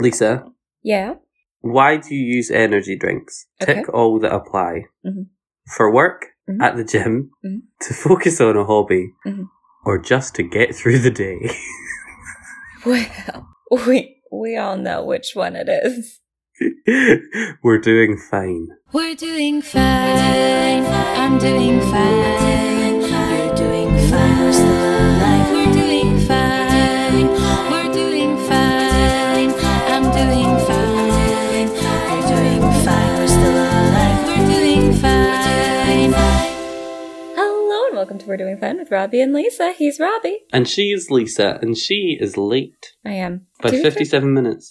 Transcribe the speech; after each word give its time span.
Lisa, 0.00 0.44
Yeah. 0.82 1.14
why 1.60 1.96
do 1.96 2.14
you 2.14 2.36
use 2.36 2.50
energy 2.50 2.96
drinks? 2.96 3.46
Okay. 3.62 3.74
Tick 3.74 3.88
all 3.94 4.18
that 4.20 4.32
apply. 4.32 4.84
Mhm. 5.04 5.26
For 5.74 5.92
work, 5.92 6.26
Mhm. 6.48 6.62
at 6.62 6.76
the 6.76 6.84
gym, 6.84 7.30
Mhm. 7.44 7.62
to 7.80 7.94
focus 7.94 8.40
on 8.40 8.56
a 8.56 8.64
hobby, 8.64 9.12
Mhm. 9.26 9.48
or 9.84 9.98
just 9.98 10.34
to 10.36 10.42
get 10.42 10.74
through 10.74 10.98
the 10.98 11.10
day. 11.10 11.50
Well, 12.84 13.48
we 13.86 14.22
we 14.30 14.56
all 14.56 14.76
know 14.76 15.04
which 15.04 15.32
one 15.34 15.56
it 15.56 15.68
is. 15.68 16.20
We're 17.62 17.78
doing 17.80 18.16
fine. 18.18 18.68
We're 18.92 19.14
doing 19.14 19.62
fine. 19.62 20.84
I'm 21.20 21.38
doing 21.38 21.80
fine. 21.80 22.85
And 37.96 38.00
welcome 38.02 38.18
to 38.18 38.26
We're 38.26 38.36
Doing 38.36 38.58
Fun 38.58 38.76
with 38.76 38.90
Robbie 38.90 39.22
and 39.22 39.32
Lisa. 39.32 39.72
He's 39.72 39.98
Robbie. 39.98 40.40
And 40.52 40.68
she's 40.68 41.10
Lisa, 41.10 41.58
and 41.62 41.78
she 41.78 42.18
is 42.20 42.36
late 42.36 42.92
I 43.06 43.12
am. 43.12 43.46
by 43.62 43.70
to, 43.70 43.76
be 43.76 43.82
57 43.82 44.34
minutes. 44.34 44.70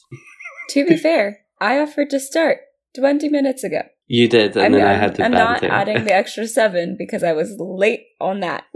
to 0.70 0.86
be 0.86 0.96
fair, 0.96 1.40
I 1.60 1.80
offered 1.80 2.12
to 2.12 2.20
start 2.20 2.60
20 2.96 3.30
minutes 3.30 3.64
ago. 3.64 3.82
You 4.06 4.28
did, 4.28 4.56
and 4.56 4.66
I'm, 4.68 4.72
then 4.74 4.86
I 4.86 4.92
I'm- 4.92 5.00
had 5.00 5.16
to 5.16 5.24
I'm 5.26 5.32
not 5.32 5.64
it. 5.64 5.72
adding 5.72 6.04
the 6.06 6.14
extra 6.14 6.46
seven 6.48 6.96
because 7.00 7.24
I 7.24 7.34
was 7.34 7.56
late 7.60 8.02
on 8.22 8.42
that. 8.42 8.66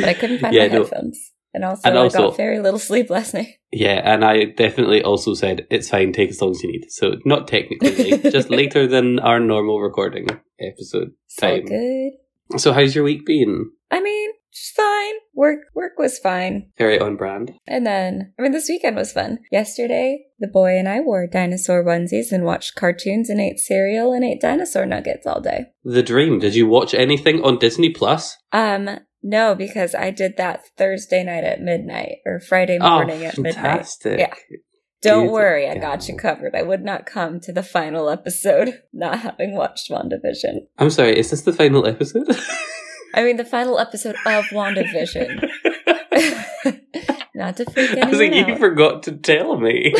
But 0.00 0.08
I 0.08 0.14
couldn't 0.14 0.40
find 0.40 0.54
yeah, 0.54 0.66
my 0.68 0.74
no, 0.74 0.82
headphones. 0.82 1.18
And 1.54 1.64
also, 1.64 1.88
And 1.88 1.98
I 1.98 2.08
got 2.08 2.36
very 2.36 2.58
little 2.60 2.78
sleep 2.78 3.08
last 3.10 3.32
night. 3.32 3.54
yeah, 3.72 4.00
and 4.04 4.24
I 4.24 4.44
definitely 4.44 5.02
also 5.02 5.34
said 5.34 5.66
it's 5.70 5.88
fine, 5.88 6.12
take 6.12 6.30
as 6.30 6.40
long 6.42 6.50
as 6.50 6.62
you 6.62 6.70
need. 6.72 6.86
So 6.90 7.14
not 7.24 7.48
technically 7.48 7.94
late, 8.12 8.22
just 8.32 8.50
later 8.60 8.86
than 8.86 9.18
our 9.20 9.40
normal 9.40 9.80
recording 9.80 10.26
episode 10.60 11.12
So 11.28 11.48
time. 11.48 11.64
good. 11.64 12.12
So 12.56 12.72
how's 12.72 12.94
your 12.94 13.04
week 13.04 13.26
been? 13.26 13.70
I 13.90 14.00
mean, 14.00 14.30
just 14.52 14.74
fine. 14.74 15.14
Work 15.34 15.60
work 15.74 15.98
was 15.98 16.18
fine. 16.18 16.70
Very 16.78 16.98
on 16.98 17.16
brand. 17.16 17.52
And 17.66 17.86
then, 17.86 18.32
I 18.38 18.42
mean, 18.42 18.52
this 18.52 18.68
weekend 18.68 18.96
was 18.96 19.12
fun. 19.12 19.38
Yesterday, 19.52 20.26
the 20.38 20.48
boy 20.48 20.78
and 20.78 20.88
I 20.88 21.00
wore 21.00 21.26
dinosaur 21.26 21.84
onesies 21.84 22.32
and 22.32 22.44
watched 22.44 22.74
cartoons 22.74 23.28
and 23.28 23.40
ate 23.40 23.58
cereal 23.58 24.12
and 24.12 24.24
ate 24.24 24.40
dinosaur 24.40 24.86
nuggets 24.86 25.26
all 25.26 25.40
day. 25.40 25.66
The 25.84 26.02
dream. 26.02 26.38
Did 26.38 26.54
you 26.54 26.66
watch 26.66 26.94
anything 26.94 27.42
on 27.44 27.58
Disney 27.58 27.90
Plus? 27.90 28.36
Um, 28.52 29.00
no, 29.22 29.54
because 29.54 29.94
I 29.94 30.10
did 30.10 30.36
that 30.36 30.62
Thursday 30.76 31.24
night 31.24 31.44
at 31.44 31.60
midnight 31.60 32.18
or 32.24 32.40
Friday 32.40 32.78
morning 32.78 33.22
oh, 33.22 33.26
at 33.26 33.38
midnight. 33.38 33.54
fantastic. 33.54 34.18
Yeah. 34.18 34.34
Don't 35.00 35.30
worry, 35.30 35.68
I 35.68 35.78
got 35.78 36.08
you 36.08 36.16
covered. 36.16 36.56
I 36.56 36.62
would 36.62 36.82
not 36.82 37.06
come 37.06 37.38
to 37.40 37.52
the 37.52 37.62
final 37.62 38.10
episode 38.10 38.82
not 38.92 39.20
having 39.20 39.54
watched 39.54 39.90
WandaVision. 39.90 40.66
I'm 40.78 40.90
sorry, 40.90 41.16
is 41.18 41.30
this 41.30 41.42
the 41.42 41.52
final 41.52 41.86
episode? 41.86 42.28
I 43.14 43.22
mean, 43.22 43.36
the 43.36 43.44
final 43.44 43.78
episode 43.78 44.16
of 44.26 44.44
WandaVision. 44.46 45.48
not 47.34 47.56
to 47.56 47.64
freak 47.70 47.96
I 47.96 48.08
was 48.08 48.18
like, 48.18 48.32
anyone 48.32 48.52
you 48.52 48.58
forgot 48.58 49.04
to 49.04 49.12
tell 49.12 49.58
me. 49.58 49.94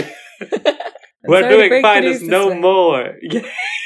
I'm 1.25 1.31
We're 1.31 1.49
doing 1.49 1.69
break 1.69 1.83
fine 1.83 2.03
the 2.05 2.11
as 2.11 2.21
news 2.21 2.31
no 2.31 2.49
way. 2.49 2.59
more. 2.61 3.15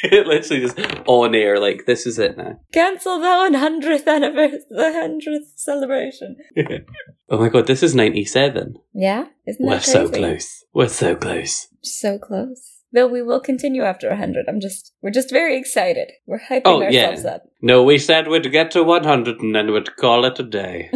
Yeah. 0.05 0.21
Literally 0.27 0.61
just 0.67 0.79
on 1.07 1.33
air, 1.37 1.61
like, 1.61 1.87
this 1.87 2.07
is 2.07 2.19
it 2.19 2.37
now. 2.37 2.59
Cancel 2.73 3.21
the 3.21 3.27
100th 3.27 4.07
anniversary, 4.09 4.59
the 4.69 4.83
100th 4.83 5.53
celebration. 5.55 6.37
oh 7.31 7.39
my 7.39 7.49
god, 7.49 7.69
this 7.69 7.85
is 7.85 7.95
97. 7.95 8.75
Yeah, 8.93 9.27
isn't 9.47 9.65
that 9.65 9.71
We're 9.71 9.77
crazy? 9.77 9.93
so 9.93 10.09
close. 10.09 10.65
We're 10.75 10.89
so 10.89 11.15
close. 11.15 11.69
So 11.83 12.19
close. 12.19 12.81
Though 12.93 13.07
we 13.07 13.23
will 13.23 13.39
continue 13.41 13.83
after 13.85 14.09
100. 14.09 14.47
I'm 14.49 14.61
just, 14.61 14.93
we're 15.03 15.11
just 15.13 15.31
very 15.31 15.57
excited. 15.57 16.11
We're 16.27 16.41
hyping 16.41 16.63
Oh, 16.65 16.81
yeah. 16.83 17.03
ourselves 17.07 17.25
up. 17.25 17.43
No, 17.63 17.85
we 17.85 17.97
said 17.97 18.27
we'd 18.27 18.51
get 18.51 18.73
to 18.73 18.83
100 18.83 19.41
and 19.41 19.55
then 19.55 19.73
we'd 19.73 19.97
call 19.97 20.25
it 20.25 20.39
a 20.41 20.43
day. 20.43 20.91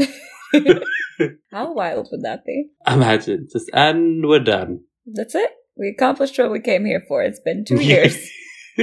How 1.53 1.73
wild 1.73 2.09
would 2.11 2.23
that 2.23 2.45
be? 2.45 2.71
Imagine. 2.87 3.47
Just, 3.53 3.71
and 3.73 4.27
we're 4.27 4.41
done. 4.41 4.81
That's 5.07 5.35
it. 5.37 5.51
We 5.77 5.89
accomplished 5.89 6.39
what 6.39 6.51
we 6.51 6.61
came 6.61 6.85
here 6.85 7.03
for. 7.07 7.23
It's 7.23 7.41
been 7.41 7.65
two 7.65 7.81
years. 7.81 8.31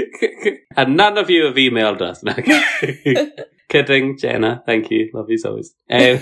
and 0.76 0.96
none 0.96 1.18
of 1.18 1.30
you 1.30 1.46
have 1.46 1.56
emailed 1.56 2.02
us. 2.02 2.24
No. 2.24 2.34
Kidding, 3.70 4.18
Jenna. 4.18 4.62
Thank 4.66 4.92
you. 4.92 5.10
Love 5.14 5.30
you 5.30 5.36
as 5.36 5.46
always. 5.46 5.74
Um, 5.90 6.20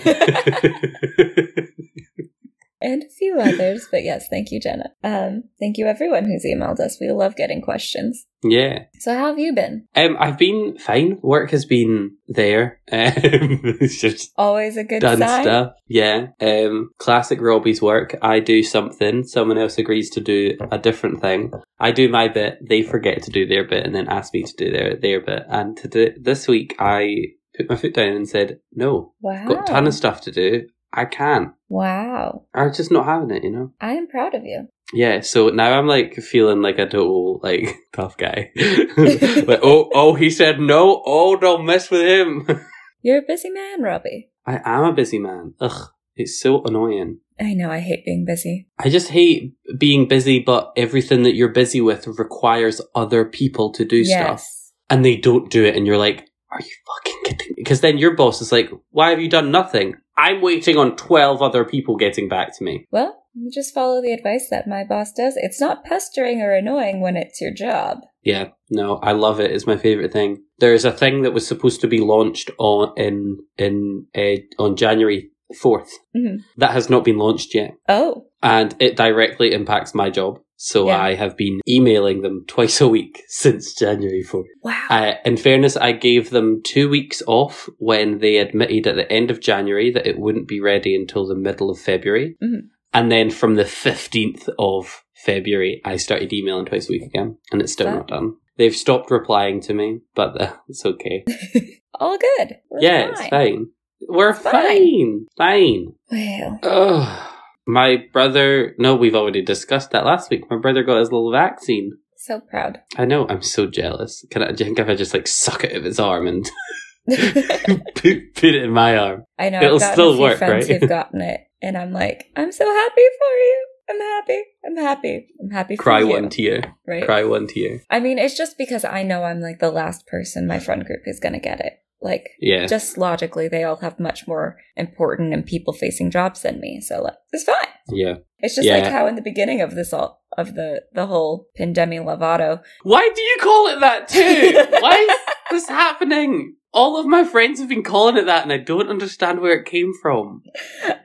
and 2.82 3.04
a 3.04 3.10
few 3.10 3.40
others, 3.40 3.88
but 3.92 4.04
yes, 4.04 4.28
thank 4.30 4.52
you, 4.52 4.60
Jenna. 4.60 4.92
Um, 5.04 5.44
thank 5.60 5.78
you 5.78 5.86
everyone 5.88 6.26
who's 6.26 6.46
emailed 6.46 6.80
us. 6.80 6.98
We 7.00 7.12
love 7.12 7.36
getting 7.36 7.62
questions. 7.62 8.26
yeah. 8.44 8.86
So 9.00 9.14
how 9.14 9.28
have 9.28 9.40
you 9.40 9.54
been? 9.54 9.88
Um, 9.96 10.18
I've 10.20 10.38
been 10.38 10.78
fine. 10.78 11.18
Work 11.22 11.52
has 11.52 11.66
been 11.66 12.18
there. 12.28 12.80
Um, 12.94 13.62
it's 13.80 14.02
just 14.02 14.32
Always 14.38 14.76
a 14.76 14.84
good 14.84 15.00
done 15.02 15.20
sign. 15.20 15.44
stuff. 15.44 15.74
Yeah. 15.88 16.28
Um, 16.42 16.90
classic 16.98 17.40
Robbie's 17.40 17.82
work. 17.82 18.16
I 18.22 18.40
do 18.42 18.64
something. 18.64 19.24
Someone 19.24 19.58
else 19.58 19.78
agrees 19.78 20.10
to 20.12 20.20
do 20.22 20.58
a 20.72 20.78
different 20.78 21.22
thing. 21.22 21.52
I 21.80 21.92
do 21.92 22.10
my 22.10 22.28
bit. 22.28 22.58
They 22.68 22.82
forget 22.84 23.24
to 23.24 23.32
do 23.32 23.48
their 23.48 23.66
bit 23.66 23.86
and 23.86 23.96
then 23.96 24.10
ask 24.10 24.34
me 24.34 24.44
to 24.44 24.54
do 24.58 24.72
their 24.72 24.96
their 24.98 25.22
bit. 25.22 25.44
And 25.48 25.78
to 25.78 25.88
do, 25.88 26.14
this 26.20 26.48
week, 26.50 26.76
I 26.80 27.28
put 27.56 27.70
my 27.70 27.76
foot 27.78 27.94
down 27.94 28.10
and 28.14 28.28
said, 28.28 28.60
"No, 28.74 29.14
Wow. 29.22 29.48
got 29.48 29.70
a 29.70 29.72
ton 29.72 29.88
of 29.88 29.94
stuff 29.94 30.20
to 30.22 30.32
do. 30.32 30.68
I 30.94 31.06
can't. 31.06 31.54
Wow. 31.70 32.46
I'm 32.54 32.74
just 32.74 32.92
not 32.92 33.06
having 33.06 33.32
it. 33.32 33.44
You 33.44 33.52
know." 33.52 33.74
I 33.80 33.94
am 33.94 34.08
proud 34.08 34.34
of 34.34 34.44
you. 34.46 34.68
Yeah, 34.94 35.22
so 35.22 35.50
now 35.50 35.78
I'm 35.78 35.88
like 35.88 36.16
feeling 36.16 36.62
like 36.62 36.78
a 36.78 36.86
total 36.86 37.40
like 37.42 37.76
tough 37.94 38.18
guy. 38.18 38.52
like, 38.98 39.60
oh, 39.64 39.90
oh, 39.94 40.14
he 40.16 40.30
said 40.30 40.60
no. 40.60 41.02
Oh, 41.06 41.36
don't 41.38 41.66
mess 41.66 41.90
with 41.90 42.02
him. 42.02 42.48
You're 43.02 43.20
a 43.20 43.28
busy 43.28 43.50
man, 43.50 43.82
Robbie. 43.82 44.30
I 44.46 44.60
am 44.64 44.84
a 44.84 44.94
busy 44.94 45.18
man. 45.18 45.54
Ugh, 45.60 45.90
it's 46.16 46.40
so 46.40 46.64
annoying. 46.64 47.20
I 47.40 47.54
know 47.54 47.72
I 47.72 47.80
hate 47.80 48.06
being 48.06 48.26
busy. 48.26 48.68
I 48.78 48.90
just 48.90 49.10
hate 49.10 49.56
being 49.78 50.08
busy, 50.08 50.40
but 50.40 50.72
everything 50.78 51.24
that 51.24 51.34
you're 51.34 51.50
busy 51.50 51.82
with 51.82 52.06
requires 52.08 52.82
other 52.94 53.26
people 53.26 53.72
to 53.74 53.86
do 53.86 54.06
stuff, 54.06 54.48
and 54.90 55.04
they 55.04 55.18
don't 55.18 55.50
do 55.50 55.66
it, 55.66 55.76
and 55.76 55.88
you're 55.88 55.98
like, 55.98 56.30
"Are 56.52 56.60
you 56.60 56.72
fucking 56.88 57.20
kidding 57.26 57.48
me?" 57.50 57.54
Because 57.58 57.82
then 57.82 57.98
your 57.98 58.16
boss 58.16 58.42
is 58.42 58.52
like, 58.52 58.70
"Why 58.92 59.10
have 59.12 59.22
you 59.22 59.30
done 59.30 59.52
nothing?" 59.52 59.96
I'm 60.18 60.42
waiting 60.42 60.78
on 60.78 60.96
twelve 60.96 61.42
other 61.42 61.66
people 61.66 61.96
getting 61.96 62.28
back 62.28 62.56
to 62.58 62.64
me. 62.64 62.86
Well, 62.92 63.24
you 63.34 63.50
just 63.52 63.74
follow 63.74 64.02
the 64.02 64.12
advice 64.12 64.50
that 64.50 64.68
my 64.68 64.84
boss 64.84 65.14
does. 65.14 65.36
It's 65.38 65.60
not 65.62 65.84
pestering 65.86 66.42
or 66.42 66.52
annoying 66.54 67.02
when 67.02 67.16
it's 67.16 67.40
your 67.42 67.54
job. 67.54 68.00
Yeah, 68.24 68.50
no, 68.70 68.98
I 68.98 69.14
love 69.14 69.40
it. 69.40 69.52
It's 69.52 69.66
my 69.66 69.78
favorite 69.78 70.12
thing. 70.14 70.44
There's 70.60 70.86
a 70.86 70.92
thing 70.92 71.24
that 71.24 71.34
was 71.34 71.48
supposed 71.48 71.82
to 71.82 71.88
be 71.88 72.00
launched 72.00 72.52
on 72.60 72.94
in 72.98 73.38
in 73.58 74.06
uh, 74.16 74.38
on 74.62 74.76
January 74.76 75.32
fourth. 75.60 75.92
Mhm. 76.16 76.40
That 76.58 76.72
has 76.72 76.90
not 76.90 77.04
been 77.04 77.18
launched 77.18 77.56
yet, 77.56 77.74
Oh, 77.90 78.28
and 78.44 78.76
it 78.80 78.96
directly 78.96 79.54
impacts 79.54 79.96
my 79.96 80.10
job. 80.10 80.40
So 80.64 80.88
Yeah. 80.88 81.02
I 81.02 81.16
have 81.16 81.36
been 81.36 81.60
emailing 81.68 82.22
them 82.22 82.46
twice 82.48 82.80
a 82.82 82.88
week 82.88 83.24
since 83.28 83.74
January 83.74 84.22
fourth. 84.22 84.46
wow. 84.62 84.86
Uh, 84.92 85.14
in 85.26 85.36
fairness, 85.38 85.76
I 85.76 85.92
gave 85.92 86.30
them 86.30 86.62
two 86.64 86.88
weeks 86.88 87.24
off 87.26 87.68
when 87.80 88.20
they 88.20 88.38
admitted 88.38 88.86
at 88.86 88.96
the 88.96 89.12
end 89.12 89.32
of 89.32 89.40
January 89.42 89.90
that 89.92 90.06
it 90.06 90.20
wouldn't 90.20 90.48
be 90.48 90.60
ready 90.62 90.96
until 90.96 91.26
the 91.26 91.34
middle 91.36 91.72
of 91.72 91.80
February. 91.80 92.36
Mhm. 92.44 92.68
And 92.94 93.12
then 93.12 93.32
from 93.32 93.56
the 93.56 93.64
15th 93.66 94.50
of 94.60 95.04
February, 95.16 95.82
I 95.84 95.96
started 95.98 96.32
emailing 96.32 96.66
twice 96.68 96.90
a 96.90 96.92
week 96.92 97.04
again, 97.04 97.38
and 97.52 97.60
it's 97.62 97.74
still 97.74 97.88
Wow. 97.88 97.96
not 97.96 98.08
done. 98.10 98.36
They've 98.58 98.76
stopped 98.76 99.10
replying 99.10 99.62
to 99.62 99.74
me, 99.74 100.02
but 100.14 100.40
uh, 100.40 100.54
it's 100.70 100.86
okay. 100.86 101.24
All 102.00 102.18
good. 102.20 102.58
We're 102.70 102.82
yeah, 102.82 103.10
it's 103.10 103.28
fine. 103.30 103.68
We're 104.08 104.30
It's 104.32 104.40
fine. 104.40 105.26
fine. 105.38 105.94
Fine. 106.12 106.60
Well, 106.62 107.02
Ugh. 107.02 107.31
My 107.68 108.06
brother, 108.12 108.76
no, 108.78 108.96
we've 108.96 109.16
already 109.16 109.42
discussed 109.44 109.92
that 109.92 110.06
last 110.06 110.30
week. 110.30 110.50
My 110.50 110.58
brother 110.58 110.84
got 110.84 111.00
his 111.00 111.12
little 111.12 111.32
vaccine. 111.32 111.92
so 112.18 112.40
proud. 112.40 112.80
I 112.98 113.06
know, 113.06 113.28
I'm 113.30 113.42
so 113.42 113.68
jealous. 113.68 114.26
Can 114.32 114.44
I, 114.44 114.52
do 114.52 114.64
you 114.64 114.70
think 114.70 114.80
if 114.80 114.88
I 114.90 114.96
just 114.96 115.14
like 115.14 115.28
suck 115.28 115.64
it 115.64 115.76
of 115.76 115.84
his 115.84 116.00
arm 116.00 116.28
and 116.28 116.50
put, 117.08 117.96
put 117.96 118.44
it 118.44 118.64
in 118.64 118.72
my 118.72 118.98
arm? 118.98 119.24
I 119.38 119.50
know. 119.50 119.62
It'll 119.62 119.80
still 119.80 120.20
work, 120.20 120.38
friends 120.38 120.70
right? 120.70 120.80
who've 120.80 120.90
gotten 120.98 121.22
it, 121.22 121.42
and 121.62 121.78
I'm 121.78 121.92
like, 121.92 122.26
I'm 122.36 122.52
so 122.52 122.66
happy 122.66 123.02
for 123.20 123.34
you. 123.38 123.68
I'm 123.90 124.00
happy. 124.00 124.44
I'm 124.66 124.78
happy. 124.78 125.28
I'm 125.42 125.50
happy 125.50 125.76
for 125.76 125.84
Cry 125.84 126.00
you. 126.00 126.08
one 126.10 126.30
tear. 126.30 126.76
right? 126.88 127.04
Cry 127.04 127.24
one 127.26 127.48
tear. 127.48 127.82
I 127.90 128.00
mean, 128.00 128.18
it's 128.20 128.38
just 128.38 128.58
because 128.58 128.86
I 128.86 129.04
know 129.04 129.24
I'm 129.24 129.42
like 129.42 129.60
the 129.60 129.72
last 129.72 130.08
person 130.08 130.48
my 130.48 130.60
friend 130.60 130.86
group 130.86 131.02
is 131.06 131.20
going 131.20 131.34
to 131.34 131.40
get 131.40 131.60
it. 131.60 131.74
Like, 132.02 132.30
Yeah. 132.40 132.66
just 132.66 132.98
logically, 132.98 133.48
they 133.48 133.64
all 133.64 133.76
have 133.78 134.00
much 134.00 134.28
more 134.28 134.58
important 134.76 135.34
and 135.34 135.46
people 135.46 135.72
facing 135.74 136.10
jobs 136.10 136.42
than 136.42 136.60
me. 136.60 136.82
So 136.82 137.02
like, 137.04 137.14
it's 137.32 137.44
fine. 137.44 137.56
yeah. 137.90 138.16
It's 138.40 138.56
just 138.56 138.68
Yeah. 138.68 138.78
like 138.78 138.92
how 138.92 139.06
in 139.08 139.16
the 139.16 139.22
beginning 139.22 139.62
of 139.62 139.76
this 139.76 139.94
all 139.94 140.24
of 140.38 140.56
the 140.56 140.82
the 140.94 141.06
whole 141.06 141.48
pandemic 141.56 142.00
Lovato, 142.02 142.62
Why 142.84 143.10
do 143.14 143.22
you 143.22 143.38
call 143.40 143.68
it 143.68 143.80
that 143.82 144.08
too? 144.08 144.66
Why 144.82 145.08
is 145.10 145.18
this 145.52 145.68
happening? 145.70 146.56
All 146.74 146.98
of 146.98 147.06
my 147.06 147.24
friends 147.24 147.60
have 147.60 147.68
been 147.70 147.84
calling 147.84 148.18
it 148.18 148.26
that 148.26 148.44
and 148.44 148.54
I 148.54 148.58
don't 148.58 148.90
understand 148.90 149.42
where 149.42 149.60
it 149.60 149.66
came 149.66 149.92
from. 150.02 150.42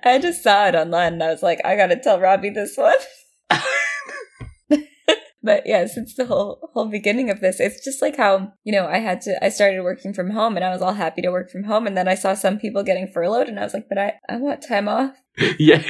I 0.05 0.19
just 0.19 0.43
saw 0.43 0.67
it 0.69 0.75
online 0.77 1.15
and 1.15 1.23
I 1.23 1.29
was 1.31 1.43
like, 1.43 1.61
I 1.65 1.77
gotta 1.77 1.97
tell 2.03 2.21
Robbie 2.21 2.51
this 2.51 2.77
one. 2.77 2.95
but 5.47 5.63
yeah, 5.67 5.87
since 5.87 6.15
the 6.15 6.27
whole 6.27 6.69
whole 6.75 6.87
beginning 6.87 7.31
of 7.31 7.41
this, 7.41 7.61
it's 7.61 7.83
just 7.83 8.03
like 8.03 8.17
how 8.17 8.53
you 8.65 8.73
know 8.73 8.87
I 8.87 8.99
had 8.99 9.23
to. 9.23 9.43
I 9.43 9.49
started 9.49 9.83
working 9.83 10.13
from 10.13 10.31
home, 10.31 10.57
and 10.57 10.65
I 10.65 10.71
was 10.71 10.83
all 10.83 10.93
happy 10.93 11.23
to 11.23 11.31
work 11.31 11.51
from 11.51 11.65
home, 11.65 11.87
and 11.87 11.97
then 11.97 12.09
I 12.09 12.15
saw 12.17 12.35
some 12.35 12.59
people 12.59 12.83
getting 12.83 13.09
furloughed, 13.09 13.49
and 13.49 13.59
I 13.59 13.65
was 13.65 13.73
like, 13.73 13.89
but 13.89 13.97
I 13.97 14.15
I 14.29 14.37
want 14.37 14.67
time 14.67 14.89
off. 14.89 15.13
yeah. 15.59 15.83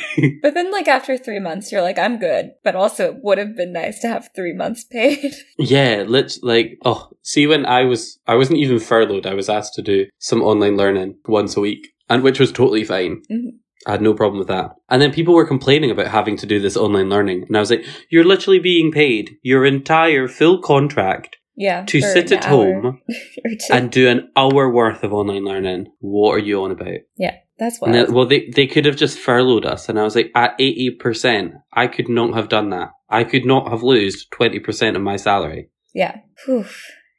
But 0.42 0.54
then, 0.54 0.70
like 0.70 0.88
after 0.88 1.16
three 1.16 1.40
months, 1.40 1.72
you're 1.72 1.82
like, 1.82 1.98
I'm 1.98 2.18
good. 2.18 2.52
But 2.62 2.76
also, 2.76 3.06
it 3.06 3.22
would 3.22 3.38
have 3.38 3.56
been 3.56 3.72
nice 3.72 4.00
to 4.00 4.08
have 4.08 4.30
three 4.36 4.52
months 4.52 4.84
paid. 4.84 5.34
Yeah, 5.58 6.04
lit 6.06 6.34
like 6.42 6.78
oh, 6.84 7.08
see 7.22 7.46
when 7.46 7.64
I 7.66 7.84
was 7.84 8.18
I 8.26 8.34
wasn't 8.36 8.58
even 8.58 8.78
furloughed. 8.78 9.26
I 9.26 9.34
was 9.34 9.48
asked 9.48 9.74
to 9.74 9.82
do 9.82 10.06
some 10.18 10.42
online 10.42 10.76
learning 10.76 11.16
once 11.26 11.56
a 11.56 11.60
week, 11.60 11.88
and 12.08 12.22
which 12.22 12.38
was 12.38 12.52
totally 12.52 12.84
fine. 12.84 13.22
Mhm. 13.32 13.58
I 13.86 13.92
had 13.92 14.02
no 14.02 14.14
problem 14.14 14.38
with 14.38 14.48
that. 14.48 14.72
And 14.90 15.00
then 15.00 15.12
people 15.12 15.34
were 15.34 15.46
complaining 15.46 15.90
about 15.90 16.08
having 16.08 16.36
to 16.38 16.46
do 16.46 16.58
this 16.60 16.76
online 16.76 17.08
learning, 17.08 17.44
and 17.46 17.56
I 17.56 17.60
was 17.60 17.70
like, 17.70 17.84
"You're 18.10 18.24
literally 18.24 18.58
being 18.58 18.90
paid 18.92 19.36
your 19.42 19.64
entire 19.64 20.26
full 20.28 20.60
contract 20.60 21.36
Yeah, 21.54 21.84
to 21.86 22.00
sit 22.00 22.32
at 22.32 22.44
home 22.44 23.00
and 23.70 23.90
do 23.90 24.08
an 24.08 24.30
hour 24.36 24.70
worth 24.72 25.02
of 25.04 25.12
online 25.12 25.44
learning. 25.44 25.86
What 26.00 26.32
are 26.32 26.38
you 26.40 26.62
on 26.64 26.72
about?" 26.72 27.00
yeah, 27.16 27.36
that's 27.58 27.80
wild. 27.80 27.94
then- 27.94 28.12
well, 28.12 28.26
they 28.26 28.50
they 28.54 28.66
could 28.66 28.84
have 28.86 28.96
just 28.96 29.18
furloughed 29.18 29.64
us, 29.64 29.88
and 29.88 29.98
I 29.98 30.02
was 30.04 30.16
like, 30.16 30.30
at 30.34 30.54
eighty 30.58 30.90
percent, 30.90 31.54
I 31.72 31.86
could 31.86 32.08
not 32.08 32.34
have 32.34 32.48
done 32.48 32.70
that. 32.70 32.90
I 33.08 33.22
could 33.24 33.44
not 33.46 33.70
have 33.70 33.82
lost 33.82 34.30
twenty 34.32 34.58
percent 34.58 34.96
of 34.96 35.02
my 35.02 35.16
salary. 35.16 35.70
yeah, 35.94 36.16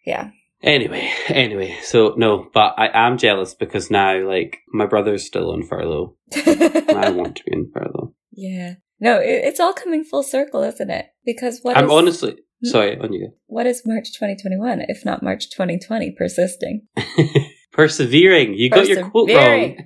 yeah. 0.05 0.31
Anyway, 0.63 1.11
anyway, 1.27 1.77
so 1.83 2.15
no, 2.17 2.49
but 2.53 2.73
I 2.77 2.89
am 2.91 3.17
jealous 3.17 3.53
because 3.53 3.91
now, 3.91 4.27
like, 4.27 4.59
my 4.69 4.87
brother's 4.87 5.25
still 5.25 5.51
on 5.51 5.63
furlough. 5.63 6.15
I 6.35 7.11
want 7.11 7.37
to 7.37 7.43
be 7.43 7.51
on 7.53 7.71
furlough. 7.71 8.13
yeah. 8.31 8.75
No, 8.99 9.19
it, 9.19 9.43
it's 9.45 9.59
all 9.59 9.73
coming 9.73 10.03
full 10.03 10.23
circle, 10.23 10.63
isn't 10.63 10.89
it? 10.89 11.07
Because 11.25 11.59
what 11.61 11.77
I'm 11.77 11.85
is- 11.85 11.91
honestly 11.91 12.31
mm. 12.33 12.69
sorry 12.69 12.97
on 12.97 13.13
you. 13.13 13.31
what 13.45 13.67
is 13.67 13.83
March 13.85 14.13
2021 14.13 14.81
if 14.87 15.05
not 15.05 15.21
March 15.21 15.49
2020 15.51 16.15
persisting? 16.17 16.87
Persevering. 17.71 18.55
You 18.55 18.71
got 18.71 18.87
your 18.87 19.07
quote 19.09 19.29
wrong. 19.29 19.77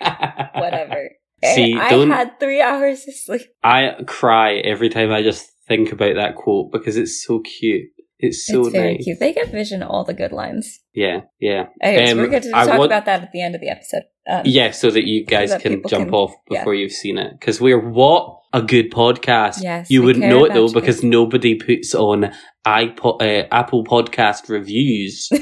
Whatever. 0.54 1.10
See, 1.42 1.78
I 1.78 1.88
don't- 1.90 2.10
had 2.10 2.38
three 2.38 2.60
hours 2.60 3.08
of 3.08 3.14
sleep. 3.14 3.42
I 3.64 3.94
cry 4.06 4.56
every 4.56 4.90
time 4.90 5.10
I 5.10 5.22
just 5.22 5.48
think 5.66 5.92
about 5.92 6.16
that 6.16 6.34
quote 6.34 6.70
because 6.70 6.98
it's 6.98 7.24
so 7.24 7.40
cute. 7.40 7.86
It's 8.20 8.46
so 8.46 8.62
it's 8.62 8.70
very 8.70 8.94
nice. 8.94 9.04
cute. 9.04 9.20
They 9.20 9.32
give 9.32 9.48
Vision 9.50 9.82
all 9.82 10.04
the 10.04 10.12
good 10.14 10.32
lines. 10.32 10.80
Yeah, 10.92 11.20
yeah. 11.38 11.66
Anyways, 11.80 12.10
Um, 12.12 12.18
we're 12.18 12.26
going 12.28 12.42
to 12.42 12.50
talk 12.50 12.66
want- 12.68 12.86
about 12.86 13.04
that 13.06 13.22
at 13.22 13.32
the 13.32 13.40
end 13.40 13.54
of 13.54 13.60
the 13.60 13.68
episode. 13.68 14.02
Um, 14.28 14.42
Yeah, 14.44 14.72
so 14.72 14.90
that 14.90 15.06
you 15.06 15.24
guys 15.24 15.50
that 15.50 15.62
can 15.62 15.82
jump 15.88 16.06
can- 16.06 16.14
off 16.14 16.34
yeah. 16.50 16.60
before 16.60 16.74
you've 16.74 16.92
seen 16.92 17.16
it. 17.16 17.32
Because 17.38 17.60
we're 17.60 17.78
what 17.78 18.40
a 18.52 18.60
good 18.62 18.90
podcast. 18.90 19.62
Yes, 19.62 19.88
you 19.90 20.02
wouldn't 20.02 20.24
know 20.24 20.44
it 20.46 20.52
though 20.52 20.72
because 20.72 21.04
nobody 21.04 21.54
puts 21.54 21.94
on 21.94 22.32
iPod, 22.66 23.22
uh, 23.22 23.46
Apple 23.52 23.84
Podcast 23.84 24.48
reviews. 24.48 25.28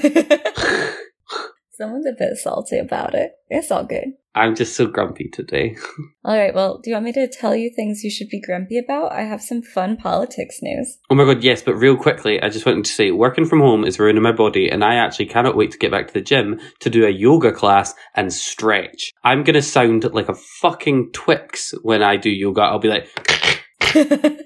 Someone's 1.73 2.07
a 2.07 2.13
bit 2.19 2.37
salty 2.37 2.79
about 2.79 3.15
it. 3.15 3.33
It's 3.51 3.71
all 3.71 3.85
good. 3.85 4.13
I'm 4.37 4.55
just 4.55 4.77
so 4.77 4.87
grumpy 4.87 5.31
today. 5.33 5.77
All 6.25 6.37
right. 6.37 6.55
Well, 6.55 6.79
do 6.83 6.91
you 6.91 6.95
want 6.95 7.07
me 7.07 7.13
to 7.15 7.27
tell 7.27 7.57
you 7.57 7.71
things 7.75 8.05
you 8.05 8.11
should 8.11 8.29
be 8.29 8.39
grumpy 8.39 8.77
about? 8.77 9.11
I 9.13 9.23
have 9.23 9.41
some 9.41 9.63
fun 9.63 9.97
politics 9.97 10.59
news. 10.61 10.99
Oh 11.09 11.15
my 11.15 11.25
god, 11.25 11.43
yes, 11.43 11.63
but 11.63 11.75
real 11.75 11.97
quickly, 11.97 12.41
I 12.43 12.51
just 12.51 12.67
wanted 12.67 12.85
to 12.85 12.93
say 12.93 13.11
working 13.13 13.47
from 13.47 13.61
home 13.61 13.85
is 13.85 13.99
ruining 13.99 14.23
my 14.23 14.33
body, 14.33 14.69
and 14.69 14.85
I 14.85 14.97
actually 14.97 15.27
cannot 15.27 15.57
wait 15.57 15.71
to 15.71 15.79
get 15.79 15.91
back 15.91 16.09
to 16.09 16.13
the 16.13 16.21
gym 16.21 16.61
to 16.81 16.91
do 16.91 17.07
a 17.07 17.11
yoga 17.11 17.51
class 17.51 17.95
and 18.15 18.31
stretch. 18.31 19.11
I'm 19.25 19.43
gonna 19.43 19.63
sound 19.63 20.05
like 20.13 20.29
a 20.29 20.35
fucking 20.61 21.13
Twix 21.15 21.73
when 21.83 22.03
I 22.03 22.17
do 22.17 22.29
yoga. 22.29 22.61
I'll 22.61 22.79
be 22.79 22.89
like, 22.89 23.09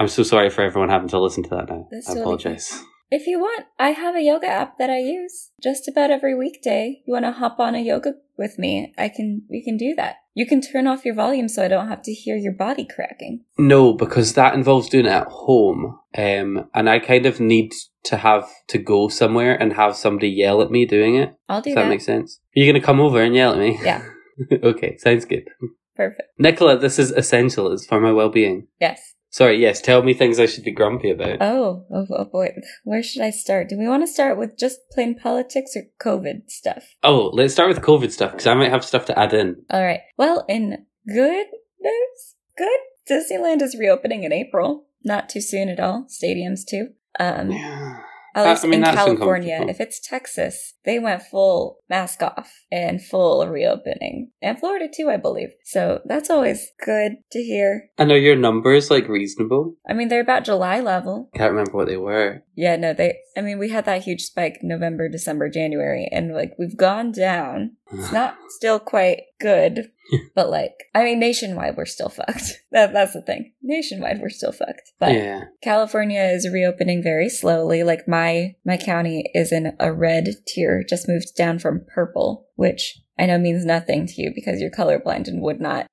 I'm 0.00 0.08
so 0.08 0.24
sorry 0.24 0.50
for 0.50 0.62
everyone 0.62 0.88
having 0.88 1.08
to 1.08 1.20
listen 1.20 1.44
to 1.44 1.50
that 1.50 1.68
now. 1.68 1.86
That's 1.92 2.08
I 2.08 2.14
totally 2.14 2.22
apologize. 2.22 2.82
If 3.12 3.26
you 3.26 3.40
want, 3.40 3.66
I 3.78 3.90
have 3.90 4.14
a 4.14 4.22
yoga 4.22 4.46
app 4.46 4.78
that 4.78 4.88
I 4.88 4.98
use 5.00 5.50
just 5.60 5.88
about 5.88 6.12
every 6.12 6.34
weekday. 6.34 7.02
You 7.06 7.12
want 7.12 7.24
to 7.24 7.32
hop 7.32 7.58
on 7.58 7.74
a 7.74 7.80
yoga 7.80 8.12
with 8.38 8.56
me? 8.56 8.94
I 8.96 9.08
can. 9.08 9.42
We 9.50 9.64
can 9.64 9.76
do 9.76 9.94
that. 9.96 10.16
You 10.34 10.46
can 10.46 10.60
turn 10.60 10.86
off 10.86 11.04
your 11.04 11.16
volume 11.16 11.48
so 11.48 11.64
I 11.64 11.68
don't 11.68 11.88
have 11.88 12.02
to 12.02 12.12
hear 12.12 12.36
your 12.36 12.52
body 12.52 12.86
cracking. 12.86 13.44
No, 13.58 13.92
because 13.94 14.34
that 14.34 14.54
involves 14.54 14.88
doing 14.88 15.06
it 15.06 15.10
at 15.10 15.26
home, 15.26 15.98
um, 16.16 16.68
and 16.72 16.88
I 16.88 17.00
kind 17.00 17.26
of 17.26 17.40
need 17.40 17.72
to 18.04 18.16
have 18.16 18.48
to 18.68 18.78
go 18.78 19.08
somewhere 19.08 19.60
and 19.60 19.72
have 19.72 19.96
somebody 19.96 20.28
yell 20.28 20.62
at 20.62 20.70
me 20.70 20.86
doing 20.86 21.16
it. 21.16 21.34
I'll 21.48 21.60
do 21.62 21.70
If 21.70 21.74
that, 21.74 21.82
that. 21.82 21.88
makes 21.88 22.06
sense. 22.06 22.38
Are 22.56 22.60
You're 22.60 22.72
gonna 22.72 22.84
come 22.84 23.00
over 23.00 23.20
and 23.20 23.34
yell 23.34 23.52
at 23.52 23.58
me? 23.58 23.76
Yeah. 23.82 24.04
okay, 24.52 24.96
sounds 24.98 25.24
good. 25.24 25.48
Perfect. 25.96 26.28
Nicola, 26.38 26.78
this 26.78 26.98
is 26.98 27.10
essential. 27.10 27.72
It's 27.72 27.84
for 27.86 28.00
my 28.00 28.12
well-being. 28.12 28.68
Yes. 28.80 29.09
Sorry, 29.32 29.60
yes, 29.60 29.80
tell 29.80 30.02
me 30.02 30.12
things 30.12 30.40
I 30.40 30.46
should 30.46 30.64
be 30.64 30.72
grumpy 30.72 31.10
about. 31.10 31.38
Oh, 31.40 31.84
oh, 31.94 32.06
oh 32.10 32.24
boy. 32.24 32.48
Where 32.84 33.02
should 33.02 33.22
I 33.22 33.30
start? 33.30 33.68
Do 33.68 33.78
we 33.78 33.86
want 33.88 34.02
to 34.02 34.12
start 34.12 34.36
with 34.36 34.58
just 34.58 34.80
plain 34.90 35.16
politics 35.18 35.76
or 35.76 35.84
COVID 36.04 36.50
stuff? 36.50 36.84
oh, 37.04 37.30
let's 37.32 37.52
start 37.52 37.68
with 37.68 37.80
COVID 37.80 38.10
stuff, 38.10 38.32
because 38.32 38.46
I 38.48 38.54
might 38.54 38.70
have 38.70 38.84
stuff 38.84 39.06
to 39.06 39.18
add 39.18 39.32
in. 39.32 39.62
All 39.70 39.82
right. 39.84 40.00
Well, 40.16 40.44
in 40.48 40.84
good 41.06 41.46
news, 41.80 42.34
good. 42.58 42.80
Disneyland 43.08 43.62
is 43.62 43.76
reopening 43.78 44.24
in 44.24 44.32
April. 44.32 44.86
Not 45.04 45.28
too 45.28 45.40
soon 45.40 45.68
at 45.68 45.80
all. 45.80 46.06
Stadiums 46.08 46.64
too. 46.68 46.88
Um, 47.18 47.50
Yeah. 47.50 47.89
At 48.34 48.48
least 48.48 48.64
I 48.64 48.68
mean, 48.68 48.84
in 48.84 48.94
California. 48.94 49.64
If 49.68 49.80
it's 49.80 50.00
Texas, 50.00 50.74
they 50.84 50.98
went 50.98 51.22
full 51.22 51.78
mask 51.88 52.22
off 52.22 52.50
and 52.70 53.02
full 53.02 53.46
reopening, 53.46 54.30
and 54.40 54.58
Florida 54.58 54.88
too, 54.92 55.10
I 55.10 55.16
believe. 55.16 55.50
So 55.64 56.00
that's 56.04 56.30
always 56.30 56.70
good 56.84 57.12
to 57.32 57.42
hear. 57.42 57.90
And 57.98 58.10
are 58.10 58.18
your 58.18 58.36
numbers, 58.36 58.90
like, 58.90 59.08
reasonable? 59.08 59.74
I 59.88 59.92
mean, 59.92 60.08
they're 60.08 60.20
about 60.20 60.44
July 60.44 60.80
level. 60.80 61.30
Can't 61.34 61.50
remember 61.50 61.72
what 61.72 61.88
they 61.88 61.96
were. 61.96 62.42
Yeah, 62.54 62.76
no, 62.76 62.92
they. 62.92 63.18
I 63.36 63.40
mean, 63.40 63.58
we 63.58 63.70
had 63.70 63.84
that 63.86 64.02
huge 64.02 64.22
spike 64.22 64.58
November, 64.62 65.08
December, 65.08 65.48
January, 65.48 66.08
and 66.10 66.34
like 66.34 66.54
we've 66.58 66.76
gone 66.76 67.12
down. 67.12 67.76
It's 67.92 68.12
not 68.12 68.36
still 68.48 68.78
quite 68.78 69.22
good, 69.40 69.90
but 70.34 70.48
like, 70.48 70.72
I 70.94 71.04
mean, 71.04 71.18
nationwide 71.18 71.76
we're 71.76 71.86
still 71.86 72.08
fucked. 72.08 72.52
That 72.72 72.92
that's 72.92 73.14
the 73.14 73.22
thing. 73.22 73.52
Nationwide 73.62 74.20
we're 74.20 74.28
still 74.30 74.52
fucked. 74.52 74.92
But 75.00 75.12
yeah. 75.14 75.44
California 75.62 76.22
is 76.22 76.48
reopening 76.48 77.02
very 77.02 77.28
slowly. 77.28 77.82
Like 77.82 78.06
my 78.06 78.54
my 78.64 78.76
county 78.76 79.30
is 79.34 79.50
in 79.52 79.76
a 79.80 79.92
red 79.92 80.28
tier, 80.46 80.84
just 80.88 81.08
moved 81.08 81.34
down 81.36 81.58
from 81.58 81.84
purple, 81.92 82.46
which 82.54 82.98
I 83.18 83.26
know 83.26 83.38
means 83.38 83.64
nothing 83.64 84.06
to 84.06 84.22
you 84.22 84.30
because 84.34 84.60
you're 84.60 84.70
colorblind 84.70 85.26
and 85.26 85.42
would 85.42 85.60
not. 85.60 85.86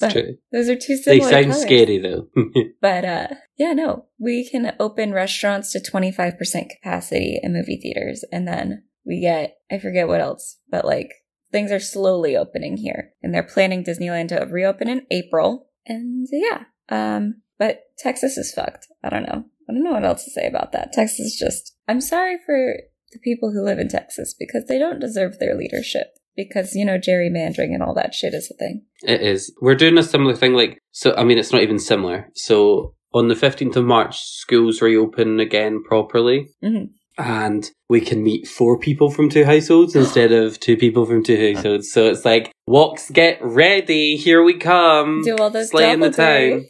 But 0.00 0.12
true. 0.12 0.36
Those 0.50 0.70
are 0.70 0.76
two 0.76 0.96
They 0.96 1.18
similar 1.20 1.30
sound 1.30 1.46
colors. 1.50 1.62
scary, 1.62 1.98
though. 1.98 2.28
But 2.80 3.04
uh 3.04 3.28
yeah, 3.58 3.74
no. 3.74 4.06
We 4.18 4.48
can 4.48 4.74
open 4.80 5.12
restaurants 5.12 5.72
to 5.72 5.80
25% 5.80 6.38
capacity 6.70 7.38
in 7.42 7.52
movie 7.52 7.78
theaters 7.82 8.24
and 8.32 8.48
then 8.48 8.84
we 9.10 9.20
get 9.20 9.58
I 9.70 9.78
forget 9.78 10.08
what 10.08 10.20
else, 10.20 10.56
but 10.70 10.84
like 10.84 11.10
things 11.50 11.72
are 11.72 11.80
slowly 11.80 12.36
opening 12.36 12.76
here 12.76 13.12
and 13.22 13.34
they're 13.34 13.42
planning 13.42 13.84
Disneyland 13.84 14.28
to 14.28 14.46
reopen 14.48 14.88
in 14.88 15.06
April. 15.10 15.66
And 15.84 16.28
yeah. 16.30 16.64
Um 16.88 17.42
but 17.58 17.80
Texas 17.98 18.38
is 18.38 18.54
fucked. 18.54 18.86
I 19.02 19.10
don't 19.10 19.24
know. 19.24 19.44
I 19.68 19.72
don't 19.72 19.84
know 19.84 19.92
what 19.92 20.04
else 20.04 20.24
to 20.24 20.30
say 20.30 20.46
about 20.46 20.72
that. 20.72 20.92
Texas 20.92 21.18
is 21.26 21.36
just 21.36 21.76
I'm 21.88 22.00
sorry 22.00 22.38
for 22.46 22.76
the 23.12 23.18
people 23.18 23.50
who 23.52 23.64
live 23.64 23.80
in 23.80 23.88
Texas 23.88 24.34
because 24.38 24.66
they 24.68 24.78
don't 24.78 25.00
deserve 25.00 25.38
their 25.38 25.56
leadership 25.56 26.14
because 26.36 26.74
you 26.76 26.84
know 26.84 26.98
gerrymandering 26.98 27.74
and 27.74 27.82
all 27.82 27.94
that 27.94 28.14
shit 28.14 28.34
is 28.34 28.50
a 28.50 28.54
thing. 28.54 28.84
It 29.02 29.20
is. 29.20 29.52
We're 29.60 29.74
doing 29.74 29.98
a 29.98 30.02
similar 30.02 30.36
thing, 30.36 30.54
like, 30.54 30.78
so, 30.92 31.14
I 31.16 31.24
mean, 31.24 31.36
it's 31.38 31.52
not 31.52 31.62
even 31.62 31.78
similar. 31.78 32.28
So, 32.34 32.94
on 33.12 33.28
the 33.28 33.34
15th 33.34 33.76
of 33.76 33.84
March, 33.84 34.20
schools 34.20 34.80
reopen 34.80 35.40
again 35.40 35.82
properly. 35.82 36.48
Mhm. 36.62 36.90
And 37.20 37.70
we 37.88 38.00
can 38.00 38.22
meet 38.22 38.48
four 38.48 38.78
people 38.78 39.10
from 39.10 39.28
two 39.28 39.44
households 39.44 39.94
instead 39.94 40.32
of 40.32 40.58
two 40.58 40.76
people 40.76 41.04
from 41.04 41.22
two 41.22 41.54
households. 41.54 41.92
So 41.92 42.06
it's 42.06 42.24
like, 42.24 42.52
walks 42.66 43.10
get 43.10 43.38
ready, 43.42 44.16
here 44.16 44.42
we 44.42 44.54
come. 44.54 45.22
Do 45.24 45.36
all 45.36 45.50
those 45.50 45.70
Slay 45.70 45.92
in 45.92 46.00
the 46.00 46.10
town. 46.10 46.66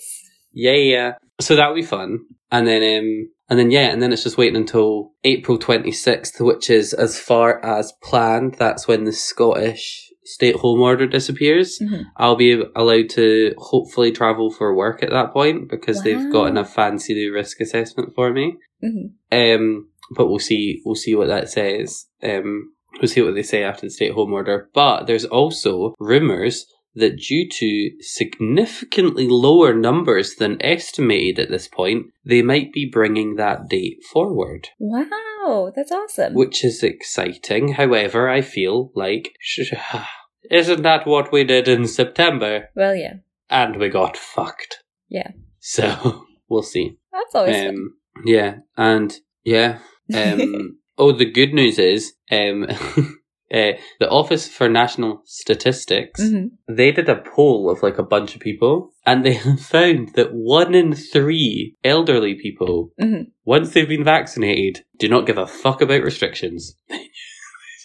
Yeah, 0.52 0.72
yeah. 0.72 1.12
So 1.40 1.56
that'll 1.56 1.74
be 1.74 1.82
fun. 1.82 2.20
And 2.50 2.66
then, 2.66 2.82
um, 2.82 3.30
and 3.48 3.58
then 3.58 3.70
yeah, 3.70 3.92
and 3.92 4.02
then 4.02 4.12
it's 4.12 4.24
just 4.24 4.38
waiting 4.38 4.56
until 4.56 5.12
April 5.24 5.58
26th, 5.58 6.40
which 6.44 6.68
is 6.68 6.92
as 6.92 7.18
far 7.18 7.64
as 7.64 7.92
planned. 8.02 8.54
That's 8.58 8.88
when 8.88 9.04
the 9.04 9.12
Scottish 9.12 10.10
state 10.24 10.56
home 10.56 10.80
order 10.80 11.06
disappears. 11.06 11.78
Mhm. 11.80 12.04
I'll 12.16 12.36
be 12.36 12.62
allowed 12.76 13.08
to 13.10 13.54
hopefully 13.58 14.12
travel 14.12 14.50
for 14.50 14.74
work 14.76 15.02
at 15.02 15.10
that 15.10 15.32
point 15.32 15.68
because 15.68 16.02
they've 16.02 16.30
got 16.32 16.56
a 16.56 16.64
fancy 16.64 17.14
new 17.14 17.32
risk 17.32 17.60
assessment 17.60 18.14
for 18.14 18.32
me. 18.32 18.56
Mhm. 18.84 19.10
Um, 19.32 19.88
but 20.16 20.28
we'll 20.28 20.38
see. 20.38 20.80
We'll 20.84 20.94
see 20.94 21.14
what 21.14 21.28
that 21.28 21.48
says. 21.50 22.06
Um, 22.22 22.72
we'll 23.00 23.08
see 23.08 23.22
what 23.22 23.34
they 23.34 23.42
say 23.42 23.62
after 23.62 23.86
the 23.86 23.90
state 23.90 24.12
home 24.12 24.32
order. 24.32 24.68
But 24.74 25.06
there's 25.06 25.24
also 25.24 25.94
rumors 25.98 26.66
that 26.94 27.16
due 27.18 27.48
to 27.48 27.90
significantly 28.00 29.28
lower 29.28 29.72
numbers 29.74 30.34
than 30.34 30.60
estimated 30.60 31.38
at 31.38 31.48
this 31.50 31.68
point, 31.68 32.06
they 32.24 32.42
might 32.42 32.72
be 32.72 32.88
bringing 32.90 33.36
that 33.36 33.68
date 33.68 34.02
forward, 34.12 34.68
Wow, 34.78 35.70
that's 35.74 35.92
awesome. 35.92 36.34
which 36.34 36.64
is 36.64 36.82
exciting. 36.82 37.74
However, 37.74 38.28
I 38.28 38.40
feel 38.40 38.90
like, 38.96 39.32
isn't 40.50 40.82
that 40.82 41.06
what 41.06 41.32
we 41.32 41.44
did 41.44 41.68
in 41.68 41.86
September? 41.86 42.68
well, 42.74 42.94
yeah. 42.96 43.14
And 43.48 43.76
we 43.76 43.88
got 43.88 44.16
fucked. 44.16 44.78
Yeah. 45.08 45.30
So 45.58 46.24
we'll 46.48 46.62
see. 46.62 46.98
That's 47.12 47.34
always. 47.34 47.68
Um, 47.68 47.94
yeah, 48.24 48.58
and 48.76 49.12
yeah. 49.44 49.78
Um, 50.14 50.78
oh, 50.98 51.12
the 51.12 51.30
good 51.30 51.52
news 51.54 51.78
is, 51.78 52.12
um, 52.30 52.66
uh, 53.52 53.72
the 53.98 54.08
Office 54.08 54.48
for 54.48 54.68
National 54.68 55.22
Statistics 55.24 56.20
Mhm. 56.20 56.50
they 56.68 56.92
did 56.92 57.08
a 57.08 57.16
poll 57.34 57.70
of 57.70 57.82
like 57.82 57.98
a 57.98 58.02
bunch 58.04 58.34
of 58.34 58.40
people, 58.40 58.92
and 59.06 59.24
they 59.24 59.38
found 59.58 60.14
that 60.14 60.32
one 60.32 60.74
in 60.74 60.94
three 60.94 61.76
elderly 61.84 62.34
people, 62.34 62.92
Mhm. 63.00 63.26
once 63.44 63.70
they've 63.72 63.88
been 63.88 64.04
vaccinated, 64.04 64.84
do 64.98 65.08
not 65.08 65.26
give 65.26 65.38
a 65.38 65.46
fuck 65.46 65.80
about 65.82 66.02
restrictions. 66.02 66.76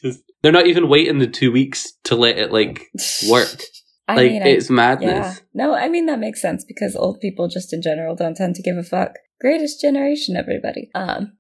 Just- 0.04 0.24
they're 0.44 0.52
not 0.52 0.68
even 0.68 0.88
waiting 0.90 1.18
the 1.18 1.26
two 1.28 1.52
weeks 1.52 1.94
to 2.04 2.16
let 2.16 2.38
it 2.38 2.52
like 2.52 2.86
work. 3.28 3.60
I 4.08 4.16
like 4.18 4.32
mean, 4.34 4.44
I- 4.44 4.48
it's 4.50 4.70
yeah. 4.70 4.76
madness. 4.76 5.42
No, 5.56 5.74
I 5.74 5.90
mean 5.90 6.06
that 6.06 6.20
makes 6.20 6.40
sense 6.42 6.64
because 6.64 6.96
old 6.96 7.20
people 7.20 7.48
just 7.48 7.74
in 7.74 7.82
general 7.82 8.16
don't 8.16 8.38
tend 8.38 8.54
to 8.56 8.62
give 8.62 8.78
a 8.78 8.84
fuck. 8.84 9.16
Greatest 9.42 9.82
generation, 9.82 10.36
everybody. 10.36 10.92
Um, 10.94 11.32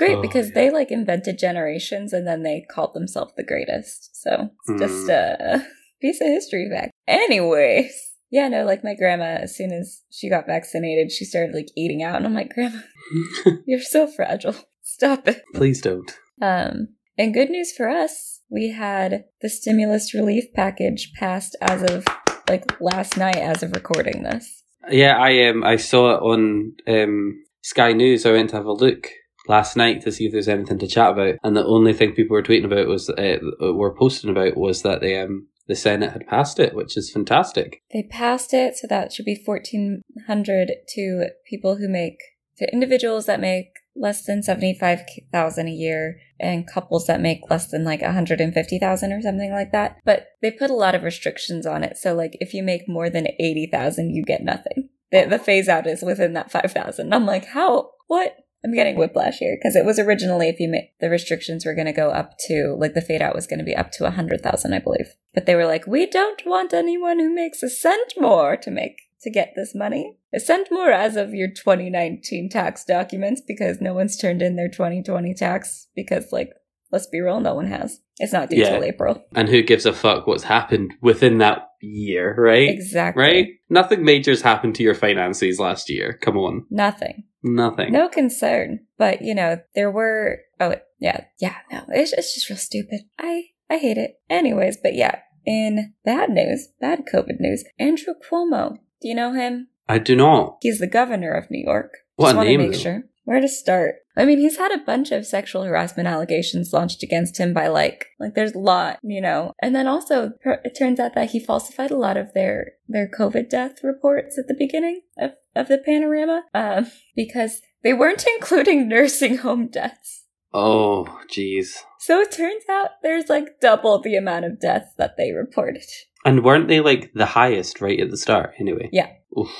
great 0.00 0.16
Oh, 0.18 0.22
because 0.22 0.48
yeah. 0.48 0.54
they 0.54 0.70
like 0.70 0.90
invented 0.90 1.38
generations 1.38 2.12
and 2.12 2.26
then 2.26 2.42
they 2.42 2.64
called 2.74 2.94
themselves 2.94 3.32
the 3.36 3.44
greatest. 3.44 4.10
So 4.22 4.50
it's 4.68 4.80
just 4.80 5.04
Hmm. 5.04 5.10
a 5.10 5.66
piece 6.00 6.20
of 6.20 6.26
history 6.28 6.68
fact. 6.72 6.90
Anyways, 7.06 7.92
yeah, 8.30 8.48
no, 8.48 8.64
like 8.64 8.82
my 8.84 8.94
grandma, 8.94 9.38
as 9.46 9.54
soon 9.56 9.72
as 9.72 10.02
she 10.10 10.28
got 10.30 10.46
vaccinated, 10.46 11.12
she 11.12 11.24
started 11.24 11.54
like 11.54 11.68
eating 11.76 12.02
out, 12.02 12.16
and 12.16 12.26
I'm 12.26 12.34
like, 12.34 12.50
Grandma, 12.54 12.80
you're 13.66 13.80
so 13.80 14.06
fragile. 14.06 14.54
Stop 14.82 15.28
it. 15.28 15.42
Please 15.54 15.80
don't. 15.80 16.10
Um, 16.40 16.88
and 17.18 17.34
good 17.34 17.50
news 17.50 17.72
for 17.76 17.88
us, 17.88 18.40
we 18.50 18.70
had 18.70 19.24
the 19.42 19.48
stimulus 19.48 20.14
relief 20.14 20.44
package 20.54 21.12
passed 21.14 21.54
as 21.60 21.82
of 21.90 22.04
like 22.48 22.80
last 22.80 23.16
night, 23.16 23.36
as 23.36 23.62
of 23.62 23.72
recording 23.72 24.22
this. 24.22 24.62
Yeah, 24.90 25.16
I 25.18 25.46
um 25.48 25.62
I 25.62 25.76
saw 25.76 26.02
it 26.16 26.22
on 26.22 26.72
um 26.86 27.44
Sky 27.62 27.92
News. 27.92 28.24
I 28.26 28.32
went 28.32 28.50
to 28.50 28.56
have 28.56 28.64
a 28.66 28.72
look 28.72 29.08
last 29.50 29.76
night 29.76 30.00
to 30.02 30.12
see 30.12 30.26
if 30.26 30.32
there's 30.32 30.48
anything 30.48 30.78
to 30.78 30.86
chat 30.86 31.12
about, 31.12 31.34
and 31.42 31.56
the 31.56 31.66
only 31.66 31.92
thing 31.92 32.12
people 32.14 32.34
were 32.34 32.42
tweeting 32.42 32.64
about 32.64 32.86
was 32.86 33.10
uh, 33.10 33.38
were 33.60 33.94
posting 33.94 34.30
about 34.30 34.56
was 34.56 34.82
that 34.82 35.00
the 35.00 35.16
um 35.22 35.48
the 35.66 35.76
Senate 35.76 36.12
had 36.12 36.26
passed 36.26 36.58
it, 36.58 36.74
which 36.74 36.96
is 36.96 37.12
fantastic. 37.12 37.82
They 37.92 38.04
passed 38.10 38.54
it, 38.54 38.76
so 38.76 38.86
that 38.88 39.12
should 39.12 39.26
be 39.26 39.42
fourteen 39.44 40.02
hundred 40.26 40.72
to 40.94 41.26
people 41.48 41.76
who 41.76 41.88
make 41.88 42.18
to 42.58 42.72
individuals 42.72 43.26
that 43.26 43.40
make 43.40 43.68
less 43.96 44.24
than 44.24 44.42
seventy 44.42 44.76
five 44.78 45.00
thousand 45.32 45.68
a 45.68 45.72
year, 45.72 46.20
and 46.38 46.66
couples 46.66 47.06
that 47.06 47.20
make 47.20 47.50
less 47.50 47.66
than 47.70 47.84
like 47.84 48.02
one 48.02 48.14
hundred 48.14 48.40
and 48.40 48.54
fifty 48.54 48.78
thousand 48.78 49.12
or 49.12 49.20
something 49.20 49.52
like 49.52 49.72
that. 49.72 49.96
But 50.04 50.26
they 50.42 50.50
put 50.50 50.70
a 50.70 50.74
lot 50.74 50.94
of 50.94 51.02
restrictions 51.02 51.66
on 51.66 51.84
it, 51.84 51.98
so 51.98 52.14
like 52.14 52.36
if 52.40 52.54
you 52.54 52.62
make 52.62 52.88
more 52.88 53.10
than 53.10 53.26
eighty 53.38 53.68
thousand, 53.70 54.14
you 54.14 54.22
get 54.22 54.42
nothing. 54.42 54.88
The 55.12 55.26
the 55.26 55.38
phase 55.38 55.68
out 55.68 55.86
is 55.86 56.02
within 56.02 56.34
that 56.34 56.52
five 56.52 56.72
thousand. 56.72 57.12
I'm 57.12 57.26
like, 57.26 57.46
how? 57.46 57.90
What? 58.06 58.36
I'm 58.64 58.74
getting 58.74 58.96
whiplash 58.96 59.38
here 59.38 59.56
because 59.56 59.74
it 59.76 59.86
was 59.86 59.98
originally 59.98 60.48
if 60.48 60.60
you 60.60 60.68
make 60.68 60.98
the 61.00 61.08
restrictions 61.08 61.64
were 61.64 61.74
going 61.74 61.86
to 61.86 61.92
go 61.92 62.10
up 62.10 62.36
to 62.48 62.76
like 62.78 62.94
the 62.94 63.00
fade 63.00 63.22
out 63.22 63.34
was 63.34 63.46
going 63.46 63.58
to 63.58 63.64
be 63.64 63.74
up 63.76 63.90
to 63.92 64.04
a 64.06 64.10
hundred 64.10 64.42
thousand, 64.42 64.74
I 64.74 64.80
believe. 64.80 65.14
But 65.34 65.46
they 65.46 65.54
were 65.54 65.66
like, 65.66 65.86
we 65.86 66.06
don't 66.06 66.42
want 66.44 66.74
anyone 66.74 67.18
who 67.18 67.34
makes 67.34 67.62
a 67.62 67.70
cent 67.70 68.12
more 68.18 68.56
to 68.58 68.70
make 68.70 68.96
to 69.22 69.30
get 69.30 69.52
this 69.56 69.74
money. 69.74 70.16
A 70.34 70.40
cent 70.40 70.68
more 70.70 70.90
as 70.90 71.16
of 71.16 71.34
your 71.34 71.48
2019 71.48 72.50
tax 72.50 72.84
documents 72.84 73.42
because 73.46 73.80
no 73.80 73.94
one's 73.94 74.16
turned 74.16 74.42
in 74.42 74.56
their 74.56 74.68
2020 74.68 75.34
tax 75.34 75.88
because 75.94 76.30
like 76.30 76.50
let's 76.92 77.06
be 77.06 77.20
real, 77.20 77.40
no 77.40 77.54
one 77.54 77.66
has. 77.66 78.00
It's 78.18 78.32
not 78.32 78.50
due 78.50 78.56
Yeah. 78.56 78.70
till 78.70 78.84
April. 78.84 79.24
And 79.34 79.48
who 79.48 79.62
gives 79.62 79.86
a 79.86 79.92
fuck 79.92 80.26
what's 80.26 80.44
happened 80.44 80.92
within 81.00 81.38
that 81.38 81.69
year, 81.80 82.34
right? 82.38 82.68
Exactly. 82.68 83.22
Right? 83.22 83.46
Nothing 83.68 84.04
major's 84.04 84.42
happened 84.42 84.74
to 84.76 84.82
your 84.82 84.94
finances 84.94 85.58
last 85.58 85.88
year. 85.90 86.18
Come 86.20 86.36
on. 86.36 86.66
Nothing. 86.70 87.24
Nothing. 87.42 87.92
No 87.92 88.08
concern. 88.08 88.80
But 88.98 89.22
you 89.22 89.34
know, 89.34 89.58
there 89.74 89.90
were 89.90 90.40
oh 90.60 90.74
yeah, 90.98 91.24
yeah, 91.40 91.56
no. 91.70 91.84
It's 91.88 92.12
it's 92.12 92.34
just 92.34 92.48
real 92.50 92.58
stupid. 92.58 93.00
I 93.18 93.44
I 93.68 93.78
hate 93.78 93.96
it. 93.98 94.16
Anyways, 94.28 94.78
but 94.82 94.94
yeah, 94.94 95.20
in 95.46 95.94
bad 96.04 96.30
news, 96.30 96.68
bad 96.80 97.04
COVID 97.12 97.40
news, 97.40 97.64
Andrew 97.78 98.14
Cuomo. 98.14 98.76
Do 99.00 99.08
you 99.08 99.14
know 99.14 99.32
him? 99.32 99.68
I 99.88 99.98
do 99.98 100.14
not. 100.14 100.58
He's 100.60 100.78
the 100.78 100.86
governor 100.86 101.32
of 101.32 101.50
New 101.50 101.64
York. 101.64 101.92
What 102.16 102.26
Just 102.26 102.34
a 102.34 102.36
want 102.36 102.46
to 102.46 102.56
name, 102.56 102.70
make 102.70 102.78
sure. 102.78 103.02
Where 103.24 103.40
to 103.40 103.48
start? 103.48 103.96
I 104.16 104.24
mean, 104.24 104.38
he's 104.38 104.56
had 104.56 104.72
a 104.72 104.84
bunch 104.84 105.12
of 105.12 105.26
sexual 105.26 105.62
harassment 105.62 106.08
allegations 106.08 106.72
launched 106.72 107.02
against 107.02 107.38
him 107.38 107.52
by 107.54 107.68
like, 107.68 108.06
like 108.18 108.34
there's 108.34 108.54
a 108.54 108.58
lot, 108.58 108.98
you 109.02 109.20
know. 109.20 109.52
And 109.62 109.74
then 109.74 109.86
also, 109.86 110.32
it 110.44 110.76
turns 110.76 110.98
out 110.98 111.14
that 111.14 111.30
he 111.30 111.38
falsified 111.38 111.90
a 111.90 111.96
lot 111.96 112.16
of 112.16 112.32
their 112.34 112.72
their 112.88 113.08
COVID 113.08 113.48
death 113.48 113.84
reports 113.84 114.38
at 114.38 114.48
the 114.48 114.56
beginning 114.58 115.02
of 115.18 115.32
of 115.54 115.68
the 115.68 115.78
panorama, 115.78 116.44
um, 116.54 116.90
because 117.14 117.60
they 117.82 117.92
weren't 117.92 118.24
including 118.36 118.88
nursing 118.88 119.38
home 119.38 119.68
deaths. 119.68 120.24
Oh, 120.52 121.20
jeez. 121.32 121.76
So 121.98 122.20
it 122.20 122.32
turns 122.32 122.64
out 122.68 122.90
there's 123.02 123.28
like 123.28 123.60
double 123.60 124.00
the 124.00 124.16
amount 124.16 124.46
of 124.46 124.60
deaths 124.60 124.92
that 124.98 125.16
they 125.16 125.32
reported. 125.32 125.84
And 126.24 126.44
weren't 126.44 126.68
they 126.68 126.80
like 126.80 127.12
the 127.14 127.26
highest 127.26 127.80
right 127.80 128.00
at 128.00 128.10
the 128.10 128.16
start 128.16 128.54
anyway? 128.58 128.88
Yeah. 128.92 129.10
Oof. 129.38 129.50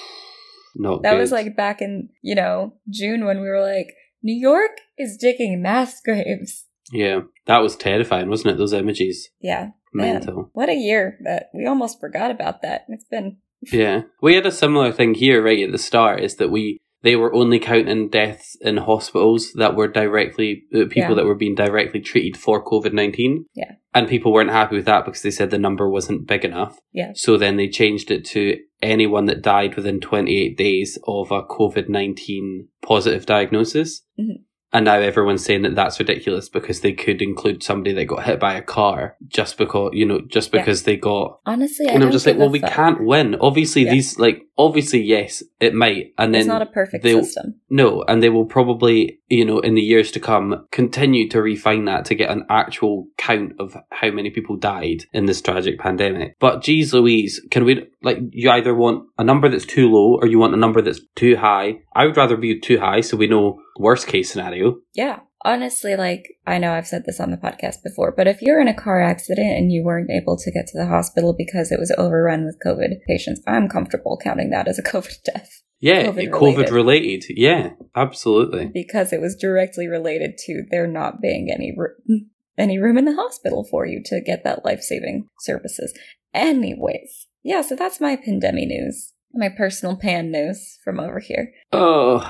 Not 0.76 1.02
That 1.02 1.12
good. 1.12 1.20
was 1.20 1.32
like 1.32 1.56
back 1.56 1.80
in, 1.82 2.08
you 2.22 2.34
know, 2.34 2.74
June 2.88 3.24
when 3.24 3.40
we 3.40 3.48
were 3.48 3.60
like, 3.62 3.94
New 4.22 4.38
York 4.38 4.72
is 4.98 5.16
digging 5.16 5.60
mass 5.62 6.00
graves. 6.04 6.66
Yeah. 6.92 7.20
That 7.46 7.58
was 7.62 7.76
terrifying, 7.76 8.28
wasn't 8.28 8.54
it? 8.54 8.58
Those 8.58 8.72
images. 8.72 9.28
Yeah. 9.40 9.70
Man. 9.92 10.14
Mental. 10.14 10.50
What 10.52 10.68
a 10.68 10.74
year 10.74 11.18
that 11.24 11.46
we 11.54 11.66
almost 11.66 12.00
forgot 12.00 12.30
about 12.30 12.62
that. 12.62 12.84
It's 12.88 13.04
been 13.04 13.38
Yeah. 13.72 14.02
We 14.22 14.34
had 14.34 14.46
a 14.46 14.52
similar 14.52 14.92
thing 14.92 15.14
here 15.14 15.42
right 15.42 15.62
at 15.64 15.72
the 15.72 15.78
start 15.78 16.20
is 16.22 16.36
that 16.36 16.50
we 16.50 16.78
they 17.02 17.16
were 17.16 17.34
only 17.34 17.58
counting 17.58 18.08
deaths 18.08 18.56
in 18.60 18.76
hospitals 18.76 19.52
that 19.54 19.74
were 19.74 19.88
directly 19.88 20.64
uh, 20.74 20.84
people 20.90 21.10
Yeah. 21.10 21.14
that 21.14 21.24
were 21.26 21.34
being 21.34 21.54
directly 21.54 22.00
treated 22.00 22.36
for 22.40 22.62
COVID-19. 22.64 23.44
Yeah. 23.54 23.72
And 23.94 24.06
people 24.08 24.32
weren't 24.32 24.50
happy 24.50 24.76
with 24.76 24.84
that 24.84 25.04
because 25.04 25.22
they 25.22 25.30
said 25.30 25.50
the 25.50 25.58
number 25.58 25.88
wasn't 25.88 26.26
big 26.26 26.44
enough. 26.44 26.78
Yeah. 26.92 27.12
So 27.14 27.36
then 27.36 27.56
they 27.56 27.68
changed 27.68 28.10
it 28.10 28.24
to 28.26 28.58
anyone 28.82 29.26
that 29.26 29.42
died 29.42 29.74
within 29.76 30.00
28 30.00 30.56
days 30.56 30.98
of 31.06 31.30
a 31.30 31.42
COVID-19 31.42 32.66
positive 32.82 33.26
diagnosis. 33.26 34.02
Mhm. 34.18 34.42
And 34.72 34.84
now 34.84 34.94
everyone's 35.00 35.44
saying 35.44 35.62
that 35.62 35.74
that's 35.74 35.98
ridiculous 35.98 36.48
because 36.48 36.80
they 36.80 36.92
could 36.92 37.20
include 37.20 37.62
somebody 37.62 37.92
that 37.94 38.04
got 38.04 38.22
hit 38.24 38.38
by 38.38 38.54
a 38.54 38.62
car 38.62 39.16
just 39.26 39.58
because, 39.58 39.90
you 39.94 40.06
know, 40.06 40.20
just 40.28 40.52
Yeah. 40.54 40.60
because 40.60 40.84
they 40.84 40.96
got 40.96 41.40
honestly. 41.44 41.88
I 41.88 41.92
and 41.92 42.04
I'm 42.04 42.12
just 42.12 42.26
like, 42.26 42.38
well, 42.38 42.50
we 42.50 42.60
can't 42.60 43.02
win. 43.04 43.34
Obviously, 43.40 43.84
Yeah. 43.84 43.90
these 43.92 44.18
like 44.18 44.42
obviously, 44.56 45.00
yes, 45.00 45.42
it 45.58 45.72
might, 45.74 46.12
and 46.18 46.34
then 46.34 46.40
It's 46.42 46.48
not 46.48 46.60
a 46.60 46.66
perfect 46.66 47.02
system. 47.02 47.54
no, 47.70 48.02
and 48.06 48.22
they 48.22 48.28
will 48.28 48.44
probably, 48.44 49.18
you 49.28 49.44
know, 49.44 49.58
in 49.60 49.74
the 49.74 49.80
years 49.80 50.10
to 50.12 50.20
come, 50.20 50.66
continue 50.70 51.28
to 51.30 51.40
refine 51.40 51.86
that 51.86 52.04
to 52.04 52.14
get 52.14 52.30
an 52.30 52.44
actual 52.50 53.06
count 53.16 53.52
of 53.58 53.74
how 53.90 54.10
many 54.10 54.28
people 54.30 54.56
died 54.56 55.04
in 55.14 55.24
this 55.24 55.40
tragic 55.40 55.78
pandemic. 55.78 56.36
But 56.38 56.62
geez, 56.62 56.92
Louise, 56.92 57.40
can 57.50 57.64
we 57.64 57.86
like 58.02 58.18
you 58.32 58.50
either 58.50 58.74
want 58.74 59.04
a 59.18 59.24
number 59.24 59.48
that's 59.48 59.64
too 59.66 59.90
low 59.90 60.18
or 60.20 60.26
you 60.26 60.38
want 60.38 60.54
a 60.54 60.58
number 60.58 60.82
that's 60.82 61.00
too 61.16 61.36
high? 61.36 61.80
I 61.94 62.04
would 62.06 62.16
rather 62.18 62.36
be 62.36 62.60
too 62.60 62.78
high, 62.78 63.00
so 63.00 63.16
we 63.16 63.26
know 63.28 63.58
worst 63.80 64.06
case 64.06 64.30
scenario. 64.30 64.76
Yeah. 64.94 65.20
Honestly, 65.42 65.96
like, 65.96 66.24
I 66.46 66.58
know 66.58 66.72
I've 66.74 66.86
said 66.86 67.04
this 67.06 67.18
on 67.18 67.30
the 67.30 67.38
podcast 67.38 67.76
before, 67.82 68.12
but 68.14 68.26
if 68.28 68.42
you're 68.42 68.60
in 68.60 68.68
a 68.68 68.74
car 68.74 69.00
accident 69.00 69.46
and 69.56 69.72
you 69.72 69.82
weren't 69.82 70.10
able 70.10 70.36
to 70.36 70.52
get 70.52 70.66
to 70.66 70.78
the 70.78 70.86
hospital 70.86 71.34
because 71.36 71.72
it 71.72 71.78
was 71.80 71.90
overrun 71.96 72.44
with 72.44 72.58
COVID 72.64 72.90
patients, 73.08 73.40
I'm 73.46 73.66
comfortable 73.66 74.18
counting 74.22 74.50
that 74.50 74.68
as 74.68 74.78
a 74.78 74.82
COVID 74.92 75.22
death 75.24 75.62
Yeah, 75.80 76.04
COVID 76.08 76.30
COVID 76.30 76.70
related. 76.70 77.24
Yeah, 77.30 77.70
absolutely. 77.96 78.66
because 78.72 79.14
it 79.14 79.20
was 79.22 79.34
directly 79.34 79.88
related 79.88 80.36
to 80.46 80.64
there 80.70 80.86
not 80.86 81.22
being 81.22 81.50
any 81.50 81.74
ro- 81.74 82.18
any 82.58 82.78
room 82.78 82.98
in 82.98 83.06
the 83.06 83.14
hospital 83.16 83.64
for 83.64 83.86
you 83.86 84.02
to 84.04 84.20
get 84.20 84.44
that 84.44 84.62
life 84.66 84.82
saving 84.82 85.26
services. 85.40 85.98
Anyways, 86.34 87.28
yeah, 87.42 87.62
so 87.62 87.74
that's 87.76 87.98
my 88.00 88.14
pandemic 88.16 88.68
news, 88.68 89.14
my 89.32 89.48
personal 89.48 89.96
pan 89.96 90.30
news 90.30 90.78
from 90.84 91.00
over 91.00 91.18
here. 91.20 91.50
Oh, 91.72 92.20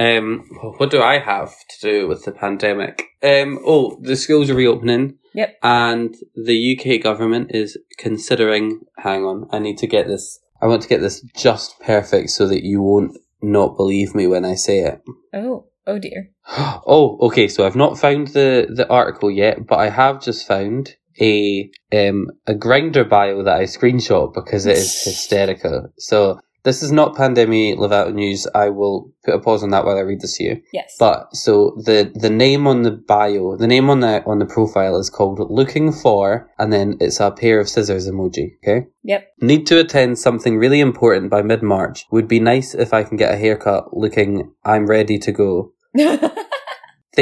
um, 0.00 0.46
what 0.78 0.90
do 0.90 1.02
I 1.02 1.18
have 1.18 1.52
to 1.68 1.80
do 1.80 2.08
with 2.08 2.24
the 2.24 2.32
pandemic? 2.32 3.04
Um, 3.22 3.60
oh, 3.66 3.98
the 4.00 4.16
schools 4.16 4.48
are 4.48 4.54
reopening. 4.54 5.18
Yep. 5.34 5.58
And 5.62 6.16
the 6.34 6.78
UK 6.78 7.02
government 7.02 7.50
is 7.54 7.78
considering. 7.98 8.80
Hang 8.96 9.24
on, 9.24 9.46
I 9.52 9.58
need 9.58 9.76
to 9.78 9.86
get 9.86 10.08
this. 10.08 10.40
I 10.62 10.66
want 10.66 10.82
to 10.82 10.88
get 10.88 11.02
this 11.02 11.20
just 11.36 11.78
perfect 11.80 12.30
so 12.30 12.48
that 12.48 12.64
you 12.64 12.80
won't 12.80 13.16
not 13.42 13.76
believe 13.76 14.14
me 14.14 14.26
when 14.26 14.44
I 14.44 14.54
say 14.54 14.80
it. 14.80 15.02
Oh, 15.34 15.66
oh 15.86 15.98
dear. 15.98 16.30
oh, 16.48 17.18
okay. 17.28 17.46
So 17.48 17.66
I've 17.66 17.76
not 17.76 17.98
found 17.98 18.28
the 18.28 18.68
the 18.74 18.88
article 18.88 19.30
yet, 19.30 19.66
but 19.66 19.78
I 19.78 19.90
have 19.90 20.22
just 20.22 20.48
found 20.48 20.96
a 21.20 21.70
um 21.92 22.28
a 22.46 22.54
Grindr 22.54 23.06
bio 23.06 23.42
that 23.42 23.56
I 23.56 23.64
screenshot 23.64 24.32
because 24.32 24.64
it 24.64 24.78
is 24.78 25.02
hysterical. 25.04 25.92
So 25.98 26.40
This 26.62 26.82
is 26.82 26.92
not 26.92 27.16
Pandemic 27.16 27.78
Lovato 27.78 28.12
news. 28.12 28.46
I 28.54 28.68
will 28.68 29.12
put 29.24 29.34
a 29.34 29.40
pause 29.40 29.62
on 29.62 29.70
that 29.70 29.84
while 29.84 29.96
I 29.96 30.00
read 30.00 30.20
this 30.20 30.36
to 30.36 30.44
you. 30.44 30.62
Yes. 30.72 30.96
But 30.98 31.34
so 31.34 31.76
the 31.84 32.12
the 32.14 32.30
name 32.30 32.66
on 32.66 32.82
the 32.82 32.90
bio, 32.90 33.56
the 33.56 33.66
name 33.66 33.88
on 33.88 34.00
the 34.00 34.22
on 34.24 34.38
the 34.38 34.46
profile 34.46 34.98
is 34.98 35.10
called 35.10 35.38
"Looking 35.50 35.92
for," 35.92 36.50
and 36.58 36.72
then 36.72 36.96
it's 37.00 37.20
a 37.20 37.30
pair 37.30 37.60
of 37.60 37.68
scissors 37.68 38.08
emoji. 38.08 38.56
Okay. 38.58 38.88
Yep. 39.04 39.32
Need 39.40 39.66
to 39.68 39.80
attend 39.80 40.18
something 40.18 40.58
really 40.58 40.80
important 40.80 41.30
by 41.30 41.42
mid 41.42 41.62
March. 41.62 42.06
Would 42.10 42.28
be 42.28 42.40
nice 42.40 42.74
if 42.74 42.92
I 42.92 43.04
can 43.04 43.16
get 43.16 43.32
a 43.32 43.38
haircut. 43.38 43.96
Looking, 43.96 44.52
I'm 44.64 44.86
ready 44.86 45.18
to 45.18 45.32
go. 45.32 45.72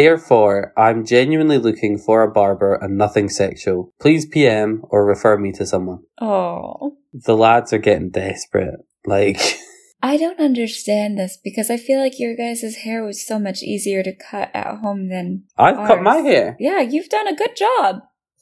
Therefore, 0.02 0.73
I'm 0.76 1.05
genuinely 1.05 1.59
looking 1.59 1.99
for 1.99 2.23
a 2.23 2.31
barber 2.31 2.76
and 2.76 2.97
nothing 2.97 3.28
sexual. 3.28 3.93
Please 4.00 4.26
PM 4.26 4.83
or 4.90 5.05
refer 5.05 5.37
me 5.37 5.50
to 5.59 5.67
someone. 5.67 6.05
oh. 6.21 6.97
The 7.12 7.37
lads 7.37 7.73
are 7.73 7.78
getting 7.78 8.11
desperate. 8.11 8.78
Like, 9.05 9.40
I 10.02 10.17
don't 10.17 10.38
understand 10.38 11.19
this 11.19 11.37
because 11.43 11.69
I 11.69 11.78
feel 11.78 11.99
like 11.99 12.21
your 12.21 12.37
guys' 12.37 12.76
hair 12.85 13.02
was 13.05 13.26
so 13.26 13.40
much 13.40 13.61
easier 13.64 14.05
to 14.05 14.12
cut 14.14 14.50
at 14.55 14.76
home 14.78 15.09
than. 15.09 15.43
I've 15.57 15.88
cut 15.88 16.00
my 16.00 16.19
hair. 16.19 16.57
Yeah, 16.61 16.81
you've 16.81 17.09
done 17.09 17.26
a 17.26 17.35
good 17.35 17.57
job. 17.57 17.97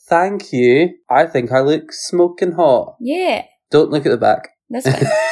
Thank 0.06 0.52
you. 0.52 0.90
I 1.08 1.24
think 1.24 1.52
I 1.52 1.60
look 1.60 1.90
smoking 1.90 2.52
hot. 2.52 2.96
Yeah, 3.00 3.44
Don't 3.70 3.90
look 3.90 4.04
at 4.04 4.10
the 4.10 4.18
back. 4.18 4.50
that's 4.68 4.90
fine. 4.90 5.10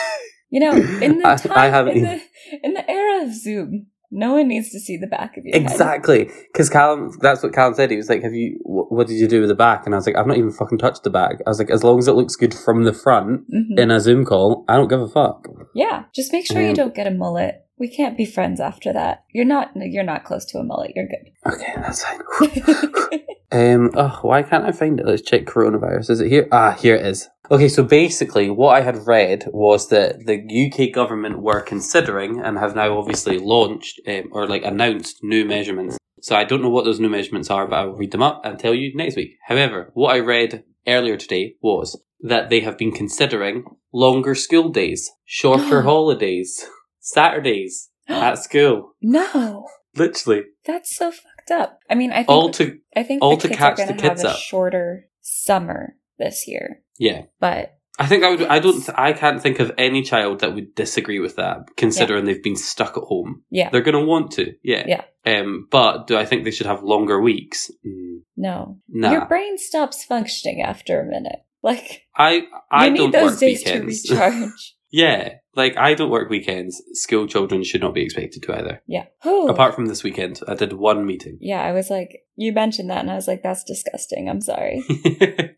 You 0.50 0.60
know, 0.60 0.72
in 0.72 1.18
the 1.18 1.26
I- 1.26 1.32
I 1.32 1.36
time, 1.36 1.70
haven't 1.72 1.96
in, 1.96 2.02
the, 2.04 2.20
in 2.62 2.74
the 2.74 2.88
era 2.88 3.24
of 3.24 3.34
Zoom, 3.34 3.86
no 4.14 4.34
one 4.34 4.48
needs 4.48 4.70
to 4.70 4.78
see 4.80 4.96
the 4.96 5.06
back 5.06 5.36
of 5.36 5.44
you. 5.44 5.50
Exactly, 5.54 6.30
because 6.52 6.70
Callum. 6.70 7.10
That's 7.20 7.42
what 7.42 7.52
Callum 7.52 7.74
said. 7.74 7.90
He 7.90 7.96
was 7.96 8.08
like, 8.08 8.22
"Have 8.22 8.32
you? 8.32 8.58
wh- 8.64 8.90
What 8.90 9.06
did 9.08 9.14
you 9.18 9.28
do 9.28 9.40
with 9.40 9.48
the 9.50 9.54
back?" 9.54 9.84
And 9.84 9.94
I 9.94 9.98
was 9.98 10.06
like, 10.06 10.16
"I've 10.16 10.26
not 10.26 10.36
even 10.38 10.50
fucking 10.52 10.78
touched 10.78 11.02
the 11.02 11.10
back." 11.10 11.36
I 11.46 11.50
was 11.50 11.58
like, 11.58 11.70
"As 11.70 11.82
long 11.84 11.98
as 11.98 12.08
it 12.08 12.12
looks 12.12 12.36
good 12.36 12.54
from 12.54 12.84
the 12.84 12.92
front 12.92 13.42
Mhm. 13.52 13.78
in 13.78 13.90
a 13.90 14.00
Zoom 14.00 14.24
call, 14.24 14.64
I 14.68 14.76
don't 14.76 14.88
give 14.88 15.00
a 15.00 15.08
fuck." 15.08 15.48
Yeah, 15.74 16.04
just 16.14 16.32
make 16.32 16.46
sure 16.46 16.62
you 16.62 16.68
Um, 16.68 16.74
don't 16.74 16.94
get 16.94 17.06
a 17.06 17.10
mullet. 17.10 17.60
We 17.78 17.88
can't 17.88 18.16
be 18.16 18.24
friends 18.24 18.60
after 18.60 18.92
that. 18.92 19.24
You're 19.32 19.44
not. 19.44 19.70
You're 19.74 20.04
not 20.04 20.24
close 20.24 20.44
to 20.46 20.58
a 20.58 20.62
mullet. 20.64 20.92
You're 20.94 21.08
good. 21.08 21.52
Okay, 21.52 21.72
that's 21.76 22.04
fine. 22.04 22.20
Um, 23.52 23.90
oh, 23.94 24.18
why 24.22 24.42
can't 24.42 24.64
I 24.64 24.72
find 24.72 24.98
it? 24.98 25.06
Let's 25.06 25.22
check 25.22 25.44
coronavirus. 25.44 26.10
Is 26.10 26.20
it 26.20 26.28
here? 26.28 26.48
Ah, 26.50 26.72
here 26.72 26.96
it 26.96 27.06
is. 27.06 27.28
Okay, 27.50 27.68
so 27.68 27.82
basically, 27.82 28.48
what 28.48 28.74
I 28.74 28.80
had 28.80 29.06
read 29.06 29.48
was 29.52 29.88
that 29.90 30.24
the 30.26 30.38
UK 30.72 30.92
government 30.94 31.40
were 31.42 31.60
considering 31.60 32.40
and 32.40 32.58
have 32.58 32.74
now 32.74 32.96
obviously 32.98 33.38
launched 33.38 34.00
um, 34.08 34.30
or 34.32 34.46
like 34.46 34.64
announced 34.64 35.18
new 35.22 35.44
measurements. 35.44 35.98
So 36.22 36.34
I 36.34 36.44
don't 36.44 36.62
know 36.62 36.70
what 36.70 36.86
those 36.86 37.00
new 37.00 37.10
measurements 37.10 37.50
are, 37.50 37.66
but 37.66 37.76
I 37.76 37.84
will 37.84 37.96
read 37.96 38.12
them 38.12 38.22
up 38.22 38.40
and 38.44 38.58
tell 38.58 38.74
you 38.74 38.94
next 38.96 39.16
week. 39.16 39.36
However, 39.46 39.90
what 39.92 40.14
I 40.14 40.20
read 40.20 40.64
earlier 40.86 41.18
today 41.18 41.56
was 41.60 42.00
that 42.20 42.48
they 42.48 42.60
have 42.60 42.78
been 42.78 42.92
considering 42.92 43.64
longer 43.92 44.34
school 44.34 44.70
days, 44.70 45.10
shorter 45.26 45.82
holidays, 45.90 46.64
Saturdays 47.00 47.90
at 48.08 48.38
school. 48.38 48.92
no, 49.02 49.66
Literally, 49.96 50.42
that's 50.66 50.96
so 50.96 51.12
fucked 51.12 51.50
up. 51.52 51.78
I 51.88 51.94
mean, 51.94 52.10
I 52.10 52.16
think 52.16 52.28
all 52.30 52.50
to 52.52 52.78
I 52.96 53.02
think 53.04 53.22
all 53.22 53.36
the 53.36 53.42
to 53.42 53.48
kids 53.48 53.58
catch 53.58 53.80
are 53.80 53.86
the 53.86 53.92
to 53.92 54.02
have 54.02 54.12
kids 54.12 54.24
a 54.24 54.30
up. 54.30 54.38
shorter 54.38 55.08
summer 55.20 55.96
this 56.18 56.46
year, 56.46 56.82
yeah. 56.98 57.22
but 57.40 57.78
I 57.98 58.06
think 58.06 58.24
I 58.24 58.30
would. 58.30 58.42
I 58.42 58.58
don't. 58.58 58.88
I 58.98 59.12
can't 59.12 59.40
think 59.40 59.60
of 59.60 59.70
any 59.78 60.02
child 60.02 60.40
that 60.40 60.54
would 60.54 60.74
disagree 60.74 61.20
with 61.20 61.36
that, 61.36 61.68
considering 61.76 62.24
they've 62.24 62.42
been 62.42 62.56
stuck 62.56 62.96
at 62.96 63.04
home. 63.04 63.44
yeah, 63.50 63.70
They're 63.70 63.82
going 63.82 63.98
to 63.98 64.04
want 64.04 64.32
to, 64.32 64.54
yeah. 64.62 64.84
Yeah. 64.86 65.02
Um, 65.26 65.68
but 65.70 66.08
do 66.08 66.16
I 66.16 66.24
think 66.24 66.44
they 66.44 66.50
should 66.50 66.66
have 66.66 66.82
longer 66.82 67.20
weeks? 67.20 67.70
Mm, 67.86 68.22
no, 68.36 68.78
nah. 68.88 69.12
your 69.12 69.26
brain 69.26 69.58
stops 69.58 70.04
functioning 70.04 70.60
after 70.60 71.00
a 71.00 71.06
minute. 71.06 71.44
Like 71.62 72.02
I 72.16 72.42
I 72.70 72.86
you 72.86 72.90
need 72.92 72.98
don't 72.98 73.10
those 73.12 73.30
work 73.32 73.40
days 73.40 73.62
weekends. 73.64 74.02
to 74.02 74.14
recharge. 74.14 74.73
Yeah, 74.94 75.34
like 75.56 75.76
I 75.76 75.94
don't 75.94 76.10
work 76.10 76.30
weekends. 76.30 76.80
School 76.92 77.26
children 77.26 77.64
should 77.64 77.80
not 77.80 77.94
be 77.94 78.02
expected 78.04 78.44
to 78.44 78.56
either. 78.56 78.80
yeah. 78.86 79.06
Whew. 79.22 79.48
Apart 79.48 79.74
from 79.74 79.86
this 79.86 80.04
weekend, 80.04 80.40
I 80.46 80.54
did 80.54 80.72
one 80.72 81.04
meeting. 81.04 81.36
yeah, 81.40 81.60
I 81.62 81.72
was 81.72 81.90
like, 81.90 82.20
you 82.36 82.52
mentioned 82.52 82.90
that, 82.90 83.00
and 83.00 83.10
I 83.10 83.16
was 83.16 83.26
like, 83.26 83.42
that's 83.42 83.64
disgusting. 83.64 84.28
I'm 84.28 84.40
sorry. 84.40 84.84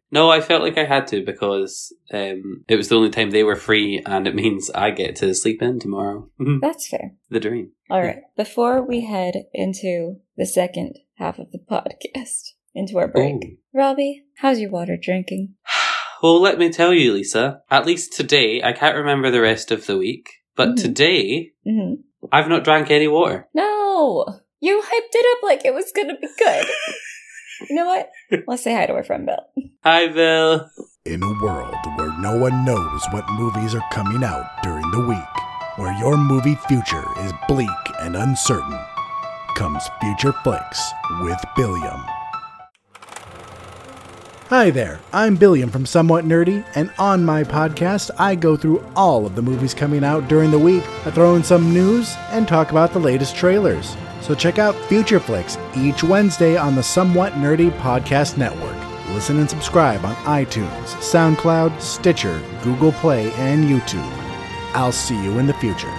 no, 0.11 0.31
I 0.31 0.41
felt 0.41 0.63
like 0.63 0.79
I 0.79 0.85
had 0.87 1.07
to 1.09 1.23
because 1.25 1.93
um, 2.15 2.65
it 2.67 2.77
was 2.77 2.89
the 2.89 2.97
only 2.97 3.11
time 3.11 3.31
they 3.31 3.45
were 3.45 3.57
free, 3.57 4.03
and 4.07 4.27
it 4.27 4.35
means 4.35 4.71
I 4.71 4.91
get 4.91 5.17
to 5.17 5.35
sleep 5.35 5.61
in 5.61 5.81
tomorrow. 5.81 6.31
That's 6.63 6.89
fair. 6.89 7.13
the 7.29 7.41
dream. 7.41 7.73
All 7.91 8.03
right. 8.03 8.23
Before 8.39 8.83
we 8.83 9.05
head 9.05 9.35
into 9.53 10.17
the 10.39 10.47
second 10.47 10.99
half 11.17 11.39
of 11.39 11.51
the 11.53 11.59
podcast, 11.71 12.53
into 12.75 12.99
our 12.99 13.09
break, 13.09 13.35
Ooh. 13.45 13.57
Robbie, 13.75 14.25
how's 14.39 14.61
your 14.61 14.71
water 14.71 14.97
drinking? 15.01 15.55
Well, 16.27 16.41
let 16.41 16.59
me 16.59 16.71
tell 16.71 16.93
you, 16.93 17.13
Lisa. 17.13 17.61
At 17.71 17.87
least 17.87 18.13
today, 18.13 18.61
I 18.61 18.73
can't 18.73 18.97
remember 18.97 19.31
the 19.31 19.41
rest 19.41 19.71
of 19.71 19.87
the 19.87 19.97
week, 19.97 20.29
but 20.57 20.71
Mhm. 20.71 20.77
today 20.83 21.53
hmm 21.65 21.95
I've 22.33 22.49
not 22.49 22.65
drank 22.65 22.91
any 22.91 23.07
water. 23.07 23.47
No, 23.55 24.27
you 24.59 24.83
hyped 24.83 25.15
it 25.15 25.27
up 25.37 25.45
like 25.45 25.65
it 25.65 25.73
was 25.73 25.93
gonna 25.95 26.19
be 26.19 26.27
good. 26.37 26.67
you 27.71 27.77
know 27.77 27.87
what? 27.87 28.11
Let's 28.49 28.65
say 28.65 28.75
hi 28.75 28.87
to 28.87 28.95
our 28.95 29.05
friend 29.05 29.25
Bill. 29.27 29.39
Hi, 29.85 30.09
Bill. 30.09 30.69
In 31.05 31.23
a 31.23 31.41
world 31.45 31.77
where 31.97 32.13
no 32.19 32.37
one 32.37 32.65
knows 32.65 33.03
what 33.13 33.31
movies 33.31 33.77
are 33.77 33.89
coming 33.93 34.25
out 34.25 34.51
during 34.65 34.91
the 34.91 35.07
week, 35.07 35.35
where 35.77 35.97
your 36.01 36.17
movie 36.17 36.57
future 36.67 37.05
is 37.21 37.33
bleak 37.47 37.83
and 38.01 38.17
uncertain, 38.17 38.81
comes 39.55 39.89
Future 40.01 40.33
Flicks 40.43 40.91
with 41.23 41.39
Billiam. 41.57 42.03
Hi 44.49 44.71
there, 44.71 45.01
I'm 45.13 45.35
Billiam 45.35 45.71
from 45.71 45.85
Somewhat 45.85 46.25
Nerdy, 46.25 46.65
and 46.77 46.93
on 47.01 47.25
my 47.25 47.43
podcast, 47.43 48.13
I 48.17 48.37
go 48.37 48.57
through 48.57 48.87
all 48.95 49.27
of 49.27 49.35
the 49.35 49.43
movies 49.43 49.75
coming 49.75 50.05
out 50.05 50.29
during 50.29 50.53
the 50.53 50.59
week. 50.59 50.85
I 51.05 51.11
throw 51.11 51.35
in 51.35 51.43
some 51.43 51.75
news 51.75 52.15
and 52.31 52.47
talk 52.47 52.71
about 52.71 52.93
the 52.93 53.01
latest 53.01 53.35
trailers. 53.35 53.97
So 54.21 54.37
check 54.37 54.61
out 54.61 54.77
Future 54.85 55.19
Flicks 55.19 55.59
each 55.77 56.05
Wednesday 56.05 56.57
on 56.57 56.77
the 56.77 56.83
Somewhat 56.85 57.33
Nerdy 57.33 57.77
Podcast 57.81 58.37
Network. 58.37 58.77
Listen 59.09 59.41
and 59.41 59.51
subscribe 59.51 60.05
on 60.05 60.15
iTunes, 60.27 60.85
SoundCloud, 61.01 61.81
Stitcher, 61.81 62.41
Google 62.63 62.93
Play, 62.93 63.33
and 63.33 63.65
YouTube. 63.65 64.09
I'll 64.75 64.93
see 64.93 65.21
you 65.25 65.41
in 65.41 65.49
the 65.49 65.55
future. 65.55 65.93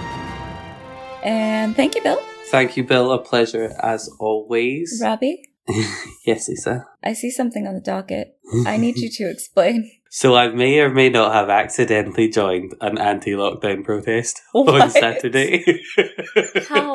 And 1.22 1.76
thank 1.76 1.94
you, 1.94 2.02
Bill. 2.02 2.22
Thank 2.46 2.78
you, 2.78 2.84
Bill. 2.84 3.12
A 3.12 3.22
pleasure 3.22 3.74
as 3.82 4.08
always. 4.18 5.02
Robbie, 5.04 5.47
yes, 6.26 6.48
Lisa. 6.48 6.84
I 7.04 7.12
see 7.12 7.30
something 7.30 7.66
on 7.66 7.74
the 7.74 7.80
docket. 7.80 8.36
I 8.66 8.76
need 8.76 8.96
you 8.98 9.10
to 9.10 9.30
explain. 9.30 9.90
So 10.10 10.34
I 10.34 10.48
may 10.48 10.78
or 10.80 10.88
may 10.88 11.10
not 11.10 11.34
have 11.34 11.50
accidentally 11.50 12.30
joined 12.30 12.74
an 12.80 12.96
anti-lockdown 12.96 13.84
protest 13.84 14.40
on 14.54 14.90
Saturday. 14.90 15.82
How? 16.66 16.94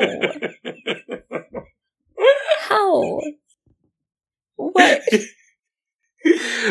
How? 2.58 3.20
What? 4.56 5.00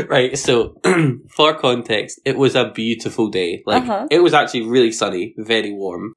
right, 0.10 0.38
so 0.38 0.76
for 1.30 1.54
context, 1.54 2.20
it 2.26 2.38
was 2.38 2.56
a 2.56 2.72
beautiful 2.72 3.30
day. 3.30 3.64
Like 3.66 3.84
Uh-huh. 3.84 4.08
it 4.12 4.20
was 4.20 4.34
actually 4.34 4.68
really 4.68 4.92
sunny, 4.92 5.34
very 5.38 5.72
warm. 5.72 6.14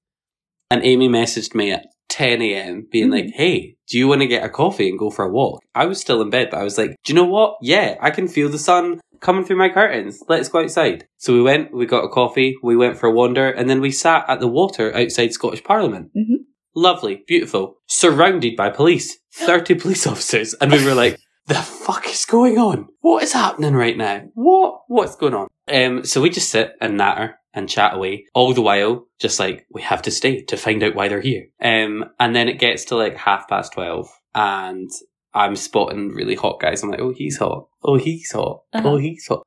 And 0.73 0.83
Amy 0.85 1.09
messaged 1.09 1.55
me 1.55 1.71
at 1.71 1.87
10 2.09 2.41
a.m. 2.43 2.87
being 2.91 3.09
Mhm. 3.09 3.13
like, 3.13 3.31
"Hey, 3.35 3.77
do 3.89 3.99
you 3.99 4.09
want 4.09 4.21
to 4.23 4.27
get 4.27 4.45
a 4.45 4.49
coffee 4.49 4.89
and 4.89 4.99
go 4.99 5.11
for 5.11 5.25
a 5.25 5.31
walk?" 5.31 5.61
I 5.75 5.87
was 5.87 6.01
still 6.01 6.23
in 6.23 6.31
bed, 6.31 6.49
but 6.51 6.61
I 6.61 6.65
was 6.65 6.79
like, 6.79 6.91
"Do 7.05 7.13
you 7.13 7.15
know 7.15 7.25
what? 7.25 7.57
Yeah, 7.63 7.97
I 8.01 8.11
can 8.11 8.29
feel 8.29 8.49
the 8.49 8.59
sun 8.59 9.01
coming 9.21 9.45
through 9.45 9.57
my 9.57 9.69
curtains. 9.69 10.23
Let's 10.29 10.49
go 10.49 10.61
outside." 10.61 11.07
So 11.19 11.33
we 11.33 11.43
went, 11.43 11.73
we 11.75 11.87
got 11.87 12.05
a 12.05 12.09
coffee, 12.09 12.57
we 12.63 12.77
went 12.77 12.97
for 12.99 13.07
a 13.09 13.13
wander, 13.13 13.49
and 13.51 13.69
then 13.69 13.81
we 13.81 13.91
sat 13.91 14.25
at 14.29 14.41
the 14.41 14.49
water 14.49 14.95
outside 14.97 15.33
Scottish 15.33 15.65
Parliament. 15.65 16.11
Mhm. 16.17 16.45
Lovely, 16.75 17.23
beautiful, 17.27 17.77
surrounded 17.87 18.55
by 18.57 18.69
police, 18.71 19.19
30 19.35 19.75
police 19.83 20.07
officers, 20.07 20.55
and 20.61 20.71
we 20.73 20.85
were 20.85 20.95
like, 20.95 21.19
the 21.47 21.55
fuck 21.55 22.07
is 22.11 22.25
going 22.27 22.59
on? 22.59 22.89
What 23.01 23.23
is 23.23 23.33
happening 23.33 23.75
right 23.75 23.97
now? 23.97 24.23
What? 24.35 24.81
What's 24.89 25.17
going 25.17 25.33
on? 25.35 25.47
Um, 25.69 26.05
so 26.05 26.21
we 26.21 26.29
just 26.31 26.51
sit 26.51 26.73
and 26.81 26.97
natter 26.97 27.39
and 27.57 27.69
chat 27.69 27.95
away 27.95 28.27
all 28.35 28.55
the 28.55 28.63
while, 28.63 29.07
just 29.19 29.41
like 29.41 29.67
we 29.73 29.83
have 29.83 30.03
to 30.03 30.11
stay 30.13 30.43
to 30.45 30.57
find 30.57 30.83
out 30.85 30.95
why 30.95 31.09
they're 31.09 31.21
here. 31.21 31.47
Um, 31.61 32.05
and 32.21 32.37
then 32.37 32.49
it 32.49 32.61
gets 32.61 32.85
to 32.87 32.97
like 32.97 33.17
half 33.17 33.49
past 33.49 33.73
twelve, 33.73 34.09
and 34.35 34.89
I'm 35.35 35.57
spotting 35.57 36.11
really 36.11 36.35
hot 36.37 36.61
guys. 36.61 36.83
I'm 36.83 36.91
like, 36.91 37.01
oh, 37.01 37.13
he's 37.13 37.37
hot. 37.39 37.67
Oh, 37.83 37.97
he's 37.99 38.31
hot. 38.33 38.63
Uh-huh. 38.73 38.89
Oh, 38.93 38.97
he's 38.97 39.27
hot. 39.27 39.43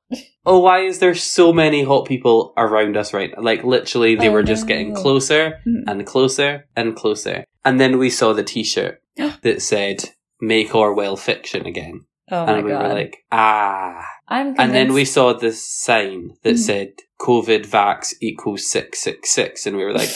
oh, 0.46 0.60
why 0.60 0.82
is 0.82 1.00
there 1.00 1.16
so 1.16 1.52
many 1.52 1.84
hot 1.84 2.06
people 2.06 2.54
around 2.58 2.96
us 2.98 3.14
right 3.14 3.32
now? 3.36 3.42
Like 3.42 3.64
literally, 3.64 4.16
they 4.16 4.30
Oh, 4.30 4.34
were 4.34 4.44
just 4.44 4.68
getting 4.68 4.94
closer 4.94 5.60
Mm. 5.68 5.84
and 5.88 6.06
closer 6.06 6.68
and 6.76 6.96
closer. 6.96 7.44
And 7.66 7.80
then 7.80 7.98
we 7.98 8.10
saw 8.10 8.34
the 8.34 8.44
T-shirt 8.44 9.02
that 9.44 9.62
said 9.62 10.10
"Make 10.42 10.74
Orwell 10.76 11.16
fiction 11.18 11.66
again." 11.66 12.06
Oh 12.32 12.46
my 12.46 12.58
and 12.58 12.66
we 12.66 12.72
god. 12.72 12.84
were 12.84 12.94
like, 12.94 13.18
ah. 13.32 14.06
I'm 14.28 14.56
And 14.60 14.74
then 14.74 14.94
we 14.94 15.06
saw 15.06 15.34
this 15.34 15.66
sign 15.68 16.32
that 16.44 16.56
Mhm. 16.56 16.60
said 16.60 16.90
COVID 17.20 17.66
vax 17.66 18.14
equals 18.22 18.70
666. 18.70 19.66
And 19.66 19.76
we 19.78 19.84
were 19.84 19.94
like, 19.94 20.12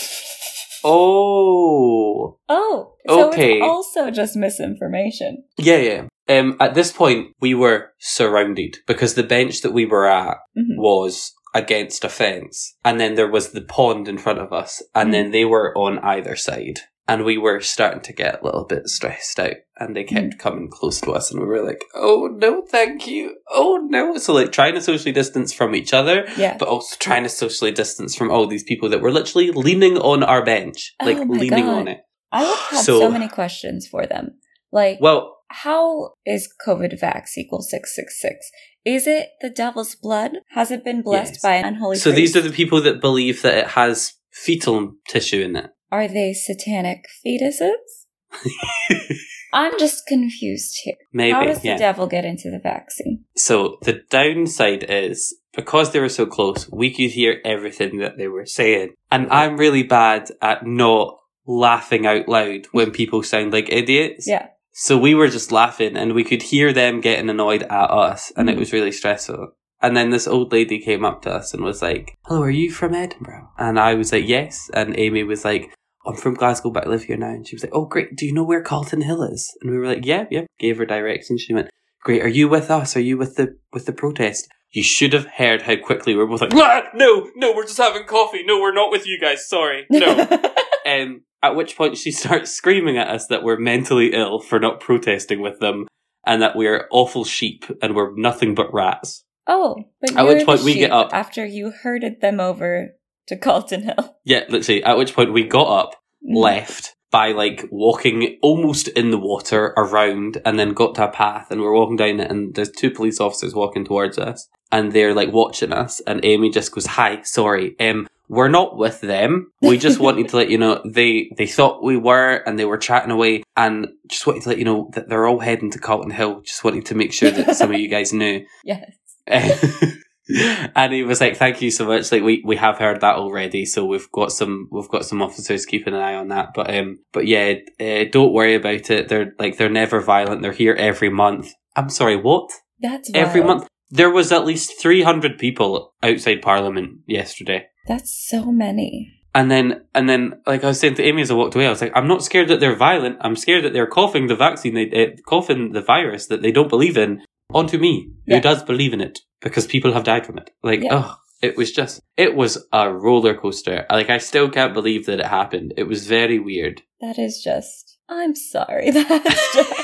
oh. 0.83 2.37
Oh, 2.49 2.93
so 3.07 3.27
Okay. 3.29 3.57
it's 3.57 3.63
also 3.67 4.11
just 4.11 4.35
misinformation. 4.35 5.43
Yeah, 5.57 5.77
yeah. 5.77 6.03
Um, 6.29 6.55
at 6.59 6.73
this 6.73 6.91
point, 6.91 7.33
we 7.41 7.53
were 7.53 7.91
surrounded 7.99 8.77
because 8.87 9.15
the 9.15 9.23
bench 9.23 9.61
that 9.61 9.73
we 9.73 9.85
were 9.85 10.07
at 10.07 10.37
Mhm. 10.57 10.77
was 10.77 11.33
against 11.55 12.03
a 12.03 12.09
fence, 12.09 12.75
and 12.83 12.99
then 12.99 13.15
there 13.15 13.29
was 13.29 13.51
the 13.51 13.61
pond 13.61 14.07
in 14.07 14.17
front 14.17 14.39
of 14.39 14.51
us, 14.53 14.81
and 14.95 15.13
then 15.13 15.31
they 15.31 15.45
were 15.45 15.75
on 15.77 15.99
either 15.99 16.35
side. 16.35 16.79
And 17.07 17.25
we 17.25 17.37
were 17.37 17.59
starting 17.59 18.01
to 18.01 18.13
get 18.13 18.41
a 18.41 18.45
little 18.45 18.63
bit 18.65 18.87
stressed 18.87 19.37
out, 19.37 19.55
and 19.77 19.93
they 19.93 20.05
kept 20.05 20.35
hmm. 20.35 20.39
coming 20.39 20.69
close 20.71 21.01
to 21.01 21.11
us, 21.11 21.31
and 21.31 21.41
we 21.41 21.45
were 21.47 21.65
like, 21.65 21.83
"Oh 21.93 22.29
no, 22.31 22.61
thank 22.61 23.07
you! 23.07 23.35
Oh 23.51 23.85
no!" 23.89 24.17
So 24.17 24.33
like 24.33 24.53
trying 24.53 24.73
to 24.75 24.81
socially 24.81 25.11
distance 25.11 25.51
from 25.51 25.75
each 25.75 25.93
other, 25.93 26.25
Yeah. 26.37 26.55
but 26.57 26.69
also 26.69 26.95
trying 26.99 27.23
to 27.23 27.29
socially 27.29 27.71
distance 27.71 28.15
from 28.15 28.31
all 28.31 28.47
these 28.47 28.63
people 28.63 28.87
that 28.89 29.01
were 29.01 29.11
literally 29.11 29.51
leaning 29.51 29.97
on 29.97 30.23
our 30.23 30.45
bench, 30.45 30.93
oh 31.01 31.05
like 31.05 31.17
Oh 31.17 31.23
leaning 31.23 31.65
God. 31.65 31.79
on 31.79 31.87
it. 31.89 31.99
I 32.31 32.43
would 32.43 32.57
have 32.71 32.85
So- 32.85 32.99
so, 32.99 33.11
many 33.11 33.27
questions 33.27 33.85
for 33.85 34.05
them. 34.05 34.39
Like, 34.71 34.97
Well, 35.01 35.37
how 35.49 36.13
is 36.25 36.49
COVID 36.65 36.99
vax 36.99 37.37
equal 37.37 37.61
666? 37.61 38.49
Is 38.85 39.07
it 39.07 39.29
the 39.41 39.49
devil's 39.49 39.95
blood? 39.95 40.39
Has 40.51 40.71
it 40.71 40.83
been 40.83 41.01
blessed 41.03 41.33
Yes. 41.33 41.41
by 41.41 41.55
an 41.55 41.65
unholy 41.65 41.97
so 41.97 42.11
these 42.11 42.35
are 42.35 42.41
the 42.41 42.49
people 42.49 42.81
that 42.81 42.99
believe 43.01 43.41
that 43.43 43.57
it 43.57 43.67
has 43.67 44.13
fetal 44.31 44.93
tissue 45.07 45.41
in 45.41 45.55
it. 45.55 45.69
Are 45.93 46.07
they 46.07 46.33
satanic 46.33 47.05
fetuses? 47.23 47.83
I'm 49.53 49.77
just 49.77 50.07
confused 50.07 50.79
here. 50.83 50.95
Maybe, 51.11 51.31
How 51.33 51.43
does 51.45 51.63
yeah. 51.63 51.75
the 51.75 51.79
devil 51.79 52.07
get 52.07 52.25
into 52.25 52.49
the 52.49 52.57
vaccine? 52.57 53.25
So 53.37 53.77
the 53.83 54.01
downside 54.09 54.85
is 54.89 55.35
because 55.55 55.91
they 55.91 55.99
were 55.99 56.09
so 56.09 56.25
close, 56.25 56.67
we 56.71 56.89
could 56.89 57.11
hear 57.11 57.39
everything 57.45 57.99
that 57.99 58.17
they 58.17 58.27
were 58.27 58.47
saying. 58.47 58.95
And 59.11 59.29
I'm 59.31 59.57
really 59.57 59.83
bad 59.83 60.31
at 60.41 60.65
not 60.65 61.19
laughing 61.45 62.07
out 62.07 62.27
loud 62.27 62.65
when 62.71 62.89
people 62.99 63.21
sound 63.21 63.53
like 63.53 63.71
idiots. 63.71 64.25
Yeah. 64.27 64.47
So 64.71 64.97
we 64.97 65.13
were 65.13 65.27
just 65.27 65.51
laughing 65.51 65.95
and 65.95 66.13
we 66.13 66.23
could 66.23 66.41
hear 66.41 66.73
them 66.73 67.01
getting 67.01 67.29
annoyed 67.29 67.61
at 67.61 67.91
us 67.91 68.31
and 68.35 68.49
it 68.49 68.55
Mhm. 68.55 68.59
was 68.59 68.73
really 68.73 68.91
stressful. 68.91 69.49
And 69.79 69.95
then 69.95 70.09
this 70.09 70.27
old 70.27 70.51
lady 70.51 70.79
came 70.79 71.05
up 71.05 71.21
to 71.23 71.29
us 71.31 71.53
and 71.53 71.63
was 71.63 71.83
like, 71.83 72.17
Hello, 72.25 72.41
are 72.41 72.49
you 72.49 72.71
from 72.71 72.95
Edinburgh? 72.95 73.49
And 73.59 73.79
I 73.79 73.93
was 73.93 74.11
like, 74.11 74.27
Yes. 74.27 74.71
And 74.73 74.97
Amy 74.97 75.23
was 75.23 75.45
like, 75.45 75.69
I'm 76.05 76.15
from 76.15 76.33
Glasgow, 76.33 76.69
but 76.71 76.85
I 76.85 76.89
live 76.89 77.03
here 77.03 77.17
now. 77.17 77.29
And 77.29 77.47
she 77.47 77.55
was 77.55 77.63
like, 77.63 77.73
Oh, 77.73 77.85
great. 77.85 78.15
Do 78.15 78.25
you 78.25 78.33
know 78.33 78.43
where 78.43 78.61
Carlton 78.61 79.01
Hill 79.01 79.23
is? 79.23 79.55
And 79.61 79.71
we 79.71 79.77
were 79.77 79.87
like, 79.87 80.05
Yeah, 80.05 80.25
yeah. 80.29 80.43
Gave 80.59 80.77
her 80.77 80.85
directions. 80.85 81.41
She 81.41 81.53
went, 81.53 81.69
Great. 82.01 82.21
Are 82.23 82.27
you 82.27 82.47
with 82.49 82.69
us? 82.69 82.95
Are 82.97 83.01
you 83.01 83.17
with 83.17 83.35
the 83.35 83.57
with 83.71 83.85
the 83.85 83.93
protest? 83.93 84.47
You 84.71 84.83
should 84.83 85.13
have 85.13 85.25
heard 85.25 85.61
how 85.61 85.75
quickly 85.75 86.13
we 86.15 86.19
were 86.19 86.27
both 86.27 86.41
like, 86.41 86.53
"Ah, 86.55 86.89
No, 86.95 87.29
no, 87.35 87.53
we're 87.53 87.63
just 87.63 87.77
having 87.77 88.05
coffee. 88.05 88.43
No, 88.43 88.59
we're 88.59 88.73
not 88.73 88.89
with 88.91 89.05
you 89.05 89.19
guys. 89.21 89.47
Sorry. 89.47 89.85
No. 89.89 90.27
um, 90.85 91.21
at 91.43 91.55
which 91.55 91.77
point 91.77 91.95
she 91.97 92.11
starts 92.11 92.51
screaming 92.51 92.97
at 92.97 93.07
us 93.07 93.27
that 93.27 93.43
we're 93.43 93.59
mentally 93.59 94.13
ill 94.13 94.39
for 94.39 94.59
not 94.59 94.79
protesting 94.79 95.41
with 95.41 95.59
them 95.59 95.87
and 96.25 96.41
that 96.41 96.55
we're 96.55 96.87
awful 96.91 97.23
sheep 97.23 97.65
and 97.81 97.95
we're 97.95 98.15
nothing 98.15 98.55
but 98.55 98.73
rats. 98.73 99.23
oh, 99.45 99.75
but 100.01 100.15
At 100.15 100.25
which 100.25 100.45
point 100.45 100.63
we 100.63 100.73
get 100.75 100.91
up. 100.91 101.13
after 101.13 101.45
you 101.45 101.71
herded 101.83 102.21
them 102.21 102.39
over 102.39 102.95
to 103.27 103.37
Carlton 103.37 103.83
Hill. 103.83 104.15
Yeah, 104.23 104.43
let's 104.49 104.67
see. 104.67 104.83
At 104.83 104.97
which 104.97 105.13
point 105.13 105.33
we 105.33 105.43
got 105.43 105.67
up, 105.67 105.95
Mm. 106.25 106.37
left 106.37 106.95
by 107.11 107.33
like 107.33 107.65
walking 107.69 108.37
almost 108.41 108.87
in 108.87 109.11
the 109.11 109.17
water 109.19 109.73
around 109.75 110.41
and 110.45 110.57
then 110.57 110.69
got 110.73 110.95
to 110.95 111.03
a 111.03 111.11
path 111.11 111.51
and 111.51 111.59
we're 111.61 111.73
walking 111.73 111.97
down 111.97 112.19
it 112.21 112.31
and 112.31 112.55
there's 112.55 112.71
two 112.71 112.89
police 112.89 113.19
officers 113.19 113.53
walking 113.53 113.83
towards 113.83 114.17
us 114.17 114.47
and 114.71 114.93
they're 114.93 115.13
like 115.13 115.33
watching 115.33 115.73
us 115.73 115.99
and 116.07 116.23
Amy 116.23 116.49
just 116.49 116.71
goes, 116.71 116.85
Hi, 116.85 117.21
sorry, 117.23 117.75
um, 117.81 118.07
we're 118.29 118.47
not 118.47 118.77
with 118.77 119.01
them. 119.01 119.51
We 119.61 119.77
just 119.77 119.99
wanted 120.05 120.29
to 120.29 120.37
let 120.37 120.49
you 120.49 120.57
know 120.57 120.81
they 120.85 121.29
they 121.37 121.45
thought 121.45 121.83
we 121.83 121.97
were 121.97 122.35
and 122.47 122.57
they 122.57 122.65
were 122.65 122.77
chatting 122.77 123.11
away 123.11 123.43
and 123.57 123.89
just 124.07 124.25
wanted 124.25 124.43
to 124.43 124.49
let 124.49 124.57
you 124.57 124.65
know 124.65 124.89
that 124.93 125.09
they're 125.09 125.27
all 125.27 125.39
heading 125.39 125.71
to 125.71 125.79
Carlton 125.79 126.11
Hill. 126.11 126.39
Just 126.41 126.63
wanted 126.63 126.85
to 126.85 126.95
make 126.95 127.11
sure 127.11 127.31
that 127.31 127.57
some 127.57 127.71
of 127.73 127.79
you 127.79 127.89
guys 127.89 128.13
knew. 128.13 128.45
Yes. 128.63 128.95
and 130.29 130.93
he 130.93 131.03
was 131.03 131.19
like, 131.19 131.35
"Thank 131.35 131.61
you 131.61 131.69
so 131.69 131.85
much. 131.85 132.11
Like 132.11 132.23
we 132.23 132.41
we 132.45 132.55
have 132.55 132.77
heard 132.77 133.01
that 133.01 133.15
already, 133.15 133.65
so 133.65 133.83
we've 133.85 134.09
got 134.11 134.31
some 134.31 134.69
we've 134.71 134.89
got 134.89 135.05
some 135.05 135.21
officers 135.21 135.65
keeping 135.65 135.93
an 135.93 135.99
eye 135.99 136.15
on 136.15 136.29
that. 136.29 136.49
But 136.55 136.73
um, 136.73 136.99
but 137.11 137.27
yeah, 137.27 137.55
uh, 137.79 138.05
don't 138.09 138.33
worry 138.33 138.55
about 138.55 138.89
it. 138.89 139.09
They're 139.09 139.33
like 139.37 139.57
they're 139.57 139.69
never 139.69 139.99
violent. 139.99 140.41
They're 140.41 140.53
here 140.53 140.75
every 140.75 141.09
month. 141.09 141.51
I'm 141.75 141.89
sorry, 141.89 142.15
what? 142.15 142.49
That's 142.79 143.09
Every 143.13 143.43
month 143.43 143.67
there 143.89 144.09
was 144.09 144.31
at 144.31 144.45
least 144.45 144.79
three 144.81 145.03
hundred 145.03 145.37
people 145.37 145.93
outside 146.01 146.41
Parliament 146.41 146.99
yesterday." 147.05 147.67
That's 147.87 148.27
so 148.29 148.45
many. 148.45 149.11
And 149.35 149.49
then, 149.49 149.81
and 149.95 150.07
then, 150.07 150.41
like 150.45 150.63
I 150.63 150.67
was 150.67 150.79
saying 150.79 150.95
to 150.95 151.03
Amy 151.03 151.23
as 151.23 151.31
I 151.31 151.33
walked 151.33 151.55
away, 151.55 151.65
I 151.65 151.71
was 151.71 151.81
like, 151.81 151.91
I'm 151.95 152.07
not 152.07 152.23
scared 152.23 152.49
that 152.49 152.59
they're 152.59 152.75
violent. 152.75 153.17
I'm 153.19 153.35
scared 153.35 153.65
that 153.65 153.73
they're 153.73 153.87
coughing 153.87 154.27
the 154.27 154.35
vaccine, 154.35 154.75
they, 154.75 154.91
uh, 154.91 155.15
coughing 155.25 155.71
the 155.71 155.81
virus 155.81 156.27
that 156.27 156.43
they 156.43 156.51
don't 156.51 156.69
believe 156.69 156.97
in 156.97 157.23
onto 157.51 157.79
me, 157.79 158.11
who 158.27 158.39
does 158.39 158.63
believe 158.63 158.93
in 158.93 159.01
it 159.01 159.19
because 159.43 159.67
people 159.67 159.93
have 159.93 160.03
died 160.03 160.25
from 160.25 160.37
it. 160.37 160.49
Like, 160.63 160.81
Yeah. 160.83 160.89
oh, 160.93 161.17
it 161.41 161.57
was 161.57 161.71
just, 161.71 162.01
it 162.17 162.35
was 162.35 162.57
a 162.71 162.91
roller 162.91 163.35
coaster. 163.35 163.85
Like, 163.91 164.09
I 164.09 164.17
still 164.17 164.49
can't 164.49 164.73
believe 164.73 165.05
that 165.07 165.19
it 165.19 165.25
happened. 165.25 165.73
It 165.77 165.83
was 165.83 166.07
very 166.07 166.39
weird. 166.39 166.81
That 167.01 167.19
is 167.19 167.41
just. 167.43 167.97
I'm 168.09 168.35
sorry. 168.35 168.91
That's 168.91 169.53
just. 169.53 169.83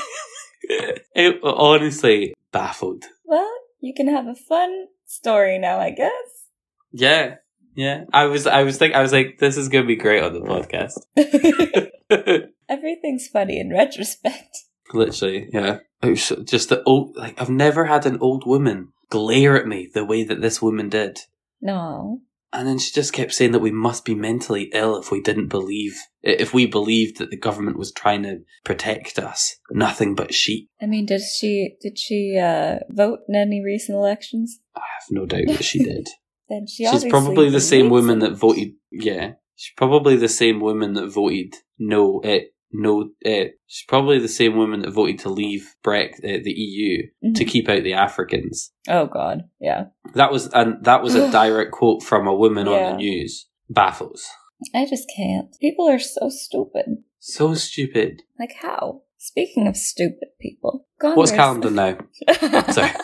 it 1.14 1.40
honestly 1.42 2.34
baffled. 2.52 3.04
well, 3.24 3.50
you 3.80 3.92
can 3.94 4.08
have 4.08 4.26
a 4.26 4.34
fun 4.34 4.86
story 5.06 5.58
now, 5.58 5.78
I 5.78 5.90
guess. 5.90 6.46
Yeah. 6.92 7.36
Yeah. 7.74 8.04
I 8.12 8.26
was, 8.26 8.46
I 8.46 8.62
was 8.62 8.78
thinking, 8.78 8.96
I 8.96 9.02
was 9.02 9.12
like, 9.12 9.38
this 9.38 9.56
is 9.56 9.68
going 9.68 9.84
to 9.84 9.88
be 9.88 9.96
great 9.96 10.22
on 10.22 10.32
the 10.32 10.40
podcast. 10.40 10.98
Everything's 12.68 13.28
funny 13.28 13.58
in 13.60 13.70
retrospect. 13.70 14.56
Literally, 14.92 15.48
yeah. 15.52 15.78
It 16.02 16.08
was 16.10 16.32
just 16.44 16.68
the 16.68 16.82
old, 16.84 17.16
like, 17.16 17.40
I've 17.40 17.50
never 17.50 17.84
had 17.84 18.06
an 18.06 18.18
old 18.20 18.44
woman 18.46 18.88
glare 19.10 19.56
at 19.56 19.66
me 19.66 19.90
the 19.92 20.04
way 20.04 20.24
that 20.24 20.40
this 20.40 20.62
woman 20.62 20.88
did. 20.88 21.20
No. 21.60 22.22
And 22.52 22.66
then 22.66 22.78
she 22.78 22.90
just 22.90 23.12
kept 23.12 23.32
saying 23.32 23.52
that 23.52 23.60
we 23.60 23.70
must 23.70 24.04
be 24.04 24.14
mentally 24.14 24.70
ill 24.72 24.96
if 24.96 25.12
we 25.12 25.20
didn't 25.20 25.48
believe, 25.48 25.96
if 26.22 26.52
we 26.52 26.66
believed 26.66 27.18
that 27.18 27.30
the 27.30 27.36
government 27.36 27.78
was 27.78 27.92
trying 27.92 28.24
to 28.24 28.38
protect 28.64 29.20
us. 29.20 29.56
Nothing 29.70 30.16
but 30.16 30.34
sheep. 30.34 30.68
I 30.82 30.86
mean, 30.86 31.06
did 31.06 31.22
she 31.22 31.76
did 31.80 31.96
she 31.96 32.36
uh, 32.38 32.78
vote 32.88 33.20
in 33.28 33.36
any 33.36 33.62
recent 33.64 33.96
elections? 33.96 34.58
I 34.74 34.80
have 34.80 35.06
no 35.10 35.26
doubt 35.26 35.46
that 35.46 35.64
she 35.64 35.78
did. 35.80 36.08
Then 36.48 36.66
she 36.66 36.84
She's 36.84 37.04
probably 37.04 37.48
the 37.48 37.60
same 37.60 37.90
woman 37.90 38.18
that 38.18 38.36
voted, 38.36 38.72
yeah. 38.90 39.34
She's 39.54 39.72
probably 39.76 40.16
the 40.16 40.28
same 40.28 40.58
woman 40.58 40.94
that 40.94 41.06
voted 41.06 41.54
no, 41.78 42.20
uh, 42.22 42.40
no, 42.72 43.10
uh, 43.26 43.44
she's 43.66 43.84
probably 43.88 44.18
the 44.18 44.28
same 44.28 44.56
woman 44.56 44.82
that 44.82 44.90
voted 44.92 45.18
to 45.20 45.28
leave 45.28 45.74
Brex, 45.84 46.14
uh, 46.18 46.40
the 46.42 46.52
EU 46.52 47.02
to 47.34 47.44
Mhm. 47.44 47.48
keep 47.48 47.68
out 47.68 47.82
the 47.82 47.94
Africans. 47.94 48.72
Oh 48.88 49.06
God, 49.06 49.42
yeah. 49.60 49.86
That 50.14 50.30
was 50.32 50.48
and 50.48 50.84
that 50.84 51.02
was 51.02 51.14
a 51.14 51.30
direct 51.32 51.72
quote 51.72 52.02
from 52.02 52.26
a 52.26 52.34
woman 52.34 52.68
on 52.68 52.92
the 52.92 52.96
news. 52.96 53.46
Baffles. 53.68 54.26
I 54.74 54.84
just 54.86 55.10
can't. 55.16 55.56
People 55.60 55.88
are 55.88 55.98
so 55.98 56.28
stupid. 56.28 57.02
So 57.18 57.54
stupid. 57.54 58.22
Like 58.38 58.54
how? 58.60 59.02
Speaking 59.18 59.66
of 59.68 59.76
stupid 59.76 60.28
people, 60.40 60.86
What's 61.00 61.30
Congress- 61.30 61.30
calendar 61.32 61.70
now? 61.70 61.98
Sorry. 62.72 62.90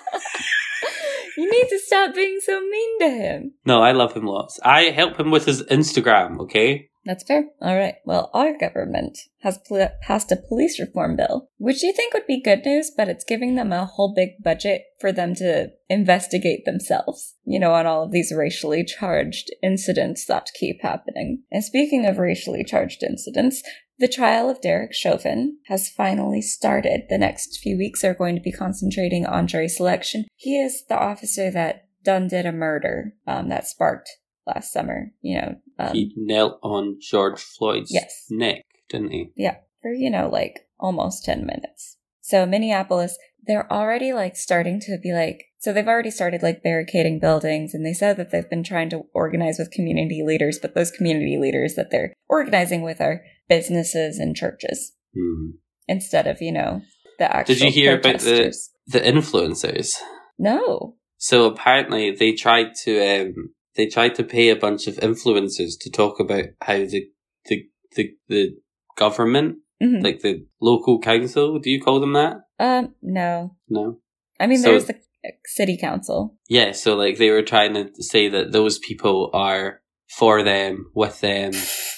you 1.37 1.51
need 1.51 1.68
to 1.68 1.79
stop 1.79 2.14
being 2.14 2.38
so 2.42 2.61
mean 2.61 2.99
to 3.01 3.11
him. 3.11 3.53
No, 3.64 3.83
I 3.83 3.92
love 3.92 4.14
him 4.14 4.27
lots. 4.27 4.59
I 4.64 4.85
help 4.85 5.18
him 5.18 5.31
with 5.31 5.44
his 5.44 5.62
Instagram, 5.64 6.40
okay? 6.40 6.90
That's 7.07 7.22
fair. 7.22 7.44
All 7.62 7.77
right. 7.77 7.94
Well, 8.05 8.31
our 8.35 8.59
government 8.59 9.16
has 9.42 9.59
pl- 9.59 9.90
passed 10.03 10.33
a 10.33 10.37
police 10.37 10.81
reform 10.81 11.14
bill, 11.14 11.49
which 11.57 11.85
you 11.85 11.92
think 11.92 12.12
would 12.12 12.27
be 12.27 12.42
good 12.42 12.66
news, 12.66 12.90
but 12.94 13.09
it's 13.09 13.25
giving 13.25 13.55
them 13.55 13.72
a 13.72 13.87
whole 13.87 14.12
big 14.12 14.42
budget 14.42 14.83
for 14.99 15.12
them 15.12 15.37
to 15.37 15.68
investigate 15.88 16.64
themselves, 16.64 17.35
you 17.44 17.61
know, 17.61 17.72
on 17.72 17.87
all 17.87 18.03
of 18.03 18.11
these 18.11 18.33
racially 18.37 18.85
charged 18.85 19.55
incidents 19.62 20.27
that 20.27 20.51
keep 20.59 20.83
happening. 20.83 21.44
And 21.53 21.62
speaking 21.62 22.05
of 22.07 22.18
racially 22.18 22.64
charged 22.64 23.05
incidents, 23.05 23.62
the 23.98 24.09
trial 24.09 24.50
of 24.50 24.61
Derek 24.61 24.92
Chauvin 24.94 25.59
has 25.66 25.88
finally 25.88 26.42
started. 26.42 27.02
The 27.09 27.18
next 27.18 27.59
few 27.59 27.78
weeks 27.78 28.04
are 28.04 28.14
going 28.14 28.35
to 28.35 28.42
be 28.42 28.52
concentrating 28.52 29.24
on 29.24 29.46
jury 29.46 29.68
selection. 29.68 30.26
He 30.37 30.59
is 30.59 30.85
the 30.88 30.98
officer 30.98 31.50
that 31.50 31.87
done 32.04 32.28
did 32.28 32.46
a 32.46 32.52
murder 32.52 33.14
um, 33.26 33.48
that 33.48 33.66
sparked 33.66 34.11
last 34.46 34.72
summer, 34.72 35.12
you 35.22 35.40
know. 35.40 35.56
Um, 35.78 35.92
he 35.92 36.12
knelt 36.16 36.59
on 36.62 36.98
George 37.00 37.42
Floyd's 37.42 37.92
Yes. 37.92 38.26
neck, 38.30 38.62
didn't 38.88 39.11
he? 39.11 39.32
Yeah, 39.37 39.56
for, 39.80 39.92
you 39.92 40.11
know, 40.11 40.28
like 40.28 40.68
almost 40.78 41.24
10 41.24 41.44
minutes. 41.44 41.96
So, 42.20 42.44
Minneapolis, 42.46 43.18
they're 43.46 43.70
already 43.72 44.12
like 44.12 44.37
starting 44.37 44.80
to 44.80 44.98
be 45.02 45.12
like, 45.12 45.46
so 45.59 45.72
they've 45.72 45.87
already 45.87 46.11
started 46.11 46.42
like 46.42 46.62
barricading 46.62 47.18
buildings, 47.18 47.74
and 47.74 47.85
they 47.85 47.92
said 47.92 48.16
that 48.16 48.30
they've 48.30 48.48
been 48.48 48.62
trying 48.62 48.90
to 48.90 49.06
organize 49.14 49.59
with 49.59 49.70
community 49.70 50.22
leaders, 50.24 50.59
but 50.61 50.74
those 50.74 50.90
community 50.90 51.38
leaders 51.38 51.74
that 51.74 51.90
they're 51.90 52.12
organizing 52.28 52.82
with 52.82 53.00
are 53.00 53.22
businesses 53.48 54.18
and 54.18 54.35
churches 54.37 54.92
Hmm. 55.14 55.52
instead 55.88 56.26
of, 56.26 56.40
you 56.42 56.52
know, 56.52 56.82
the 57.18 57.35
actual 57.35 57.54
Did 57.54 57.64
you 57.64 57.70
hear 57.70 57.96
about 57.98 58.20
the 58.20 58.54
the 58.87 59.00
influencers? 59.00 59.94
No. 60.38 60.96
So 61.16 61.46
apparently 61.46 62.11
they 62.11 62.32
tried 62.32 62.74
to 62.85 63.00
um 63.00 63.35
they 63.76 63.87
tried 63.87 64.14
to 64.16 64.24
pay 64.24 64.48
a 64.50 64.56
bunch 64.56 64.87
of 64.87 64.96
influencers 64.96 65.72
to 65.80 65.90
talk 65.90 66.20
about 66.20 66.44
how 66.61 66.76
the 66.78 67.09
the 67.46 67.66
the, 67.94 68.11
the 68.28 68.50
government, 68.96 69.59
Mhm. 69.82 70.02
like 70.02 70.20
the 70.20 70.46
local 70.61 70.98
council, 71.00 71.59
do 71.59 71.70
you 71.70 71.80
call 71.80 72.00
them 72.00 72.12
that? 72.14 72.37
Um, 72.59 72.94
no. 73.02 73.56
No. 73.68 73.98
I 74.40 74.46
mean, 74.46 74.59
So- 74.59 74.70
there's 74.70 74.87
the 74.87 74.96
city 75.46 75.76
council. 75.78 76.37
Yeah, 76.48 76.72
so 76.72 76.94
like 76.96 77.16
they 77.18 77.30
were 77.30 77.42
trying 77.42 77.74
to 77.74 77.90
say 78.02 78.28
that 78.28 78.52
those 78.52 78.78
people 78.78 79.30
are 79.32 79.80
for 80.18 80.42
them, 80.42 80.90
with 80.94 81.20
them, 81.20 81.52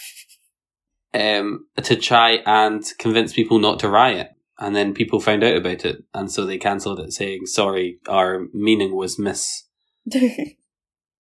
um, 1.19 1.67
to 1.83 1.97
try 1.97 2.39
and 2.47 2.83
convince 2.99 3.33
people 3.33 3.59
not 3.59 3.79
to 3.81 3.89
riot. 3.89 4.29
And 4.61 4.75
then 4.75 4.93
people 4.95 5.21
found 5.21 5.45
out 5.45 5.57
about 5.57 5.85
it, 5.85 6.03
and 6.15 6.31
so 6.33 6.45
they 6.45 6.59
cancelled 6.59 6.99
it, 7.01 7.13
saying, 7.13 7.47
"Sorry, 7.47 7.99
our 8.09 8.47
meaning 8.53 8.97
was 8.97 9.19
mis 9.19 9.65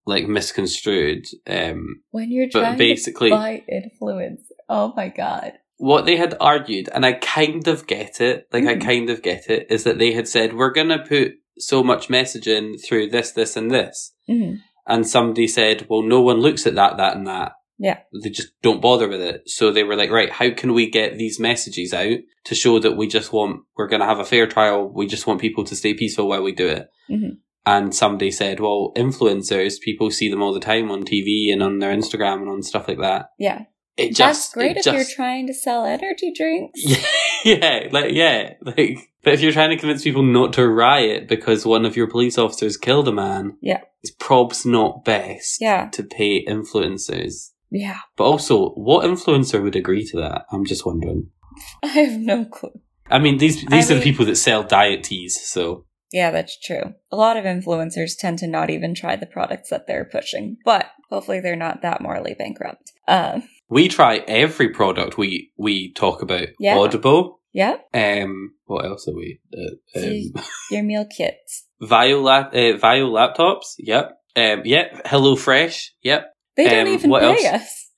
like 0.06 0.26
misconstrued." 0.26 1.26
Um, 1.46 2.02
when 2.10 2.30
you're 2.32 2.48
But 2.52 2.60
trying 2.60 2.78
basically- 2.78 3.30
to 3.30 3.36
buy 3.36 3.62
influence. 3.68 4.42
Oh 4.68 4.92
my 4.96 5.08
god. 5.08 5.52
what 5.80 6.04
they 6.06 6.16
had 6.16 6.36
argued, 6.40 6.88
and 6.92 7.06
I 7.06 7.12
kind 7.12 7.68
of 7.68 7.86
get 7.86 8.20
it, 8.20 8.48
like 8.52 8.64
I 8.66 8.74
Mhm. 8.74 8.80
kind 8.80 9.10
of 9.10 9.22
get 9.22 9.48
it, 9.48 9.68
is 9.70 9.84
that 9.84 9.98
they 10.00 10.10
had 10.12 10.26
said, 10.26 10.52
"We're 10.54 10.72
gonna 10.72 10.98
put 10.98 11.34
so 11.56 11.84
much 11.84 12.08
messaging 12.08 12.84
through 12.84 13.10
this, 13.10 13.30
this, 13.30 13.56
and 13.56 13.70
this," 13.70 14.12
Mhm. 14.28 14.58
and 14.88 15.06
somebody 15.06 15.46
said, 15.46 15.86
"Well, 15.88 16.02
no 16.02 16.20
one 16.20 16.38
looks 16.40 16.66
at 16.66 16.74
that, 16.74 16.96
that, 16.96 17.16
and 17.16 17.28
that." 17.28 17.52
Yeah. 17.78 17.98
they 18.22 18.30
just 18.30 18.60
don't 18.62 18.82
bother 18.82 19.08
with 19.08 19.20
it. 19.20 19.48
So 19.48 19.70
they 19.70 19.84
were 19.84 19.96
like, 19.96 20.10
right, 20.10 20.30
how 20.30 20.50
can 20.50 20.74
we 20.74 20.90
get 20.90 21.16
these 21.16 21.38
messages 21.38 21.94
out 21.94 22.18
to 22.44 22.54
show 22.54 22.78
that 22.80 22.96
we 22.96 23.06
just 23.06 23.32
want, 23.32 23.62
we're 23.76 23.86
going 23.86 24.00
to 24.00 24.06
have 24.06 24.18
a 24.18 24.24
fair 24.24 24.46
trial. 24.48 24.90
We 24.92 25.06
just 25.06 25.26
want 25.26 25.40
people 25.40 25.64
to 25.64 25.76
stay 25.76 25.94
peaceful 25.94 26.28
while 26.28 26.42
we 26.42 26.52
do 26.52 26.66
it. 26.66 26.88
Mhm. 27.10 27.38
And 27.66 27.94
somebody 27.94 28.30
said, 28.30 28.60
well, 28.60 28.92
influencers, 28.96 29.80
people 29.80 30.10
see 30.10 30.28
them 30.30 30.42
all 30.42 30.54
the 30.54 30.60
time 30.60 30.90
on 30.90 31.04
TV 31.04 31.52
and 31.52 31.62
on 31.62 31.78
their 31.78 31.94
Instagram 31.94 32.40
and 32.40 32.48
on 32.48 32.62
stuff 32.62 32.88
like 32.88 32.98
that. 33.00 33.30
Yeah. 33.38 33.64
It 33.96 34.14
just, 34.14 34.18
That's 34.18 34.54
great 34.54 34.76
if 34.76 34.84
just, 34.84 34.96
you're 34.96 35.16
trying 35.16 35.46
to 35.48 35.52
sell 35.54 35.84
energy 35.84 36.32
drinks. 36.34 36.80
yeah, 36.84 36.98
yeah, 37.44 37.88
like, 37.90 38.12
yeah, 38.12 38.54
like, 38.62 39.10
but 39.24 39.34
if 39.34 39.40
you're 39.40 39.50
trying 39.52 39.70
to 39.70 39.76
convince 39.76 40.04
people 40.04 40.22
not 40.22 40.52
to 40.54 40.68
riot 40.68 41.28
because 41.28 41.66
one 41.66 41.84
of 41.84 41.96
your 41.96 42.06
police 42.06 42.38
officers 42.38 42.76
killed 42.76 43.08
a 43.08 43.12
man, 43.12 43.56
Yeah. 43.60 43.80
it's 44.02 44.14
probs 44.14 44.64
not 44.64 45.04
best 45.04 45.58
Yeah. 45.60 45.88
to 45.92 46.04
pay 46.04 46.44
influencers. 46.44 47.50
Yeah. 47.70 47.98
But 48.16 48.24
also, 48.24 48.70
what 48.70 49.04
influencer 49.04 49.62
would 49.62 49.76
agree 49.76 50.04
to 50.06 50.16
that? 50.18 50.44
I'm 50.50 50.64
just 50.64 50.86
wondering. 50.86 51.30
I 51.82 51.88
have 51.88 52.18
no 52.18 52.44
clue. 52.44 52.80
I 53.10 53.18
mean, 53.18 53.38
these 53.38 53.64
these 53.64 53.90
I 53.90 53.94
are 53.94 53.98
the 53.98 54.04
people 54.04 54.26
that 54.26 54.36
sell 54.36 54.62
diet 54.62 55.04
teas, 55.04 55.40
so 55.40 55.86
Yeah, 56.12 56.30
that's 56.30 56.58
true. 56.58 56.94
A 57.10 57.16
lot 57.16 57.36
of 57.36 57.44
influencers 57.44 58.16
tend 58.18 58.38
to 58.40 58.46
not 58.46 58.70
even 58.70 58.94
try 58.94 59.16
the 59.16 59.26
products 59.26 59.70
that 59.70 59.86
they're 59.86 60.04
pushing, 60.04 60.58
but 60.64 60.86
hopefully 61.10 61.40
they're 61.40 61.56
not 61.56 61.82
that 61.82 62.02
morally 62.02 62.34
bankrupt. 62.38 62.92
Um, 63.06 63.44
we 63.68 63.88
try 63.88 64.18
every 64.28 64.68
product 64.70 65.18
we 65.18 65.52
we 65.56 65.92
talk 65.92 66.22
about. 66.22 66.48
Yeah. 66.58 66.76
Audible. 66.76 67.40
yeah, 67.52 67.76
Um, 67.94 68.52
what 68.66 68.84
else 68.84 69.08
are 69.08 69.14
we? 69.14 69.40
Uh, 69.56 70.00
um, 70.00 70.44
your 70.70 70.82
meal 70.82 71.06
kits. 71.06 71.66
Vio, 71.80 72.20
lap, 72.20 72.54
uh, 72.54 72.76
Vio 72.76 73.08
laptops. 73.10 73.74
Yep. 73.78 74.12
Um, 74.36 74.62
yep. 74.64 75.02
Hello 75.06 75.36
Fresh. 75.36 75.94
Yep. 76.02 76.26
They 76.58 76.64
don't 76.64 76.88
Um, 76.88 76.92
even 76.92 77.10
pay 77.12 77.46
else? 77.46 77.62
us. 77.62 77.90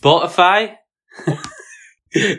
Spotify. 0.00 0.76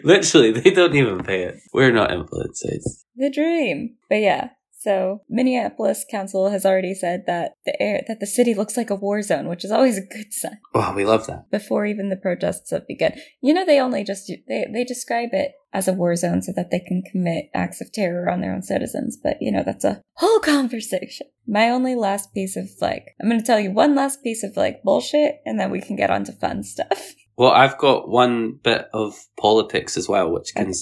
Literally, 0.03 0.51
they 0.51 0.71
don't 0.71 0.95
even 0.95 1.23
pay 1.23 1.43
it. 1.43 1.56
We're 1.73 1.91
not 1.91 2.10
influencers. 2.10 3.03
The 3.15 3.30
dream. 3.30 3.97
But 4.10 4.15
yeah, 4.21 4.49
so 4.88 5.21
Minneapolis 5.30 6.06
Council 6.10 6.50
has 6.50 6.65
already 6.65 6.93
said 6.93 7.23
that 7.28 7.52
the 7.65 7.76
air 7.82 8.04
that 8.08 8.21
the 8.21 8.26
city 8.26 8.54
looks 8.54 8.78
like 8.78 8.89
a 8.89 8.95
war 8.95 9.21
zone, 9.21 9.50
which 9.50 9.65
is 9.65 9.71
always 9.71 9.97
a 9.97 10.02
good 10.15 10.32
sign. 10.32 10.60
Oh, 10.73 10.93
we 10.95 11.04
love 11.04 11.28
that. 11.28 11.52
Before 11.52 11.86
even 11.86 12.08
the 12.08 12.15
protests 12.15 12.71
have 12.71 12.88
begun, 12.88 13.12
you 13.41 13.54
know 13.54 13.65
they 13.65 13.82
only 13.82 14.06
just 14.06 14.32
they 14.47 14.65
they 14.71 14.86
describe 14.86 15.30
it 15.34 15.52
as 15.73 15.89
a 15.89 15.93
war 15.93 16.15
zone 16.15 16.41
so 16.41 16.54
that 16.56 16.71
they 16.71 16.80
can 16.80 17.04
commit 17.12 17.50
acts 17.54 17.82
of 17.82 17.91
terror 17.91 18.30
on 18.30 18.39
their 18.39 18.54
own 18.54 18.62
citizens. 18.62 19.17
But 19.21 19.36
you 19.41 19.52
know 19.52 19.63
that's 19.65 19.84
a 19.84 20.02
whole 20.15 20.39
conversation. 20.39 21.28
My 21.45 21.69
only 21.69 21.95
last 21.95 22.34
piece 22.34 22.56
of 22.56 22.69
like 22.80 23.08
I'm 23.21 23.28
going 23.28 23.41
to 23.41 23.45
tell 23.45 23.60
you 23.60 23.71
one 23.71 23.93
last 23.93 24.23
piece 24.23 24.43
of 24.43 24.56
like 24.56 24.84
bullshit, 24.84 25.36
and 25.45 25.60
then 25.60 25.69
we 25.69 25.82
can 25.82 25.97
get 25.97 26.10
on 26.10 26.23
to 26.26 26.32
fun 26.32 26.63
stuff. 26.63 27.13
Well, 27.39 27.52
I've 27.52 27.78
got 27.78 28.10
one 28.10 28.54
bit 28.63 28.88
of 28.93 29.13
politics 29.39 29.95
as 29.95 30.10
well, 30.10 30.34
which 30.34 30.56
can 30.56 30.69
Okay. 30.69 30.73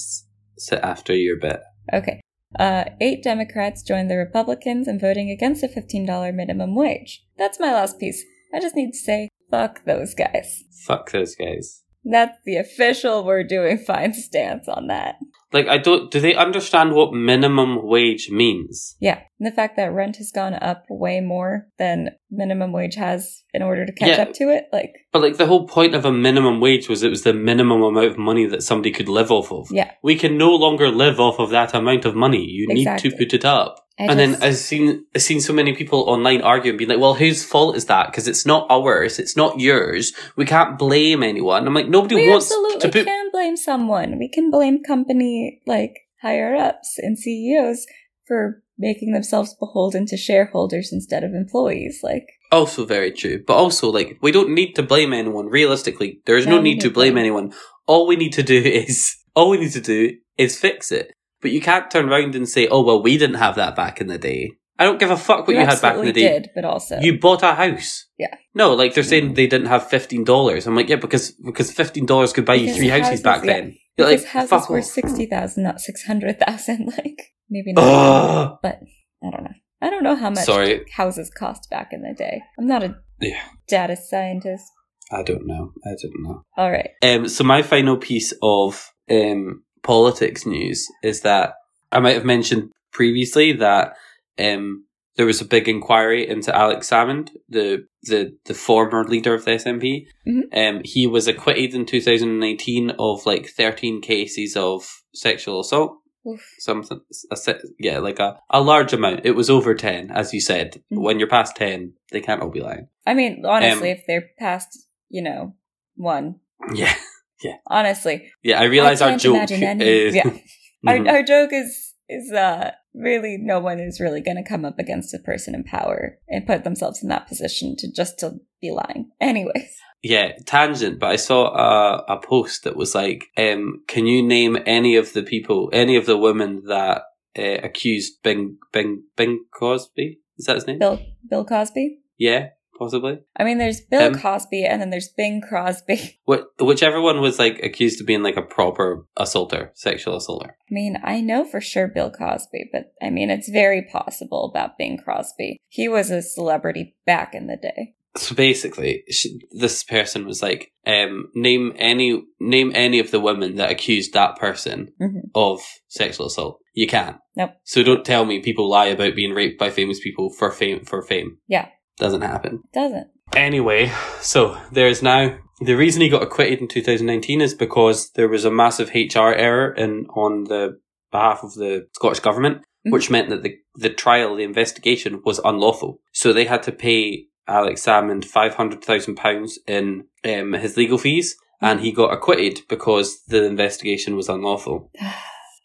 sit 0.58 0.80
after 0.82 1.14
your 1.14 1.38
bit. 1.38 1.60
Okay. 1.94 2.22
Uh, 2.60 2.86
eight 3.02 3.24
Democrats 3.24 3.84
joined 3.84 4.10
the 4.10 4.18
Republicans 4.18 4.88
in 4.88 5.00
voting 5.00 5.30
against 5.30 5.64
a 5.64 5.68
$15 5.68 6.34
minimum 6.34 6.76
wage. 6.76 7.24
That's 7.38 7.60
my 7.60 7.72
last 7.72 8.00
piece. 8.00 8.24
I 8.54 8.60
just 8.60 8.76
need 8.76 8.92
to 8.92 8.98
say, 8.98 9.30
fuck 9.52 9.84
those 9.86 10.14
guys. 10.14 10.64
Fuck 10.86 11.12
those 11.12 11.36
guys. 11.36 11.84
That's 12.06 12.38
the 12.46 12.58
official 12.58 13.26
we're 13.26 13.44
doing 13.44 13.78
fine 13.80 14.14
stance 14.14 14.68
on 14.68 14.88
that. 14.88 15.16
Like, 15.52 15.68
I 15.68 15.78
don't. 15.78 16.12
Do 16.12 16.20
they 16.20 16.36
understand 16.36 16.94
what 16.94 17.14
minimum 17.14 17.88
wage 17.88 18.30
means? 18.30 18.96
Yeah. 19.00 19.22
And 19.40 19.46
the 19.46 19.52
fact 19.56 19.76
that 19.76 19.92
rent 19.94 20.16
has 20.18 20.32
gone 20.32 20.54
up 20.54 20.86
way 20.90 21.20
more 21.20 21.68
than 21.78 22.12
minimum 22.32 22.72
wage 22.72 22.96
has 22.96 23.44
in 23.54 23.62
order 23.62 23.86
to 23.86 23.92
catch 23.92 24.18
Yeah. 24.18 24.24
up 24.24 24.34
to 24.36 24.46
it. 24.50 24.66
Like, 24.72 24.94
But 25.12 25.22
like, 25.22 25.36
the 25.38 25.46
whole 25.46 25.68
point 25.68 25.94
of 25.94 26.06
a 26.06 26.12
minimum 26.12 26.62
wage 26.62 26.88
was 26.88 27.04
it 27.04 27.10
was 27.10 27.24
the 27.24 27.34
minimum 27.34 27.82
amount 27.84 28.06
of 28.08 28.18
money 28.18 28.46
that 28.46 28.64
somebody 28.64 28.92
could 28.92 29.10
live 29.10 29.32
off 29.32 29.52
of. 29.52 29.68
yeah. 29.72 29.92
We 30.02 30.16
can 30.16 30.38
no 30.38 30.56
longer 30.56 30.90
live 30.90 31.20
off 31.20 31.38
of 31.40 31.50
that 31.50 31.74
amount 31.74 32.06
of 32.06 32.16
money. 32.16 32.46
You 32.46 32.68
need 32.68 32.88
to 32.98 33.12
put 33.12 33.34
it 33.34 33.44
up. 33.44 33.82
I 34.00 34.04
and 34.08 34.20
then 34.20 34.36
I've 34.42 34.58
seen 34.58 35.06
I've 35.16 35.22
seen 35.22 35.40
so 35.40 35.54
many 35.54 35.74
people 35.74 36.02
online 36.02 36.42
arguing, 36.42 36.76
being 36.78 36.90
like, 36.90 37.00
"Well, 37.00 37.14
whose 37.14 37.46
fault 37.46 37.78
is 37.78 37.86
that? 37.86 38.08
Because 38.08 38.28
it's 38.28 38.46
not 38.46 38.68
ours, 38.70 39.20
it's 39.20 39.38
not 39.38 39.58
yours. 39.62 40.12
We 40.36 40.44
can't 40.44 40.78
blame 40.78 41.24
anyone." 41.24 41.66
I'm 41.66 41.74
like, 41.74 41.88
nobody 41.88 42.16
we 42.16 42.30
wants 42.30 42.48
absolutely 42.48 42.80
to 42.82 42.90
put. 42.90 43.06
can 43.06 43.30
blame 43.32 43.56
someone. 43.56 44.18
We 44.20 44.28
can 44.30 44.52
blame 44.52 44.84
company 44.84 45.62
like 45.66 45.94
higher 46.22 46.54
ups 46.56 46.98
and 46.98 47.18
CEOs 47.18 47.86
for 48.28 48.62
making 48.78 49.14
themselves 49.14 49.56
beholden 49.60 50.06
to 50.08 50.18
shareholders 50.18 50.90
instead 50.92 51.24
of 51.24 51.34
employees. 51.34 52.00
Like, 52.04 52.28
Also, 52.52 52.86
very 52.86 53.12
true. 53.12 53.44
But 53.46 53.56
also, 53.56 53.90
like, 53.92 54.18
we 54.22 54.32
don't 54.32 54.54
need 54.54 54.74
to 54.76 54.84
blame 54.84 55.14
anyone. 55.14 55.48
Realistically, 55.48 56.20
there 56.26 56.38
is 56.38 56.46
no, 56.46 56.58
No, 56.58 56.62
need 56.62 56.82
to 56.82 56.90
blame 56.90 57.14
blame. 57.14 57.26
anyone. 57.26 57.54
All 57.88 58.08
we 58.08 58.16
need 58.16 58.34
to 58.34 58.44
do 58.44 58.58
is 58.88 59.16
all 59.36 59.50
we 59.50 59.58
need 59.60 59.72
to 59.74 59.82
do 59.82 60.12
is 60.38 60.58
fix 60.60 60.92
it. 60.92 61.12
But 61.42 61.52
you 61.52 61.62
can't 61.62 61.92
turn 61.92 62.10
around 62.10 62.34
and 62.36 62.50
say, 62.50 62.68
"Oh 62.68 62.82
well, 62.84 63.04
we 63.04 63.18
didn't 63.18 63.36
have 63.38 63.56
that 63.56 63.76
back 63.76 64.02
in 64.02 64.08
the 64.08 64.18
day." 64.18 64.52
I 64.80 64.84
don't 64.84 65.00
give 65.00 65.12
a 65.12 65.16
fuck 65.18 65.48
what 65.48 65.56
you, 65.56 65.66
had 65.66 65.80
back 65.82 65.98
in 65.98 66.06
the 66.06 66.12
day. 66.12 66.28
did, 66.40 66.50
but 66.56 66.66
also 66.66 67.00
You 67.00 67.18
bought 67.20 67.44
a 67.44 67.54
house. 67.54 68.08
Yeah. 68.18 68.34
No, 68.54 68.74
like 68.74 68.94
they're 68.94 69.04
saying 69.04 69.36
they 69.36 69.48
didn't 69.48 69.68
have 69.68 69.88
fifteen 69.88 70.24
dollars. 70.24 70.66
I'm 70.68 70.76
like, 70.76 70.90
yeah, 70.90 70.96
because 70.98 71.32
because 71.32 71.72
fifteen 71.72 72.06
dollars 72.06 72.34
could 72.34 72.46
buy 72.46 72.56
you 72.56 72.74
three 72.74 72.88
houses, 72.90 73.08
houses, 73.08 73.22
back 73.22 73.46
yeah. 73.46 73.54
then. 73.54 73.78
You're 73.98 74.08
because 74.10 74.24
like, 74.24 74.30
houses 74.32 74.50
fuck 74.50 74.70
were 74.70 74.80
off. 74.80 74.86
sixty 74.86 75.26
thousand, 75.28 75.64
not 75.64 75.80
six 75.80 76.04
hundred 76.04 76.40
thousand. 76.40 76.92
Like, 76.98 77.22
maybe 77.50 77.74
not, 77.74 78.62
but 78.62 78.80
I 79.24 79.32
don't 79.32 79.44
know. 79.44 79.54
I 79.82 79.90
don't 79.90 80.04
know 80.04 80.16
how 80.16 80.30
much 80.30 80.46
Sorry. 80.46 80.86
houses 80.92 81.30
cost 81.30 81.70
back 81.70 81.90
in 81.92 82.02
the 82.02 82.14
day. 82.14 82.42
I'm 82.58 82.68
not 82.68 82.84
a 82.84 82.96
Yeah. 83.22 83.42
data 83.68 83.96
scientist. 83.96 84.64
I 85.12 85.22
don't 85.22 85.46
know. 85.46 85.72
I 85.86 85.90
don't 86.02 86.24
know. 86.24 86.42
All 86.58 86.72
right. 86.72 86.90
Um, 87.04 87.28
so 87.28 87.44
my 87.44 87.62
final 87.62 87.98
piece 87.98 88.34
of 88.42 88.90
um, 89.10 89.64
politics 89.84 90.46
news 90.46 90.88
is 91.04 91.22
that 91.22 91.54
I 91.92 92.00
might 92.00 92.16
have 92.16 92.26
mentioned 92.26 92.72
previously 92.92 93.52
that 93.54 93.94
um, 94.40 94.86
there 95.18 95.26
was 95.28 95.42
a 95.42 95.46
big 95.46 95.70
inquiry 95.70 96.28
into 96.28 96.54
Alex 96.56 96.90
Salmond, 96.90 97.30
the 97.48 97.86
the 98.04 98.36
the 98.46 98.54
former 98.56 99.04
leader 99.04 99.34
of 99.36 99.46
the 99.46 99.52
SNP. 99.52 100.08
Mhm. 100.28 100.42
Um, 100.78 100.82
he 100.84 101.06
was 101.08 101.28
acquitted 101.28 101.74
in 101.76 101.86
2019 101.86 102.92
of 102.98 103.26
like 103.26 103.48
13 103.50 104.02
cases 104.02 104.58
of 104.58 105.04
sexual 105.14 105.60
assault. 105.62 105.98
Oof. 106.28 106.42
Something, 106.60 107.02
a, 107.32 107.36
se- 107.36 107.60
yeah, 107.80 108.00
like 108.00 108.20
a, 108.20 108.40
a 108.50 108.62
large 108.62 108.94
amount. 108.94 109.22
It 109.26 109.32
was 109.32 109.50
over 109.50 109.76
10, 109.76 110.12
as 110.12 110.34
you 110.34 110.42
said. 110.42 110.82
Mhm. 110.92 111.02
When 111.02 111.20
you're 111.20 111.28
past 111.30 111.56
10, 111.56 111.94
they 112.12 112.22
can't 112.22 112.42
all 112.42 112.50
be 112.50 112.62
lying. 112.62 112.88
I 113.06 113.14
mean, 113.14 113.44
honestly, 113.46 113.92
Um, 113.92 113.98
if 113.98 114.04
they're 114.08 114.30
past, 114.40 114.68
you 115.10 115.22
know, 115.22 115.56
one, 115.96 116.40
Yeah. 116.74 116.94
Yeah. 117.44 117.58
Honestly, 117.68 118.32
Yeah, 118.44 118.60
I 118.60 118.64
realize 118.64 119.02
I 119.02 119.12
our 119.12 119.18
joke 119.18 119.52
is. 119.52 120.16
yeah. 120.16 120.30
Our, 120.88 121.08
our 121.08 121.24
joke 121.24 121.50
is 121.52 121.94
is 122.08 122.32
uh 122.32 122.72
really 122.94 123.38
no 123.40 123.60
one 123.60 123.80
is 123.80 124.00
really 124.00 124.22
going 124.22 124.38
to 124.38 124.48
come 124.48 124.64
up 124.66 124.78
against 124.80 125.14
a 125.16 125.20
person 125.20 125.56
in 125.56 125.64
power 125.64 126.20
and 126.30 126.46
put 126.46 126.64
themselves 126.64 127.02
in 127.02 127.10
that 127.10 127.28
position 127.28 127.76
to 127.80 127.92
just 127.92 128.20
to 128.20 128.36
be 128.62 128.70
lying. 128.72 129.10
Anyways, 129.20 129.76
Yeah, 130.08 130.34
tangent, 130.46 131.00
but 131.00 131.10
I 131.10 131.16
saw 131.16 131.48
a, 131.56 132.16
a 132.16 132.20
post 132.22 132.64
that 132.64 132.76
was 132.76 132.94
like, 132.94 133.26
um, 133.38 133.82
can 133.88 134.06
you 134.06 134.22
name 134.22 134.56
any 134.68 134.98
of 134.98 135.14
the 135.14 135.24
people, 135.24 135.72
any 135.74 135.96
of 135.96 136.06
the 136.06 136.16
women 136.16 136.62
that 136.68 137.02
uh, 137.38 137.42
accused 137.64 138.22
Bing, 138.22 138.58
Bing, 138.72 139.02
Bing 139.18 139.46
Crosby? 139.52 140.20
Is 140.38 140.46
that 140.46 140.58
his 140.58 140.68
name? 140.68 140.78
Bill 140.78 141.00
Bill 141.28 141.44
Cosby. 141.44 141.98
Yeah, 142.20 142.50
possibly. 142.78 143.18
I 143.36 143.44
mean, 143.44 143.58
there's 143.58 143.82
Bill 143.82 144.14
Um, 144.14 144.20
Cosby 144.20 144.64
and 144.64 144.80
then 144.80 144.92
there's 144.92 145.10
Bing 145.10 145.42
Crosby. 145.42 146.20
Wh- 146.30 146.62
whichever 146.62 147.02
one 147.02 147.20
was 147.20 147.40
like 147.40 147.60
accused 147.64 148.00
of 148.00 148.06
being 148.06 148.22
like 148.22 148.38
a 148.38 148.44
proper 148.44 149.08
assaulter, 149.18 149.72
sexual 149.74 150.18
assaulter. 150.18 150.56
I 150.70 150.70
mean, 150.70 151.00
I 151.04 151.20
know 151.20 151.46
for 151.46 151.60
sure 151.60 151.88
Bill 151.88 152.12
Cosby, 152.12 152.70
but 152.72 152.94
I 153.02 153.10
mean, 153.10 153.32
it's 153.32 153.50
very 153.50 153.82
possible 153.82 154.52
about 154.54 154.78
Bing 154.78 155.00
Crosby. 155.04 155.58
He 155.68 155.88
was 155.88 156.12
a 156.12 156.22
celebrity 156.22 156.96
back 157.08 157.34
in 157.34 157.48
the 157.48 157.58
day. 157.58 157.96
So 158.18 158.34
basically, 158.36 159.04
sh 159.10 159.28
this 159.52 159.84
person 159.84 160.26
was 160.26 160.42
like, 160.42 160.72
um, 160.88 161.30
name 161.36 161.74
any, 161.78 162.24
name 162.40 162.72
any 162.74 163.00
of 163.00 163.12
the 163.12 163.20
women 163.20 163.56
that 163.56 163.72
accused 163.72 164.14
that 164.14 164.38
person 164.38 164.94
Mhm. 165.02 165.30
of 165.36 165.62
sexual 165.88 166.28
assault. 166.28 166.60
You 166.74 166.88
can't. 166.88 167.18
Nope. 167.36 167.52
So 167.64 167.84
don't 167.84 168.06
tell 168.06 168.26
me 168.26 168.40
people 168.42 168.70
lie 168.70 168.88
about 168.88 169.16
being 169.16 169.34
raped 169.34 169.60
by 169.60 169.70
famous 169.70 170.00
people 170.00 170.30
for 170.30 170.52
fame. 170.52 170.86
For 170.86 171.02
fame. 171.02 171.38
Yeah. 171.48 171.68
Doesn't 171.98 172.22
happen. 172.22 172.62
Doesn't. 172.74 173.08
Anyway, 173.36 173.92
so 174.22 174.58
there's 174.72 175.02
now 175.02 175.38
the 175.62 175.76
reason 175.76 176.02
he 176.02 176.10
got 176.10 176.24
acquitted 176.24 176.60
in 176.60 176.68
2019 176.68 177.42
is 177.42 177.54
because 177.54 178.12
there 178.12 178.28
was 178.28 178.46
a 178.46 178.52
massive 178.52 178.92
HR 178.94 179.34
error 179.34 179.74
in 179.74 180.06
on 180.16 180.44
the 180.46 180.78
behalf 181.12 181.44
of 181.44 181.54
the 181.56 181.88
Scottish 181.96 182.20
government, 182.20 182.58
Mhm. 182.86 182.92
which 182.92 183.10
meant 183.10 183.30
that 183.30 183.44
the 183.44 183.56
the 183.78 183.90
trial, 183.90 184.36
the 184.36 184.44
investigation, 184.44 185.22
was 185.26 185.40
unlawful. 185.44 186.00
So 186.14 186.32
they 186.32 186.46
had 186.46 186.64
to 186.64 186.72
pay 186.72 187.26
Alex 187.48 187.84
Salmond 187.86 188.26
five 188.26 188.56
hundred 188.56 188.84
thousand 188.84 189.16
pounds 189.16 189.60
in 189.68 190.06
um, 190.24 190.54
his 190.54 190.78
legal 190.78 190.98
fees, 190.98 191.36
and 191.62 191.80
he 191.82 191.92
got 191.92 192.14
acquitted 192.14 192.62
because 192.70 193.24
the 193.28 193.44
investigation 193.46 194.16
was 194.16 194.30
unlawful. 194.30 194.92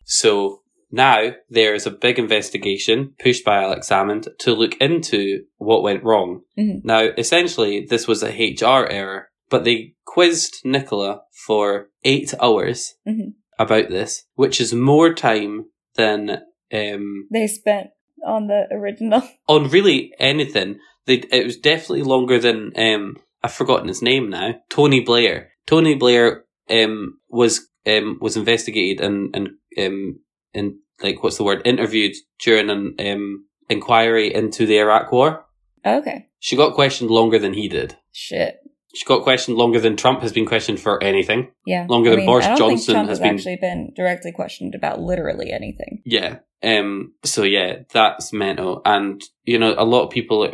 So 0.04 0.62
now 0.90 1.34
there 1.48 1.72
is 1.74 1.86
a 1.86 1.90
big 1.92 2.18
investigation 2.18 3.14
pushed 3.22 3.44
by 3.44 3.62
Alex 3.62 3.88
Salmond 3.88 4.26
to 4.40 4.52
look 4.54 4.74
into 4.80 5.44
what 5.58 5.84
went 5.84 6.02
wrong. 6.02 6.40
Mhm. 6.58 6.84
Now, 6.84 7.10
essentially, 7.16 7.86
this 7.88 8.08
was 8.08 8.22
a 8.24 8.32
HR 8.32 8.86
error, 8.90 9.28
but 9.50 9.62
they 9.62 9.94
quizzed 10.04 10.62
Nicola 10.64 11.22
for 11.46 11.90
eight 12.04 12.34
hours 12.42 12.94
Mhm. 13.06 13.34
about 13.58 13.88
this, 13.88 14.24
which 14.34 14.60
is 14.60 14.74
more 14.74 15.14
time 15.14 15.66
than 15.94 16.42
um, 16.72 17.28
They 17.32 17.46
spent 17.46 17.88
on 18.26 18.48
the 18.48 18.66
original. 18.72 19.22
on 19.48 19.68
really 19.70 20.12
anything. 20.18 20.78
They, 21.10 21.24
it 21.32 21.44
was 21.44 21.56
definitely 21.56 22.04
longer 22.04 22.38
than 22.38 22.72
um, 22.76 23.16
I've 23.42 23.52
forgotten 23.52 23.88
his 23.88 24.00
name 24.00 24.30
now. 24.30 24.54
Tony 24.68 25.00
Blair. 25.00 25.50
Tony 25.66 25.96
Blair 25.96 26.44
um, 26.70 27.18
was 27.28 27.68
um, 27.84 28.18
was 28.20 28.36
investigated 28.36 29.04
and 29.04 29.34
and 29.34 29.48
um, 29.76 30.20
and 30.54 30.74
like 31.02 31.20
what's 31.24 31.36
the 31.36 31.42
word 31.42 31.62
interviewed 31.64 32.14
during 32.44 32.70
an 32.70 32.94
um, 33.00 33.46
inquiry 33.68 34.32
into 34.32 34.66
the 34.66 34.78
Iraq 34.78 35.10
War. 35.10 35.46
Okay. 35.84 36.28
She 36.38 36.54
got 36.54 36.74
questioned 36.74 37.10
longer 37.10 37.40
than 37.40 37.54
he 37.54 37.68
did. 37.68 37.96
Shit. 38.12 38.58
She 38.94 39.04
got 39.04 39.24
questioned 39.24 39.56
longer 39.56 39.80
than 39.80 39.96
Trump 39.96 40.20
has 40.20 40.32
been 40.32 40.46
questioned 40.46 40.78
for 40.78 41.02
anything. 41.02 41.50
Yeah. 41.66 41.86
Longer 41.88 42.14
than 42.14 42.24
Boris 42.26 42.46
I 42.46 42.50
don't 42.50 42.58
Johnson 42.58 42.86
think 42.86 42.94
Trump 42.94 43.08
has 43.08 43.18
has 43.18 43.26
been- 43.26 43.34
actually 43.34 43.58
been 43.60 43.92
directly 43.96 44.30
questioned 44.30 44.76
about 44.76 45.00
literally 45.00 45.50
anything. 45.50 46.02
Yeah. 46.04 46.38
Um. 46.62 47.14
So 47.24 47.42
yeah, 47.42 47.80
that's 47.92 48.32
mental, 48.32 48.82
and 48.84 49.20
you 49.44 49.58
know, 49.58 49.74
a 49.76 49.84
lot 49.84 50.04
of 50.04 50.10
people. 50.10 50.46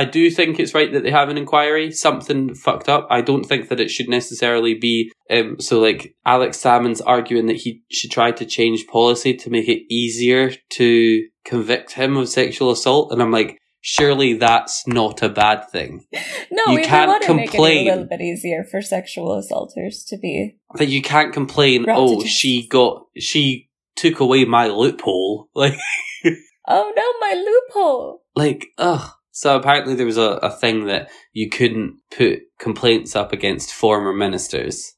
I 0.00 0.04
do 0.04 0.30
think 0.30 0.58
it's 0.58 0.74
right 0.74 0.90
that 0.92 1.02
they 1.02 1.10
have 1.10 1.28
an 1.28 1.36
inquiry. 1.36 1.92
Something 1.92 2.54
fucked 2.54 2.88
up. 2.88 3.06
I 3.10 3.20
don't 3.20 3.44
think 3.44 3.68
that 3.68 3.80
it 3.80 3.90
should 3.90 4.08
necessarily 4.08 4.74
be. 4.74 5.12
Um. 5.30 5.60
So 5.60 5.78
like 5.80 6.14
Alex 6.24 6.56
Salmond's 6.58 7.02
arguing 7.02 7.46
that 7.46 7.56
he 7.64 7.82
should 7.90 8.10
try 8.10 8.30
to 8.32 8.46
change 8.46 8.86
policy 8.86 9.34
to 9.34 9.50
make 9.50 9.68
it 9.68 9.82
easier 9.92 10.52
to 10.78 11.26
convict 11.44 11.92
him 11.92 12.16
of 12.16 12.28
sexual 12.28 12.70
assault, 12.70 13.12
and 13.12 13.20
I'm 13.22 13.30
like, 13.30 13.58
surely 13.82 14.34
that's 14.34 14.86
not 14.86 15.22
a 15.22 15.28
bad 15.28 15.68
thing. 15.70 16.04
No, 16.52 16.72
You 16.72 16.76
we 16.80 16.84
can't 16.84 17.08
want 17.08 17.22
to 17.24 17.34
make 17.34 17.48
it 17.48 17.50
complain. 17.52 17.86
a 17.86 17.90
little 17.92 18.08
bit 18.08 18.20
easier 18.20 18.64
for 18.70 18.82
sexual 18.82 19.38
assaulters 19.38 20.04
to 20.08 20.18
be. 20.18 20.56
That 20.74 20.88
you 20.88 21.00
can't 21.00 21.32
complain. 21.32 21.86
Oh, 21.88 22.24
she 22.24 22.66
got 22.66 23.06
she 23.16 23.68
took 23.96 24.18
away 24.20 24.44
my 24.46 24.66
loophole. 24.66 25.48
Like. 25.54 25.76
Oh 26.66 26.92
no, 26.96 27.06
my 27.26 27.34
loophole. 27.46 28.22
like 28.34 28.66
ugh 28.78 29.10
so 29.32 29.56
apparently 29.56 29.94
there 29.94 30.06
was 30.06 30.18
a, 30.18 30.38
a 30.42 30.50
thing 30.50 30.86
that 30.86 31.10
you 31.32 31.48
couldn't 31.48 31.98
put 32.10 32.40
complaints 32.58 33.14
up 33.14 33.32
against 33.32 33.72
former 33.72 34.12
ministers 34.12 34.94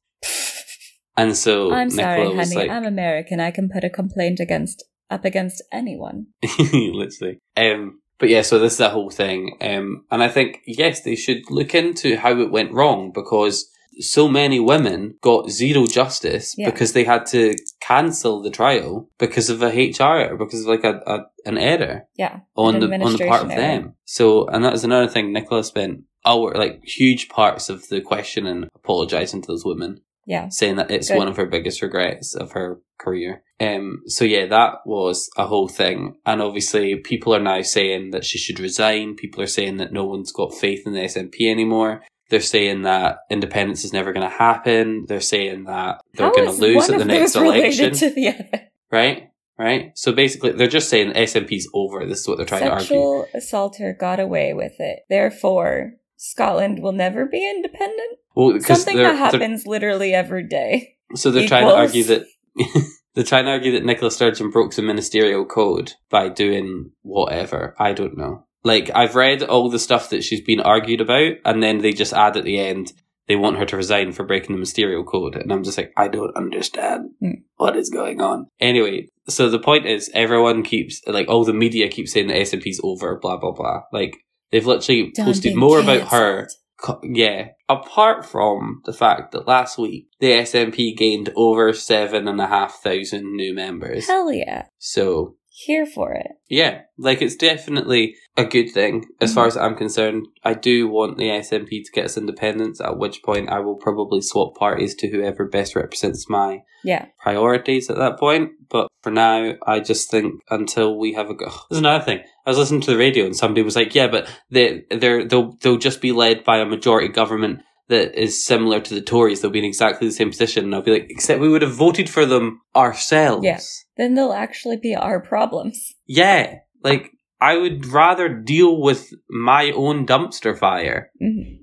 and 1.16 1.36
so 1.36 1.72
I'm 1.72 1.88
Nicola 1.88 1.96
sorry, 1.96 2.36
was 2.36 2.48
honey. 2.52 2.68
like 2.68 2.70
I'm 2.70 2.84
American. 2.84 3.40
I 3.40 3.50
can 3.50 3.68
put 3.68 3.84
a 3.84 3.90
complaint 3.90 4.40
against 4.40 4.84
up 5.10 5.24
against 5.24 5.62
anyone. 5.72 6.26
literally 6.72 7.38
um 7.56 8.00
but 8.18 8.28
yeah 8.28 8.42
so 8.42 8.58
this 8.58 8.72
is 8.72 8.78
that 8.78 8.92
whole 8.92 9.10
thing 9.10 9.56
um 9.60 10.04
and 10.10 10.22
i 10.22 10.28
think 10.28 10.60
yes 10.66 11.02
they 11.02 11.16
should 11.16 11.42
look 11.50 11.74
into 11.74 12.16
how 12.16 12.38
it 12.38 12.50
went 12.50 12.72
wrong 12.72 13.10
because 13.12 13.68
so 14.00 14.28
many 14.28 14.58
women 14.60 15.16
got 15.20 15.50
zero 15.50 15.86
justice 15.86 16.54
Yeah. 16.56 16.70
because 16.70 16.92
they 16.92 17.04
had 17.04 17.26
to 17.26 17.54
cancel 17.80 18.42
the 18.42 18.50
trial 18.50 19.08
because 19.18 19.50
of 19.50 19.62
a 19.62 19.68
HR 19.68 20.16
error, 20.18 20.36
because 20.36 20.60
of 20.62 20.66
like 20.66 20.84
a, 20.84 21.00
a 21.06 21.18
an 21.44 21.58
error. 21.58 22.06
Yeah. 22.16 22.40
on 22.56 22.80
the 22.80 22.86
on 22.92 23.16
the 23.16 23.26
part 23.28 23.42
of 23.44 23.50
error. 23.50 23.60
them. 23.60 23.94
So, 24.04 24.46
and 24.46 24.64
that 24.64 24.72
was 24.72 24.84
another 24.84 25.08
thing. 25.08 25.32
Nicola 25.32 25.64
spent 25.64 26.00
hour 26.24 26.52
like 26.54 26.80
huge 26.84 27.28
parts 27.28 27.68
of 27.68 27.88
the 27.88 28.00
question 28.00 28.46
and 28.46 28.68
apologizing 28.74 29.42
to 29.42 29.46
those 29.48 29.64
women, 29.64 30.00
Yeah. 30.26 30.48
saying 30.50 30.76
that 30.76 30.90
it's 30.90 31.08
Good. 31.08 31.18
one 31.18 31.28
of 31.28 31.36
her 31.36 31.46
biggest 31.46 31.82
regrets 31.82 32.34
of 32.34 32.52
her 32.52 32.80
career. 32.98 33.42
Um. 33.60 34.02
So 34.06 34.24
yeah, 34.24 34.46
that 34.46 34.74
was 34.86 35.28
a 35.36 35.46
whole 35.46 35.68
thing, 35.68 36.16
and 36.24 36.40
obviously 36.40 36.96
people 36.96 37.34
are 37.34 37.40
now 37.42 37.62
saying 37.62 38.10
that 38.10 38.24
she 38.24 38.38
should 38.38 38.60
resign. 38.60 39.16
People 39.16 39.42
are 39.42 39.46
saying 39.48 39.76
that 39.78 39.92
no 39.92 40.04
one's 40.04 40.32
got 40.32 40.54
faith 40.54 40.86
in 40.86 40.92
the 40.94 41.00
SNP 41.00 41.50
anymore. 41.50 42.02
They're 42.32 42.40
saying 42.40 42.82
that 42.82 43.18
independence 43.28 43.84
is 43.84 43.92
never 43.92 44.14
going 44.14 44.26
to 44.26 44.34
happen. 44.34 45.04
They're 45.06 45.20
saying 45.20 45.64
that 45.64 46.00
they're 46.14 46.30
going 46.30 46.46
to 46.46 46.58
lose 46.58 46.88
at 46.88 46.98
the 46.98 47.04
next 47.04 47.36
election, 47.36 47.92
the 47.92 48.68
right? 48.90 49.28
Right. 49.58 49.92
So 49.98 50.12
basically, 50.12 50.52
they're 50.52 50.66
just 50.66 50.88
saying 50.88 51.12
SNP's 51.12 51.68
over. 51.74 52.06
This 52.06 52.20
is 52.20 52.28
what 52.28 52.38
they're 52.38 52.46
trying 52.46 52.62
to 52.62 52.70
argue. 52.70 52.86
Sexual 52.86 53.26
assaulter 53.34 53.92
got 53.92 54.18
away 54.18 54.54
with 54.54 54.72
it. 54.78 55.00
Therefore, 55.10 55.92
Scotland 56.16 56.82
will 56.82 56.92
never 56.92 57.26
be 57.26 57.46
independent. 57.46 58.18
Well, 58.34 58.58
Something 58.60 58.96
that 58.96 59.16
happens 59.16 59.66
literally 59.66 60.14
every 60.14 60.48
day. 60.48 60.96
so 61.14 61.30
they're 61.30 61.46
trying 61.46 61.66
to 61.66 61.74
argue 61.74 62.04
that 62.04 62.24
they're 63.14 63.24
trying 63.24 63.44
to 63.44 63.50
argue 63.50 63.72
that 63.72 63.84
Nicola 63.84 64.10
Sturgeon 64.10 64.50
broke 64.50 64.74
the 64.74 64.80
ministerial 64.80 65.44
code 65.44 65.92
by 66.08 66.30
doing 66.30 66.92
whatever. 67.02 67.74
I 67.78 67.92
don't 67.92 68.16
know. 68.16 68.46
Like 68.64 68.90
I've 68.94 69.14
read 69.16 69.42
all 69.42 69.68
the 69.70 69.78
stuff 69.78 70.10
that 70.10 70.22
she's 70.24 70.40
been 70.40 70.60
argued 70.60 71.00
about, 71.00 71.32
and 71.44 71.62
then 71.62 71.78
they 71.78 71.92
just 71.92 72.12
add 72.12 72.36
at 72.36 72.44
the 72.44 72.58
end 72.58 72.92
they 73.28 73.36
want 73.36 73.56
her 73.56 73.64
to 73.64 73.76
resign 73.76 74.10
for 74.12 74.24
breaking 74.24 74.48
the 74.48 74.58
ministerial 74.58 75.04
code, 75.04 75.36
and 75.36 75.52
I'm 75.52 75.62
just 75.62 75.78
like, 75.78 75.92
I 75.96 76.08
don't 76.08 76.36
understand 76.36 77.10
Hmm. 77.20 77.30
what 77.56 77.76
is 77.76 77.88
going 77.88 78.20
on. 78.20 78.46
Anyway, 78.60 79.08
so 79.28 79.48
the 79.48 79.60
point 79.60 79.86
is, 79.86 80.10
everyone 80.12 80.64
keeps 80.64 81.00
like 81.06 81.28
all 81.28 81.44
the 81.44 81.52
media 81.52 81.88
keeps 81.88 82.12
saying 82.12 82.26
the 82.26 82.34
SNP's 82.34 82.80
over, 82.82 83.18
blah 83.20 83.36
blah 83.36 83.52
blah. 83.52 83.82
Like 83.92 84.16
they've 84.50 84.66
literally 84.66 85.12
Done 85.14 85.26
posted 85.26 85.54
more 85.56 85.78
about 85.80 86.08
her. 86.08 86.48
Co- 86.80 87.00
yeah. 87.04 87.50
Apart 87.68 88.26
from 88.26 88.82
the 88.86 88.92
fact 88.92 89.30
that 89.32 89.46
last 89.46 89.78
week 89.78 90.08
the 90.18 90.32
SNP 90.32 90.96
gained 90.96 91.30
over 91.36 91.72
seven 91.72 92.26
and 92.26 92.40
a 92.40 92.48
half 92.48 92.80
thousand 92.82 93.36
new 93.36 93.54
members. 93.54 94.08
Hell 94.08 94.32
yeah. 94.32 94.66
So 94.78 95.36
Here 95.66 95.86
for 95.86 96.12
it. 96.12 96.32
yeah, 96.48 96.82
like 96.98 97.22
it's 97.22 97.36
definitely 97.36 98.16
a 98.36 98.44
good 98.44 98.70
thing 98.70 99.06
as 99.20 99.34
far 99.34 99.46
mm-hmm. 99.46 99.58
as 99.58 99.64
I'm 99.64 99.76
concerned. 99.76 100.26
I 100.44 100.54
do 100.54 100.88
want 100.88 101.18
the 101.18 101.28
SNP 101.28 101.68
to 101.68 101.92
get 101.92 102.06
its 102.06 102.16
independence, 102.16 102.80
at 102.80 102.98
which 102.98 103.22
point 103.22 103.48
I 103.48 103.60
will 103.60 103.76
probably 103.76 104.20
swap 104.22 104.56
parties 104.56 104.94
to 104.96 105.08
whoever 105.08 105.46
best 105.46 105.76
represents 105.76 106.28
my 106.28 106.62
Yeah. 106.84 107.06
priorities 107.22 107.90
at 107.90 107.96
that 107.98 108.18
point. 108.18 108.50
But 108.68 108.88
for 109.02 109.10
now, 109.10 109.54
I 109.66 109.80
just 109.80 110.10
think 110.10 110.40
until 110.50 110.98
we 110.98 111.12
have 111.12 111.28
a 111.30 111.34
go. 111.34 111.46
There's 111.70 111.78
another 111.80 112.04
thing. 112.04 112.20
I 112.46 112.50
was 112.50 112.58
listening 112.58 112.80
to 112.82 112.90
the 112.90 112.96
radio 112.96 113.24
and 113.24 113.36
somebody 113.36 113.62
was 113.62 113.76
like, 113.76 113.94
"Yeah, 113.94 114.08
but 114.08 114.28
they 114.50 114.84
they're 114.90 115.24
they'll 115.24 115.52
they'll 115.60 115.78
just 115.78 116.00
be 116.00 116.12
led 116.12 116.44
by 116.44 116.58
a 116.58 116.66
majority 116.66 117.08
government 117.08 117.60
that 117.92 118.20
is 118.20 118.44
similar 118.44 118.80
to 118.80 118.94
the 118.94 119.00
Tories. 119.00 119.40
They'll 119.40 119.50
be 119.50 119.60
in 119.60 119.64
exactly 119.64 120.08
the 120.08 120.12
same 120.14 120.30
position." 120.30 120.64
And 120.64 120.74
I'll 120.74 120.82
be 120.82 120.90
like, 120.90 121.06
"Except 121.10 121.40
we 121.40 121.48
would 121.48 121.62
have 121.62 121.74
voted 121.74 122.10
for 122.10 122.26
them 122.26 122.60
ourselves." 122.74 123.44
Yeah. 123.44 123.60
Then 123.96 124.14
they'll 124.14 124.32
actually 124.32 124.76
be 124.76 124.96
our 124.96 125.20
problems. 125.20 125.94
Yeah. 126.06 126.56
Like 126.82 127.12
I 127.40 127.56
would 127.56 127.86
rather 127.86 128.28
deal 128.28 128.80
with 128.80 129.12
my 129.28 129.70
own 129.72 130.06
dumpster 130.06 130.58
fire. 130.58 131.10
Mhm. 131.22 131.58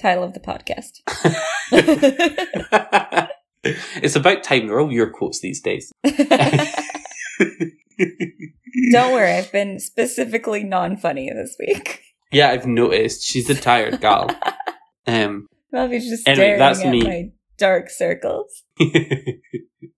Title 0.00 0.24
of 0.24 0.34
the 0.34 0.40
podcast. 0.40 1.00
it's 4.02 4.16
about 4.16 4.42
time. 4.42 4.66
They're 4.66 4.80
all 4.80 4.92
your 4.92 5.10
quotes 5.10 5.40
these 5.40 5.60
days. 5.60 5.92
Don't 8.92 9.12
worry, 9.12 9.32
I've 9.32 9.52
been 9.52 9.78
specifically 9.78 10.64
non 10.64 10.96
funny 10.96 11.30
this 11.30 11.56
week. 11.60 12.00
Yeah, 12.32 12.50
I've 12.50 12.66
noticed. 12.66 13.22
She's 13.22 13.48
a 13.48 13.54
tired 13.54 14.00
gal. 14.00 14.28
Um, 15.06 15.48
Bobby's 15.72 16.08
just 16.08 16.26
Anyway, 16.28 16.44
staring 16.44 16.58
that's 16.58 16.80
at 16.80 16.90
me. 16.90 17.02
my 17.02 17.30
dark 17.58 17.90
circles. 17.90 18.62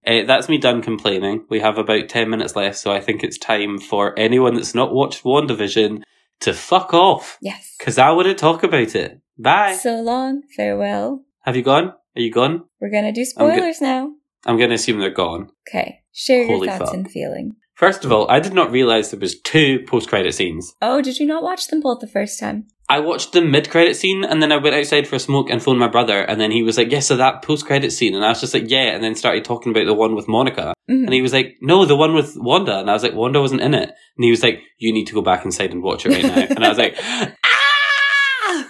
Eh, 0.05 0.25
that's 0.25 0.49
me 0.49 0.57
done 0.57 0.83
complaining. 0.83 1.45
We 1.51 1.59
have 1.59 1.79
about 1.79 2.09
10 2.09 2.31
minutes 2.31 2.55
left, 2.55 2.77
so 2.79 2.93
I 2.93 3.01
think 3.01 3.25
it's 3.25 3.39
time 3.39 3.81
for 3.81 4.17
anyone 4.17 4.55
that's 4.55 4.73
not 4.75 4.95
watched 4.95 5.25
WandaVision 5.25 6.03
to 6.41 6.55
fuck 6.55 6.95
off. 6.95 7.39
Yes. 7.41 7.75
Because 7.77 7.99
I 7.99 8.13
want 8.13 8.29
to 8.29 8.35
talk 8.35 8.63
about 8.63 8.95
it. 8.95 9.21
Bye. 9.37 9.75
So 9.75 10.01
long, 10.01 10.43
farewell. 10.57 11.25
have 11.41 11.57
you 11.57 11.63
gone? 11.63 11.89
Are 12.15 12.21
you 12.23 12.31
gone? 12.31 12.65
We're 12.81 12.91
gonna 12.91 13.13
do 13.13 13.25
I'm 13.37 13.47
good. 13.49 13.57
spoilers 13.57 13.81
now. 13.81 14.13
I'm 14.45 14.57
going 14.59 14.69
to 14.69 14.77
assume 14.77 15.01
they're 15.01 15.11
gone. 15.11 15.51
Okay. 15.69 16.03
Share 16.13 16.45
your 16.45 16.65
thoughts 16.65 16.79
fuck. 16.85 16.95
and 16.95 17.11
feeling. 17.11 17.57
First 17.77 18.07
of 18.07 18.11
all, 18.13 18.27
I 18.31 18.41
did 18.41 18.55
not 18.55 18.71
realize 18.71 19.11
there 19.11 19.21
was 19.21 19.39
two 19.39 19.81
post-credit 19.87 20.33
scenes. 20.33 20.75
Oh, 20.81 21.03
did 21.03 21.19
you 21.19 21.27
not 21.27 21.43
watch 21.43 21.69
them 21.69 21.81
both 21.81 22.01
the 22.01 22.07
first 22.07 22.41
time? 22.41 22.67
I 22.89 23.01
watched 23.01 23.33
the 23.33 23.43
mid-credit 23.43 23.97
scene, 23.97 24.25
and 24.25 24.41
then 24.43 24.51
I 24.51 24.57
went 24.57 24.75
outside 24.75 25.07
for 25.07 25.17
a 25.17 25.19
smoke 25.21 25.51
and 25.51 25.63
phoned 25.63 25.79
my 25.79 25.89
brother, 25.89 26.21
and 26.23 26.41
then 26.41 26.51
he 26.53 26.63
was 26.63 26.79
like, 26.79 26.91
"Yes, 26.91 27.07
so 27.07 27.17
that 27.17 27.43
post-credit 27.43 27.91
scene," 27.93 28.15
and 28.15 28.25
I 28.25 28.29
was 28.31 28.41
just 28.41 28.55
like, 28.55 28.71
"Yeah," 28.71 28.95
and 28.95 29.05
then 29.05 29.15
started 29.15 29.45
talking 29.45 29.73
about 29.73 29.85
the 29.87 29.93
one 29.93 30.15
with 30.15 30.27
Monica, 30.27 30.73
Mhm. 30.89 31.05
and 31.05 31.13
he 31.13 31.21
was 31.21 31.35
like, 31.35 31.57
"No, 31.61 31.85
the 31.85 31.97
one 31.97 32.15
with 32.15 32.33
Wanda," 32.37 32.79
and 32.79 32.89
I 32.89 32.95
was 32.95 33.03
like, 33.03 33.15
"Wanda 33.15 33.41
wasn't 33.43 33.61
in 33.61 33.75
it," 33.75 33.91
and 33.91 34.25
he 34.25 34.31
was 34.31 34.43
like, 34.43 34.61
"You 34.79 34.95
need 34.95 35.07
to 35.09 35.15
go 35.15 35.21
back 35.21 35.45
inside 35.45 35.73
and 35.73 35.83
watch 35.83 36.07
it 36.07 36.13
right 36.13 36.23
now," 36.23 36.47
and 36.49 36.65
I 36.65 36.69
was 36.71 36.79
like, 36.79 36.97
"Ah!" 37.45 38.69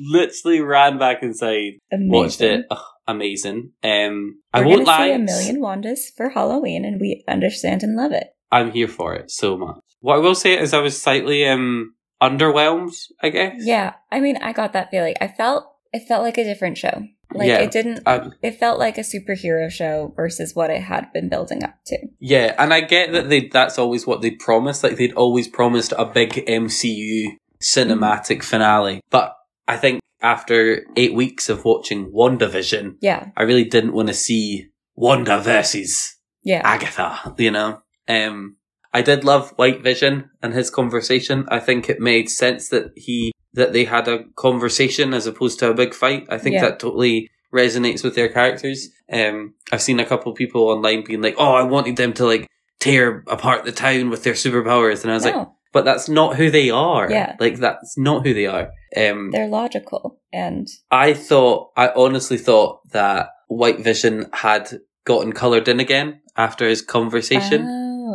Literally 0.00 0.60
ran 0.62 0.98
back 0.98 1.22
inside, 1.22 1.74
Amazing. 1.92 2.10
watched 2.10 2.40
it. 2.40 2.64
Ugh, 2.70 2.78
amazing. 3.06 3.72
Um, 3.84 4.40
I 4.52 4.60
We're 4.60 4.66
won't 4.68 4.86
gonna 4.86 4.98
lie. 4.98 5.06
a 5.08 5.18
million 5.18 5.60
Wandas 5.60 6.12
for 6.16 6.30
Halloween, 6.30 6.84
and 6.84 7.00
we 7.00 7.22
understand 7.28 7.82
and 7.82 7.94
love 7.96 8.12
it. 8.12 8.28
I'm 8.50 8.70
here 8.72 8.88
for 8.88 9.14
it 9.14 9.30
so 9.30 9.56
much. 9.56 9.78
What 10.00 10.16
I 10.16 10.18
will 10.18 10.34
say 10.34 10.58
is 10.58 10.72
I 10.74 10.80
was 10.80 11.00
slightly 11.00 11.46
um 11.46 11.94
underwhelmed, 12.22 12.94
I 13.22 13.28
guess. 13.30 13.54
Yeah, 13.58 13.94
I 14.10 14.20
mean, 14.20 14.36
I 14.38 14.52
got 14.52 14.72
that 14.72 14.90
feeling. 14.90 15.14
I 15.20 15.28
felt 15.28 15.64
it 15.92 16.06
felt 16.06 16.22
like 16.22 16.38
a 16.38 16.44
different 16.44 16.78
show. 16.78 17.02
Like 17.34 17.48
Yeah, 17.48 17.58
it 17.58 17.70
didn't. 17.70 18.02
I- 18.06 18.30
it 18.42 18.58
felt 18.58 18.78
like 18.78 18.96
a 18.96 19.02
superhero 19.02 19.70
show 19.70 20.12
versus 20.16 20.54
what 20.54 20.70
it 20.70 20.82
had 20.82 21.12
been 21.12 21.28
building 21.28 21.62
up 21.62 21.74
to. 21.86 21.98
Yeah, 22.20 22.54
and 22.58 22.72
I 22.72 22.80
get 22.80 23.12
that 23.12 23.28
they 23.28 23.48
that's 23.48 23.78
always 23.78 24.06
what 24.06 24.22
they 24.22 24.30
promised. 24.32 24.82
Like 24.82 24.96
they'd 24.96 25.12
always 25.12 25.46
promised 25.48 25.92
a 25.98 26.04
big 26.06 26.30
MCU 26.46 27.36
cinematic 27.62 28.42
finale. 28.42 29.00
But 29.10 29.34
I 29.66 29.76
think 29.76 30.00
after 30.22 30.84
eight 30.96 31.14
weeks 31.14 31.48
of 31.48 31.64
watching 31.64 32.10
WandaVision, 32.12 32.96
Yeah, 33.00 33.28
I 33.36 33.42
really 33.42 33.64
didn't 33.64 33.92
want 33.92 34.08
to 34.08 34.14
see 34.14 34.68
Wanda 34.96 35.38
versus 35.40 36.16
yeah, 36.42 36.62
Agatha, 36.64 37.34
you 37.38 37.50
know? 37.50 37.80
Um 38.08 38.56
I 38.92 39.02
did 39.02 39.22
love 39.24 39.52
White 39.56 39.82
Vision 39.82 40.30
and 40.42 40.54
his 40.54 40.70
conversation. 40.70 41.46
I 41.50 41.58
think 41.60 41.88
it 41.90 42.00
made 42.00 42.30
sense 42.30 42.68
that 42.70 42.92
he 42.96 43.32
that 43.54 43.72
they 43.72 43.84
had 43.84 44.08
a 44.08 44.24
conversation 44.36 45.12
as 45.14 45.26
opposed 45.26 45.58
to 45.58 45.70
a 45.70 45.74
big 45.74 45.94
fight. 45.94 46.26
I 46.30 46.38
think 46.38 46.54
Yeah. 46.54 46.62
that 46.62 46.80
totally 46.80 47.30
resonates 47.54 48.02
with 48.04 48.14
their 48.14 48.28
characters. 48.28 48.88
Um 49.12 49.54
I've 49.72 49.82
seen 49.82 50.00
a 50.00 50.06
couple 50.06 50.32
of 50.32 50.38
people 50.38 50.62
online 50.68 51.04
being 51.04 51.22
like, 51.22 51.36
"Oh, 51.38 51.52
I 51.52 51.62
wanted 51.62 51.96
them 51.96 52.12
to 52.14 52.24
like 52.26 52.46
tear 52.80 53.24
apart 53.26 53.64
the 53.64 53.72
town 53.72 54.10
with 54.10 54.22
their 54.24 54.34
superpowers." 54.34 55.02
And 55.02 55.10
I 55.10 55.14
was 55.14 55.24
like, 55.24 55.46
"But 55.72 55.84
that's 55.84 56.08
not 56.08 56.36
who 56.36 56.50
they 56.50 56.70
are." 56.70 57.10
Yeah. 57.10 57.36
Like 57.38 57.56
that's 57.58 57.96
not 57.98 58.26
who 58.26 58.32
they 58.34 58.46
are. 58.46 58.70
Um 58.96 59.30
they're 59.32 59.48
logical 59.48 60.18
and 60.32 60.66
I 60.90 61.12
thought, 61.14 61.70
I 61.76 61.88
honestly 61.96 62.38
thought 62.38 62.80
that 62.92 63.30
White 63.48 63.80
Vision 63.80 64.26
had 64.32 64.80
gotten 65.04 65.32
coloured 65.32 65.68
in 65.68 65.80
again 65.80 66.20
after 66.36 66.68
his 66.68 66.82
conversation. 66.82 67.60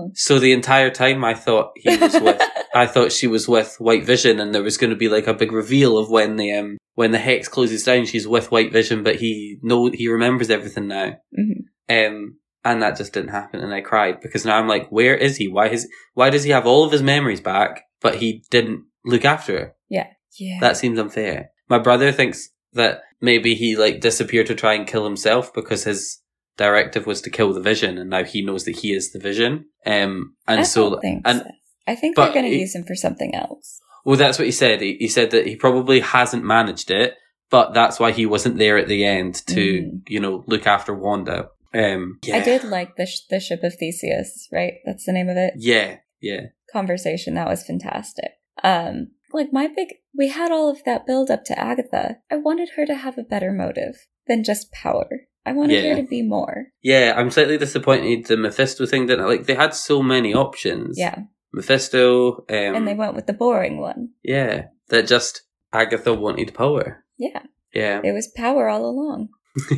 Oh. 0.06 0.12
So 0.16 0.40
the 0.40 0.52
entire 0.54 0.90
time 0.90 1.24
I 1.24 1.34
thought 1.34 1.72
he 1.76 1.96
was 1.98 2.14
with, 2.14 2.42
I 2.76 2.86
thought 2.88 3.12
she 3.12 3.28
was 3.28 3.48
with 3.48 3.76
White 3.80 4.06
Vision 4.06 4.40
and 4.40 4.54
there 4.54 4.64
was 4.64 4.78
going 4.78 4.90
to 4.90 4.96
be 4.96 5.10
like 5.10 5.28
a 5.28 5.34
big 5.34 5.52
reveal 5.52 5.98
of 5.98 6.10
when 6.10 6.36
the, 6.38 6.52
um, 6.54 6.78
when 6.96 7.12
the 7.12 7.20
hex 7.20 7.48
closes 7.48 7.84
down, 7.84 8.06
she's 8.06 8.28
with 8.28 8.52
White 8.52 8.72
Vision, 8.72 9.04
but 9.04 9.16
he, 9.18 9.58
no, 9.62 9.90
he 9.92 10.08
remembers 10.08 10.50
everything 10.50 10.88
now. 10.88 11.14
Mhm. 11.38 11.66
Um, 11.90 12.38
and 12.66 12.82
that 12.82 12.98
just 12.98 13.14
didn't 13.14 13.30
happen 13.32 13.60
and 13.60 13.74
I 13.74 13.82
cried 13.82 14.22
because 14.22 14.46
now 14.46 14.58
I'm 14.58 14.68
like, 14.68 14.88
where 14.90 15.16
is 15.16 15.38
he? 15.38 15.48
Why 15.48 15.68
is, 15.68 15.88
why 16.14 16.30
does 16.30 16.44
he 16.44 16.52
have 16.52 16.66
all 16.66 16.84
of 16.84 16.92
his 16.92 17.04
memories 17.04 17.42
back, 17.42 17.84
but 18.02 18.16
he 18.16 18.44
didn't 18.50 18.86
look 19.06 19.26
after 19.26 19.60
her? 19.60 19.76
Yeah, 19.90 20.08
yeah, 20.40 20.60
That 20.62 20.78
seems 20.78 20.98
unfair. 20.98 21.50
My 21.70 21.80
brother 21.80 22.12
thinks 22.12 22.50
that 22.74 23.02
maybe 23.22 23.54
he 23.56 23.76
like 23.76 24.02
disappeared 24.02 24.48
to 24.48 24.56
try 24.56 24.74
and 24.74 24.88
kill 24.88 25.04
himself 25.04 25.54
because 25.54 25.84
his 25.84 26.20
directive 26.58 27.06
was 27.06 27.22
to 27.22 27.30
kill 27.30 27.54
the 27.54 27.62
vision 27.62 27.98
and 27.98 28.10
now 28.10 28.24
he 28.24 28.42
knows 28.44 28.66
that 28.66 28.78
he 28.78 28.94
is 28.94 29.12
the 29.12 29.20
vision. 29.20 29.66
Um 29.86 30.36
and 30.48 30.62
I 30.62 30.64
so 30.64 30.92
don't 30.92 31.02
think 31.02 31.22
and 31.26 31.40
so. 31.40 31.48
I 31.88 31.96
think 31.96 32.16
but 32.16 32.26
they're 32.26 32.34
going 32.34 32.46
to 32.52 32.56
it- 32.56 32.60
use 32.62 32.76
him 32.76 32.84
for 32.86 32.96
something 32.96 33.34
else. 33.36 33.80
well 34.06 34.18
that's 34.18 34.38
what 34.40 34.46
he 34.46 34.52
said. 34.52 34.82
He, 34.82 34.96
he 35.00 35.08
said 35.08 35.32
that 35.32 35.48
he 35.48 35.56
probably 35.56 36.00
hasn't 36.00 36.44
managed 36.44 36.92
it, 36.92 37.16
but 37.50 37.74
that's 37.74 38.00
why 38.00 38.12
he 38.12 38.26
wasn't 38.26 38.58
there 38.58 38.78
at 38.78 38.88
the 38.88 39.04
end 39.06 39.36
to, 39.48 39.62
Mm. 39.82 40.10
you 40.10 40.20
know, 40.20 40.44
look 40.48 40.66
after 40.68 40.94
Wanda. 40.94 41.50
Um 41.74 42.20
yeah. 42.24 42.38
I 42.38 42.42
did 42.42 42.64
like 42.64 42.96
the 42.98 43.06
sh- 43.06 43.26
the 43.30 43.40
ship 43.40 43.64
of 43.64 43.74
Theseus, 43.76 44.48
right? 44.52 44.76
That's 44.86 45.06
the 45.06 45.12
name 45.14 45.30
of 45.30 45.38
it. 45.38 45.54
Yeah, 45.58 45.98
yeah. 46.22 46.42
Conversation 46.72 47.34
that 47.36 47.48
was 47.48 47.64
fantastic. 47.64 48.32
Um, 48.64 49.12
like 49.34 49.52
my 49.52 49.68
big, 49.68 49.96
we 50.16 50.30
had 50.30 50.52
all 50.52 50.70
of 50.70 50.84
that 50.86 51.06
build 51.08 51.30
up 51.32 51.44
to 51.46 51.60
Agatha. 51.60 52.18
I 52.32 52.36
wanted 52.38 52.70
her 52.76 52.86
to 52.86 52.96
have 52.96 53.18
a 53.18 53.24
better 53.24 53.52
motive 53.52 53.96
than 54.28 54.44
just 54.44 54.72
power. 54.72 55.10
I 55.46 55.52
wanted 55.54 55.84
Yeah. 55.84 55.96
her 55.96 56.02
to 56.02 56.08
be 56.08 56.22
more. 56.22 56.68
Yeah, 56.82 57.14
I'm 57.18 57.30
slightly 57.32 57.58
disappointed 57.58 58.26
the 58.26 58.38
Mephisto 58.38 58.86
thing 58.86 59.08
didn't 59.08 59.28
like 59.28 59.46
they 59.46 59.56
had 59.56 59.74
so 59.74 60.02
many 60.02 60.34
options. 60.34 60.98
Yeah, 60.98 61.20
Mephisto, 61.54 62.46
um 62.50 62.76
and 62.76 62.88
they 62.88 62.94
went 62.96 63.16
with 63.16 63.28
the 63.28 63.34
boring 63.34 63.80
one. 63.80 64.10
Yeah. 64.24 64.68
That 64.90 65.08
just 65.08 65.42
Agatha 65.72 66.14
wanted 66.14 66.54
power. 66.54 67.04
Yeah, 67.18 67.44
Yeah. 67.74 68.02
it 68.04 68.12
was 68.12 68.28
power 68.28 68.70
all 68.70 68.86
along. 68.86 69.30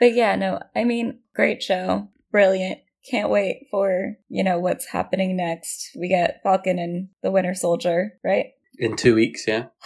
But 0.00 0.14
yeah, 0.14 0.34
no, 0.36 0.60
I 0.74 0.84
mean, 0.84 1.20
great 1.34 1.62
show, 1.62 2.08
brilliant. 2.30 2.78
Can't 3.10 3.30
wait 3.30 3.66
for 3.70 4.16
you 4.28 4.44
know 4.44 4.58
what's 4.60 4.86
happening 4.90 5.36
next. 5.36 5.90
We 5.98 6.08
get 6.08 6.40
Falcon 6.42 6.78
and 6.78 7.08
the 7.22 7.30
Winter 7.30 7.54
Soldier, 7.54 8.18
right? 8.24 8.46
In 8.78 8.96
two 8.96 9.14
weeks, 9.14 9.46
yeah. 9.46 9.66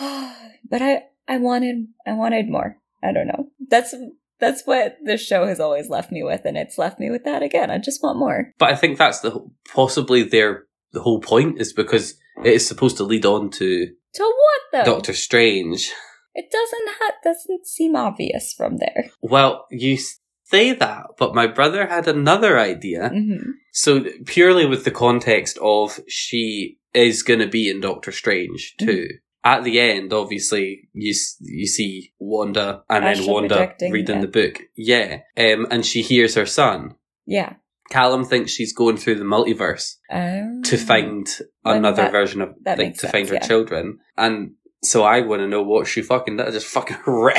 but 0.70 0.82
I 0.82 1.04
I 1.28 1.38
wanted 1.38 1.86
I 2.06 2.12
wanted 2.12 2.48
more. 2.48 2.76
I 3.02 3.12
don't 3.12 3.26
know. 3.28 3.48
That's 3.68 3.94
that's 4.40 4.62
what 4.64 4.96
this 5.04 5.24
show 5.24 5.46
has 5.46 5.60
always 5.60 5.88
left 5.88 6.12
me 6.12 6.22
with, 6.22 6.42
and 6.44 6.56
it's 6.56 6.78
left 6.78 6.98
me 7.00 7.10
with 7.10 7.24
that 7.24 7.42
again. 7.42 7.70
I 7.70 7.78
just 7.78 8.02
want 8.02 8.18
more. 8.18 8.52
But 8.58 8.70
I 8.72 8.76
think 8.76 8.98
that's 8.98 9.20
the 9.20 9.40
possibly 9.72 10.22
their 10.22 10.64
the 10.92 11.02
whole 11.02 11.20
point 11.20 11.60
is 11.60 11.72
because 11.72 12.14
it 12.44 12.52
is 12.54 12.66
supposed 12.66 12.96
to 12.98 13.04
lead 13.04 13.24
on 13.26 13.50
to 13.50 13.86
To 14.14 14.22
what 14.22 14.60
though? 14.84 14.92
Doctor 14.94 15.12
Strange. 15.12 15.92
It 16.34 16.46
doesn't 16.52 16.88
ha- 17.00 17.14
doesn't 17.24 17.66
seem 17.66 17.96
obvious 17.96 18.52
from 18.52 18.76
there. 18.76 19.10
Well, 19.22 19.66
you 19.70 19.96
say 20.44 20.72
that, 20.74 21.06
but 21.18 21.34
my 21.34 21.46
brother 21.46 21.86
had 21.86 22.06
another 22.06 22.58
idea. 22.58 23.08
hmm 23.08 23.52
So 23.72 24.04
purely 24.26 24.66
with 24.66 24.84
the 24.84 24.90
context 24.90 25.58
of 25.62 25.98
she 26.08 26.78
is 26.92 27.22
going 27.22 27.40
to 27.40 27.46
be 27.48 27.70
in 27.70 27.80
Doctor 27.80 28.12
Strange 28.12 28.74
too. 28.78 29.08
At 29.52 29.62
the 29.64 29.78
end, 29.78 30.12
obviously, 30.12 30.88
you 30.92 31.14
you 31.40 31.66
see 31.66 32.12
Wanda 32.18 32.82
and 32.90 33.04
then 33.06 33.26
Wanda 33.26 33.74
reading 33.96 34.16
yeah. 34.16 34.20
the 34.22 34.28
book. 34.38 34.54
Yeah, 34.76 35.18
um, 35.36 35.66
and 35.70 35.86
she 35.86 36.02
hears 36.02 36.34
her 36.34 36.46
son. 36.46 36.96
Yeah. 37.26 37.52
Callum 37.90 38.24
thinks 38.24 38.50
she's 38.50 38.72
going 38.74 38.96
through 38.96 39.14
the 39.16 39.24
multiverse 39.36 39.86
Um, 40.10 40.62
to 40.64 40.76
find 40.76 41.28
another 41.64 42.02
that- 42.02 42.10
version 42.18 42.40
of 42.42 42.48
that 42.64 42.78
like 42.78 42.94
to 42.94 42.98
sense, 43.00 43.12
find 43.12 43.28
her 43.28 43.34
yeah. 43.34 43.46
children. 43.46 43.98
And 44.16 44.54
so 44.82 45.04
I 45.04 45.20
want 45.20 45.40
to 45.42 45.48
know 45.48 45.62
what 45.62 45.86
she 45.86 46.02
fucking 46.02 46.36
does. 46.38 46.52
Just 46.54 46.66
fucking 46.66 46.98
rip, 47.06 47.36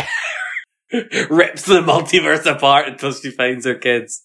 rips 1.30 1.66
the 1.66 1.82
multiverse 1.82 2.46
apart 2.46 2.88
until 2.88 3.12
she 3.12 3.32
finds 3.32 3.66
her 3.66 3.76
kids. 3.76 4.24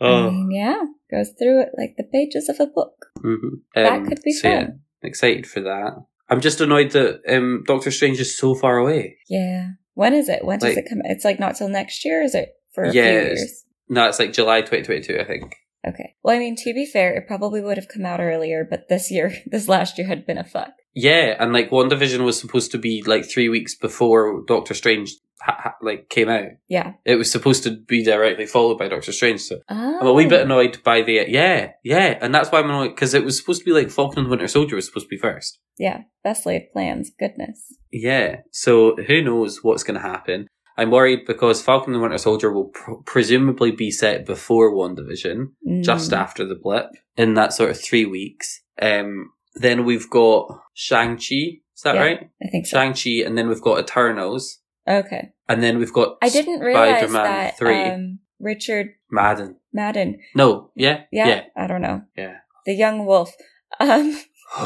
Oh, 0.00 0.30
mean, 0.30 0.50
yeah, 0.50 0.82
goes 1.10 1.30
through 1.38 1.62
it 1.62 1.68
like 1.78 1.94
the 1.96 2.04
pages 2.04 2.48
of 2.48 2.60
a 2.60 2.66
book. 2.66 3.06
mhm. 3.18 3.60
That 3.74 3.92
Um, 3.92 4.06
could 4.06 4.20
be 4.24 4.32
so 4.32 4.48
yeah, 4.48 4.60
fun. 4.66 4.80
excited 5.02 5.46
for 5.46 5.60
that. 5.60 5.92
I'm 6.30 6.40
just 6.40 6.60
annoyed 6.60 6.92
that 6.92 7.20
um, 7.28 7.64
Doctor 7.66 7.90
Strange 7.90 8.20
is 8.20 8.36
so 8.36 8.54
far 8.54 8.78
away. 8.78 9.16
Yeah. 9.28 9.70
When 9.94 10.14
is 10.14 10.28
it? 10.28 10.44
When 10.44 10.58
does 10.58 10.76
Like- 10.76 10.84
it 10.84 10.88
come? 10.88 11.00
It's 11.04 11.24
like 11.24 11.40
not 11.40 11.56
till 11.56 11.68
next 11.68 12.04
year. 12.04 12.22
Is 12.22 12.34
it 12.34 12.50
for 12.72 12.84
a 12.84 12.92
Yeah, 12.92 13.02
few 13.10 13.18
it's- 13.20 13.38
years? 13.38 13.64
No, 13.88 14.06
it's 14.08 14.18
like 14.20 14.32
July 14.32 14.60
2022, 14.60 15.18
I 15.20 15.24
think. 15.24 15.52
Okay. 15.86 16.14
Well, 16.22 16.36
I 16.36 16.38
mean, 16.38 16.54
to 16.56 16.72
be 16.72 16.86
fair, 16.86 17.14
it 17.16 17.26
probably 17.26 17.60
would 17.60 17.76
have 17.76 17.88
come 17.88 18.06
out 18.06 18.20
earlier, 18.20 18.64
but 18.68 18.88
this 18.88 19.10
year, 19.10 19.32
this 19.46 19.66
last 19.68 19.98
year 19.98 20.06
had 20.06 20.26
been 20.26 20.38
a 20.38 20.44
fuck. 20.44 20.72
Yeah, 20.94 21.36
and 21.38 21.52
like 21.52 21.70
WandaVision 21.70 22.24
was 22.24 22.38
supposed 22.40 22.70
to 22.72 22.78
be 22.78 23.02
like 23.06 23.24
three 23.28 23.48
weeks 23.48 23.74
before 23.74 24.42
Doctor 24.46 24.74
Strange 24.74 25.12
ha- 25.42 25.60
ha- 25.62 25.74
like 25.82 26.08
came 26.08 26.28
out. 26.28 26.48
Yeah. 26.68 26.92
It 27.04 27.16
was 27.16 27.30
supposed 27.30 27.62
to 27.64 27.76
be 27.76 28.04
directly 28.04 28.46
followed 28.46 28.78
by 28.78 28.88
Doctor 28.88 29.12
Strange, 29.12 29.40
so 29.40 29.56
Oh. 29.68 29.98
I'm 30.00 30.06
a 30.06 30.12
wee 30.12 30.26
bit 30.26 30.42
annoyed 30.42 30.82
by 30.84 31.02
the 31.02 31.24
yeah, 31.28 31.72
yeah, 31.84 32.18
and 32.20 32.34
that's 32.34 32.50
why 32.50 32.58
I'm 32.60 32.70
annoyed 32.70 32.90
because 32.94 33.14
it 33.14 33.24
was 33.24 33.38
supposed 33.38 33.60
to 33.60 33.64
be 33.64 33.72
like 33.72 33.90
Falcon 33.90 34.18
and 34.20 34.26
the 34.26 34.30
Winter 34.30 34.48
Soldier 34.48 34.76
was 34.76 34.86
supposed 34.86 35.06
to 35.06 35.10
be 35.10 35.16
first. 35.18 35.58
Yeah. 35.78 36.02
Best 36.22 36.44
laid 36.46 36.70
plans. 36.72 37.10
Goodness. 37.18 37.74
Yeah, 37.92 38.40
so 38.52 38.96
who 38.96 39.22
knows 39.22 39.64
what's 39.64 39.82
going 39.82 40.00
to 40.00 40.06
happen? 40.06 40.46
I'm 40.76 40.90
worried 40.90 41.20
because 41.26 41.60
Falcon 41.62 41.92
and 41.92 41.96
the 41.96 42.02
Winter 42.02 42.18
Soldier 42.18 42.52
will 42.52 42.68
pr- 42.68 42.92
presumably 43.04 43.70
be 43.70 43.90
set 43.90 44.24
before 44.24 44.72
WandaVision, 44.72 45.48
just 45.82 46.10
Mm. 46.10 46.16
after 46.16 46.46
the 46.46 46.54
blip, 46.54 46.86
in 47.16 47.34
that 47.34 47.52
sort 47.52 47.70
of 47.70 47.78
three 47.80 48.06
weeks. 48.06 48.62
Um, 48.80 49.30
then 49.56 49.84
we've 49.84 50.08
got 50.08 50.48
Shang 50.74 51.16
Chi. 51.16 51.60
Is 51.74 51.82
that 51.84 51.96
Yeah. 51.96 52.00
right? 52.02 52.30
I 52.42 52.48
think 52.50 52.66
so. 52.66 52.76
Shang 52.78 52.92
Chi, 52.94 53.26
and 53.26 53.36
then 53.36 53.48
we've 53.48 53.60
got 53.60 53.80
Eternals, 53.80 54.59
Okay. 54.88 55.32
and 55.48 55.62
then 55.62 55.78
we've 55.78 55.92
got 55.92 56.16
I 56.22 56.28
didn't 56.28 56.60
realize 56.60 56.98
Spider-Man 57.10 57.22
that 57.24 57.58
three. 57.58 57.84
um, 57.84 58.18
Richard 58.40 58.88
Madden. 59.10 59.56
Madden. 59.72 60.18
No, 60.34 60.70
yeah, 60.74 61.02
Yeah, 61.12 61.28
yeah, 61.28 61.42
I 61.56 61.66
don't 61.66 61.82
know. 61.82 62.02
yeah. 62.16 62.36
The 62.66 62.74
young 62.74 63.04
wolf. 63.06 63.32
Um, 63.78 64.18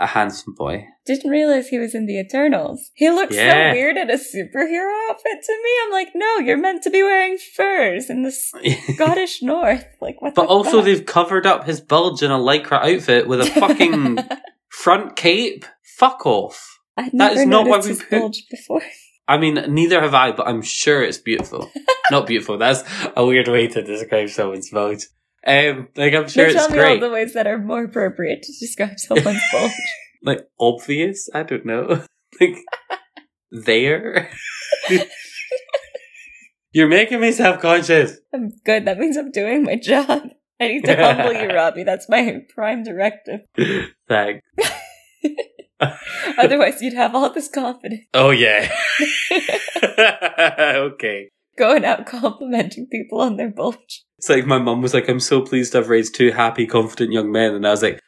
a 0.00 0.06
handsome 0.06 0.54
boy. 0.56 0.86
Didn't 1.06 1.30
realize 1.30 1.68
he 1.68 1.78
was 1.78 1.94
in 1.94 2.06
the 2.06 2.18
Eternals. 2.18 2.90
He 2.94 3.10
looks 3.10 3.34
Yeah. 3.36 3.72
so 3.72 3.76
weird 3.76 3.96
in 3.96 4.10
a 4.10 4.14
superhero 4.14 5.10
outfit 5.10 5.42
to 5.44 5.52
me. 5.62 5.70
I'm 5.84 5.92
like, 5.92 6.08
no, 6.14 6.38
you're 6.38 6.56
meant 6.56 6.82
to 6.84 6.90
be 6.90 7.02
wearing 7.02 7.38
furs 7.56 8.08
in 8.10 8.22
the 8.22 8.32
Scottish 8.94 9.42
North. 9.42 9.84
Like, 10.00 10.20
what? 10.22 10.34
but 10.34 10.42
the 10.42 10.48
also, 10.48 10.76
fuck? 10.78 10.84
they've 10.86 11.04
covered 11.06 11.46
up 11.46 11.64
his 11.66 11.80
bulge 11.80 12.22
in 12.22 12.30
a 12.30 12.38
lycra 12.38 12.80
outfit 12.94 13.28
with 13.28 13.40
a 13.40 13.46
fucking 13.46 14.18
front 14.68 15.16
cape. 15.16 15.64
Fuck 15.98 16.24
off. 16.26 16.78
I'd 16.96 17.12
that 17.14 17.36
is 17.36 17.46
not 17.46 17.66
why 17.66 17.76
noticed 17.78 18.00
we 18.02 18.06
put- 18.06 18.20
bulge 18.20 18.44
before. 18.50 18.82
I 19.28 19.38
mean, 19.38 19.54
neither 19.68 20.00
have 20.00 20.14
I, 20.14 20.32
but 20.32 20.46
I'm 20.48 20.62
sure 20.62 21.02
it's 21.02 21.18
beautiful. 21.18 21.70
Not 22.10 22.26
beautiful. 22.26 22.58
That's 22.58 22.82
a 23.16 23.24
weird 23.24 23.48
way 23.48 23.68
to 23.68 23.82
describe 23.82 24.28
someone's 24.28 24.70
bulge. 24.70 25.06
Um, 25.46 25.88
like 25.96 26.14
I'm 26.14 26.28
sure 26.28 26.44
Now 26.44 26.50
it's 26.50 26.66
tell 26.66 26.70
me 26.70 26.80
all 26.80 27.00
the 27.00 27.10
ways 27.10 27.34
that 27.34 27.46
are 27.46 27.58
more 27.58 27.84
appropriate 27.84 28.42
to 28.42 28.52
describe 28.60 28.94
someone's 28.98 29.42
bulge. 29.52 29.72
Like 30.24 30.46
obvious. 30.60 31.28
I 31.34 31.42
don't 31.42 31.66
know. 31.66 32.04
like 32.40 32.56
there. 33.50 34.30
You're 36.70 36.86
making 36.86 37.18
me 37.18 37.32
self 37.32 37.60
conscious. 37.60 38.18
I'm 38.32 38.50
good. 38.64 38.84
That 38.84 38.98
means 38.98 39.16
I'm 39.16 39.32
doing 39.32 39.64
my 39.64 39.74
job. 39.74 40.28
I 40.60 40.68
need 40.68 40.84
to 40.84 40.94
humble 40.94 41.32
you, 41.32 41.48
Robbie. 41.48 41.82
That's 41.82 42.08
my 42.08 42.42
prime 42.54 42.84
directive. 42.84 43.40
Thanks. 44.08 44.46
Otherwise, 46.38 46.80
you'd 46.82 46.94
have 46.94 47.14
all 47.14 47.32
this 47.32 47.48
confidence 47.48 48.04
Oh 48.14 48.30
yeah. 48.30 48.70
okay. 49.82 51.28
going 51.58 51.84
out 51.84 52.06
complimenting 52.06 52.86
people 52.86 53.20
on 53.20 53.36
their 53.36 53.50
bulge. 53.50 54.04
It's 54.18 54.28
like 54.28 54.46
my 54.46 54.58
mum 54.58 54.80
was 54.82 54.94
like, 54.94 55.08
"I'm 55.08 55.20
so 55.20 55.40
pleased 55.42 55.74
I've 55.74 55.88
raised 55.88 56.14
two 56.14 56.30
happy, 56.32 56.66
confident 56.66 57.12
young 57.12 57.30
men," 57.32 57.54
and 57.54 57.66
I 57.66 57.70
was 57.70 57.82
like, 57.82 58.00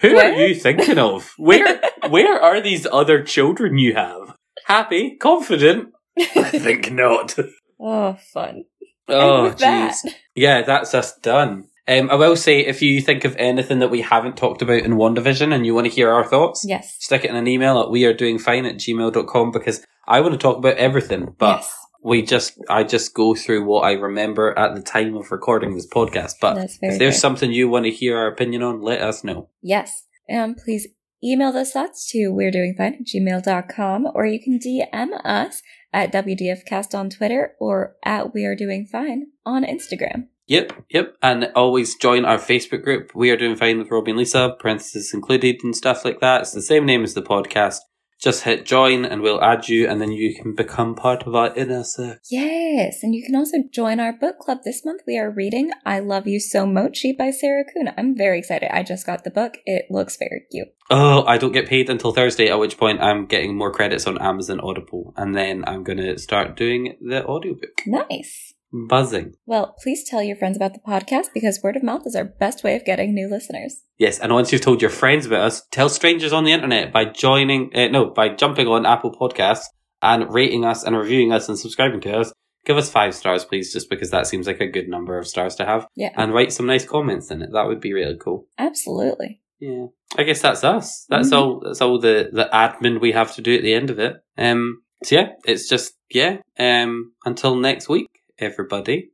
"Who 0.00 0.14
What? 0.14 0.26
are 0.26 0.46
you 0.46 0.54
thinking 0.54 0.98
of? 0.98 1.32
Where, 1.36 1.80
where 2.08 2.40
are 2.40 2.60
these 2.60 2.86
other 2.92 3.22
children 3.22 3.78
you 3.78 3.94
have? 3.94 4.36
Happy, 4.66 5.16
confident? 5.16 5.88
I 6.18 6.24
think 6.50 6.92
not." 6.92 7.36
Oh, 7.80 8.16
fun. 8.32 8.64
Oh, 9.08 9.54
jeez. 9.56 9.96
Yeah, 10.34 10.62
that's 10.62 10.94
us 10.94 11.16
done. 11.18 11.68
Um, 11.88 12.10
I 12.10 12.16
will 12.16 12.36
say, 12.36 12.60
if 12.60 12.82
you 12.82 13.00
think 13.00 13.24
of 13.24 13.34
anything 13.36 13.78
that 13.78 13.90
we 13.90 14.02
haven't 14.02 14.36
talked 14.36 14.60
about 14.60 14.82
in 14.82 14.92
WandaVision 14.92 15.54
and 15.54 15.64
you 15.64 15.74
want 15.74 15.86
to 15.86 15.92
hear 15.92 16.10
our 16.10 16.24
thoughts, 16.24 16.64
yes. 16.68 16.96
stick 16.98 17.24
it 17.24 17.30
in 17.30 17.36
an 17.36 17.48
email 17.48 17.80
at 17.80 17.88
wearedoingfine 17.88 18.68
at 18.68 18.76
gmail.com 18.76 19.50
because 19.50 19.84
I 20.06 20.20
want 20.20 20.34
to 20.34 20.38
talk 20.38 20.58
about 20.58 20.76
everything, 20.76 21.34
but 21.38 21.60
yes. 21.60 21.76
we 22.04 22.22
just, 22.22 22.58
I 22.68 22.84
just 22.84 23.14
go 23.14 23.34
through 23.34 23.64
what 23.64 23.84
I 23.84 23.92
remember 23.92 24.56
at 24.58 24.74
the 24.74 24.82
time 24.82 25.16
of 25.16 25.32
recording 25.32 25.74
this 25.74 25.88
podcast. 25.88 26.34
But 26.42 26.58
if 26.58 26.78
there's 26.80 26.98
fair. 26.98 27.12
something 27.12 27.52
you 27.52 27.70
want 27.70 27.86
to 27.86 27.90
hear 27.90 28.18
our 28.18 28.26
opinion 28.26 28.62
on, 28.62 28.82
let 28.82 29.00
us 29.00 29.24
know. 29.24 29.48
Yes. 29.62 30.04
Um, 30.30 30.56
please 30.56 30.88
email 31.24 31.52
those 31.52 31.72
thoughts 31.72 32.10
to 32.12 32.28
we're 32.28 32.50
doing 32.50 32.74
fine 32.76 32.94
at 32.94 33.06
gmail.com 33.06 34.08
or 34.14 34.26
you 34.26 34.40
can 34.42 34.58
DM 34.58 35.08
us 35.24 35.62
at 35.92 36.12
WDFcast 36.12 36.96
on 36.96 37.08
Twitter 37.08 37.54
or 37.58 37.96
at 38.04 38.34
we 38.34 38.44
are 38.44 38.54
doing 38.54 38.86
fine 38.86 39.28
on 39.46 39.64
Instagram. 39.64 40.28
Yep, 40.48 40.72
yep. 40.90 41.14
And 41.22 41.50
always 41.54 41.94
join 41.96 42.24
our 42.24 42.38
Facebook 42.38 42.82
group. 42.82 43.14
We 43.14 43.30
are 43.30 43.36
doing 43.36 43.54
fine 43.54 43.78
with 43.78 43.90
Robbie 43.90 44.12
and 44.12 44.18
Lisa, 44.18 44.56
parentheses 44.58 45.12
included 45.12 45.56
and 45.62 45.76
stuff 45.76 46.04
like 46.04 46.20
that. 46.20 46.42
It's 46.42 46.52
the 46.52 46.62
same 46.62 46.86
name 46.86 47.04
as 47.04 47.14
the 47.14 47.22
podcast. 47.22 47.76
Just 48.20 48.42
hit 48.42 48.66
join 48.66 49.04
and 49.04 49.22
we'll 49.22 49.44
add 49.44 49.68
you 49.68 49.86
and 49.88 50.00
then 50.00 50.10
you 50.10 50.34
can 50.34 50.52
become 50.52 50.96
part 50.96 51.24
of 51.24 51.36
our 51.36 51.54
inner 51.54 51.84
circle. 51.84 52.18
Yes, 52.28 53.04
and 53.04 53.14
you 53.14 53.24
can 53.24 53.36
also 53.36 53.58
join 53.72 54.00
our 54.00 54.12
book 54.12 54.38
club. 54.40 54.58
This 54.64 54.84
month 54.84 55.02
we 55.06 55.16
are 55.16 55.30
reading 55.30 55.70
I 55.86 56.00
Love 56.00 56.26
You 56.26 56.40
So 56.40 56.66
Mochi 56.66 57.12
by 57.12 57.30
Sarah 57.30 57.62
Kuhn. 57.72 57.92
I'm 57.96 58.16
very 58.16 58.40
excited. 58.40 58.74
I 58.74 58.82
just 58.82 59.06
got 59.06 59.22
the 59.22 59.30
book. 59.30 59.58
It 59.66 59.84
looks 59.88 60.16
very 60.16 60.46
cute. 60.50 60.68
Oh, 60.90 61.24
I 61.26 61.38
don't 61.38 61.52
get 61.52 61.68
paid 61.68 61.90
until 61.90 62.12
Thursday, 62.12 62.48
at 62.48 62.58
which 62.58 62.76
point 62.76 63.00
I'm 63.00 63.26
getting 63.26 63.56
more 63.56 63.70
credits 63.70 64.06
on 64.08 64.20
Amazon 64.20 64.58
Audible. 64.60 65.12
And 65.16 65.36
then 65.36 65.62
I'm 65.68 65.84
going 65.84 65.98
to 65.98 66.18
start 66.18 66.56
doing 66.56 66.96
the 67.00 67.24
audiobook. 67.24 67.82
Nice. 67.86 68.54
Buzzing. 68.72 69.34
Well, 69.46 69.74
please 69.82 70.04
tell 70.08 70.22
your 70.22 70.36
friends 70.36 70.56
about 70.56 70.74
the 70.74 70.80
podcast 70.80 71.26
because 71.32 71.60
word 71.62 71.76
of 71.76 71.82
mouth 71.82 72.02
is 72.06 72.14
our 72.14 72.24
best 72.24 72.62
way 72.62 72.76
of 72.76 72.84
getting 72.84 73.14
new 73.14 73.28
listeners. 73.28 73.80
Yes, 73.98 74.18
and 74.18 74.32
once 74.32 74.52
you've 74.52 74.60
told 74.60 74.82
your 74.82 74.90
friends 74.90 75.24
about 75.26 75.40
us, 75.40 75.62
tell 75.70 75.88
strangers 75.88 76.32
on 76.32 76.44
the 76.44 76.52
internet 76.52 76.92
by 76.92 77.06
joining, 77.06 77.74
uh, 77.74 77.88
no, 77.88 78.06
by 78.10 78.28
jumping 78.28 78.66
on 78.68 78.84
Apple 78.86 79.12
Podcasts 79.12 79.64
and 80.02 80.32
rating 80.32 80.64
us 80.64 80.84
and 80.84 80.96
reviewing 80.96 81.32
us 81.32 81.48
and 81.48 81.58
subscribing 81.58 82.00
to 82.02 82.18
us. 82.18 82.32
Give 82.66 82.76
us 82.76 82.90
five 82.90 83.14
stars, 83.14 83.44
please, 83.46 83.72
just 83.72 83.88
because 83.88 84.10
that 84.10 84.26
seems 84.26 84.46
like 84.46 84.60
a 84.60 84.66
good 84.66 84.88
number 84.88 85.16
of 85.18 85.26
stars 85.26 85.54
to 85.56 85.64
have. 85.64 85.86
Yeah, 85.96 86.10
And 86.16 86.34
write 86.34 86.52
some 86.52 86.66
nice 86.66 86.84
comments 86.84 87.30
in 87.30 87.40
it. 87.40 87.50
That 87.52 87.66
would 87.66 87.80
be 87.80 87.94
really 87.94 88.16
cool. 88.20 88.46
absolutely. 88.58 89.40
Yeah. 89.60 89.86
I 90.16 90.22
guess 90.22 90.40
that's 90.42 90.62
us. 90.62 91.04
That's 91.08 91.30
Mhm. 91.30 91.36
all 91.36 91.60
that's 91.64 91.80
all 91.80 91.98
the, 91.98 92.28
the 92.32 92.48
admin 92.52 93.00
we 93.00 93.10
have 93.12 93.34
to 93.34 93.42
do 93.42 93.54
at 93.56 93.62
the 93.62 93.74
end 93.74 93.90
of 93.90 93.98
it. 93.98 94.16
Um 94.36 94.82
so 95.02 95.16
yeah, 95.16 95.28
it's 95.44 95.68
just 95.68 95.94
yeah. 96.10 96.36
Um 96.58 97.12
until 97.24 97.56
next 97.56 97.88
week, 97.88 98.06
everybody. 98.38 99.10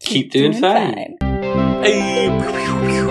Keep, 0.00 0.30
doing, 0.30 0.52
fine. 0.52 1.16
Hey. 1.82 3.05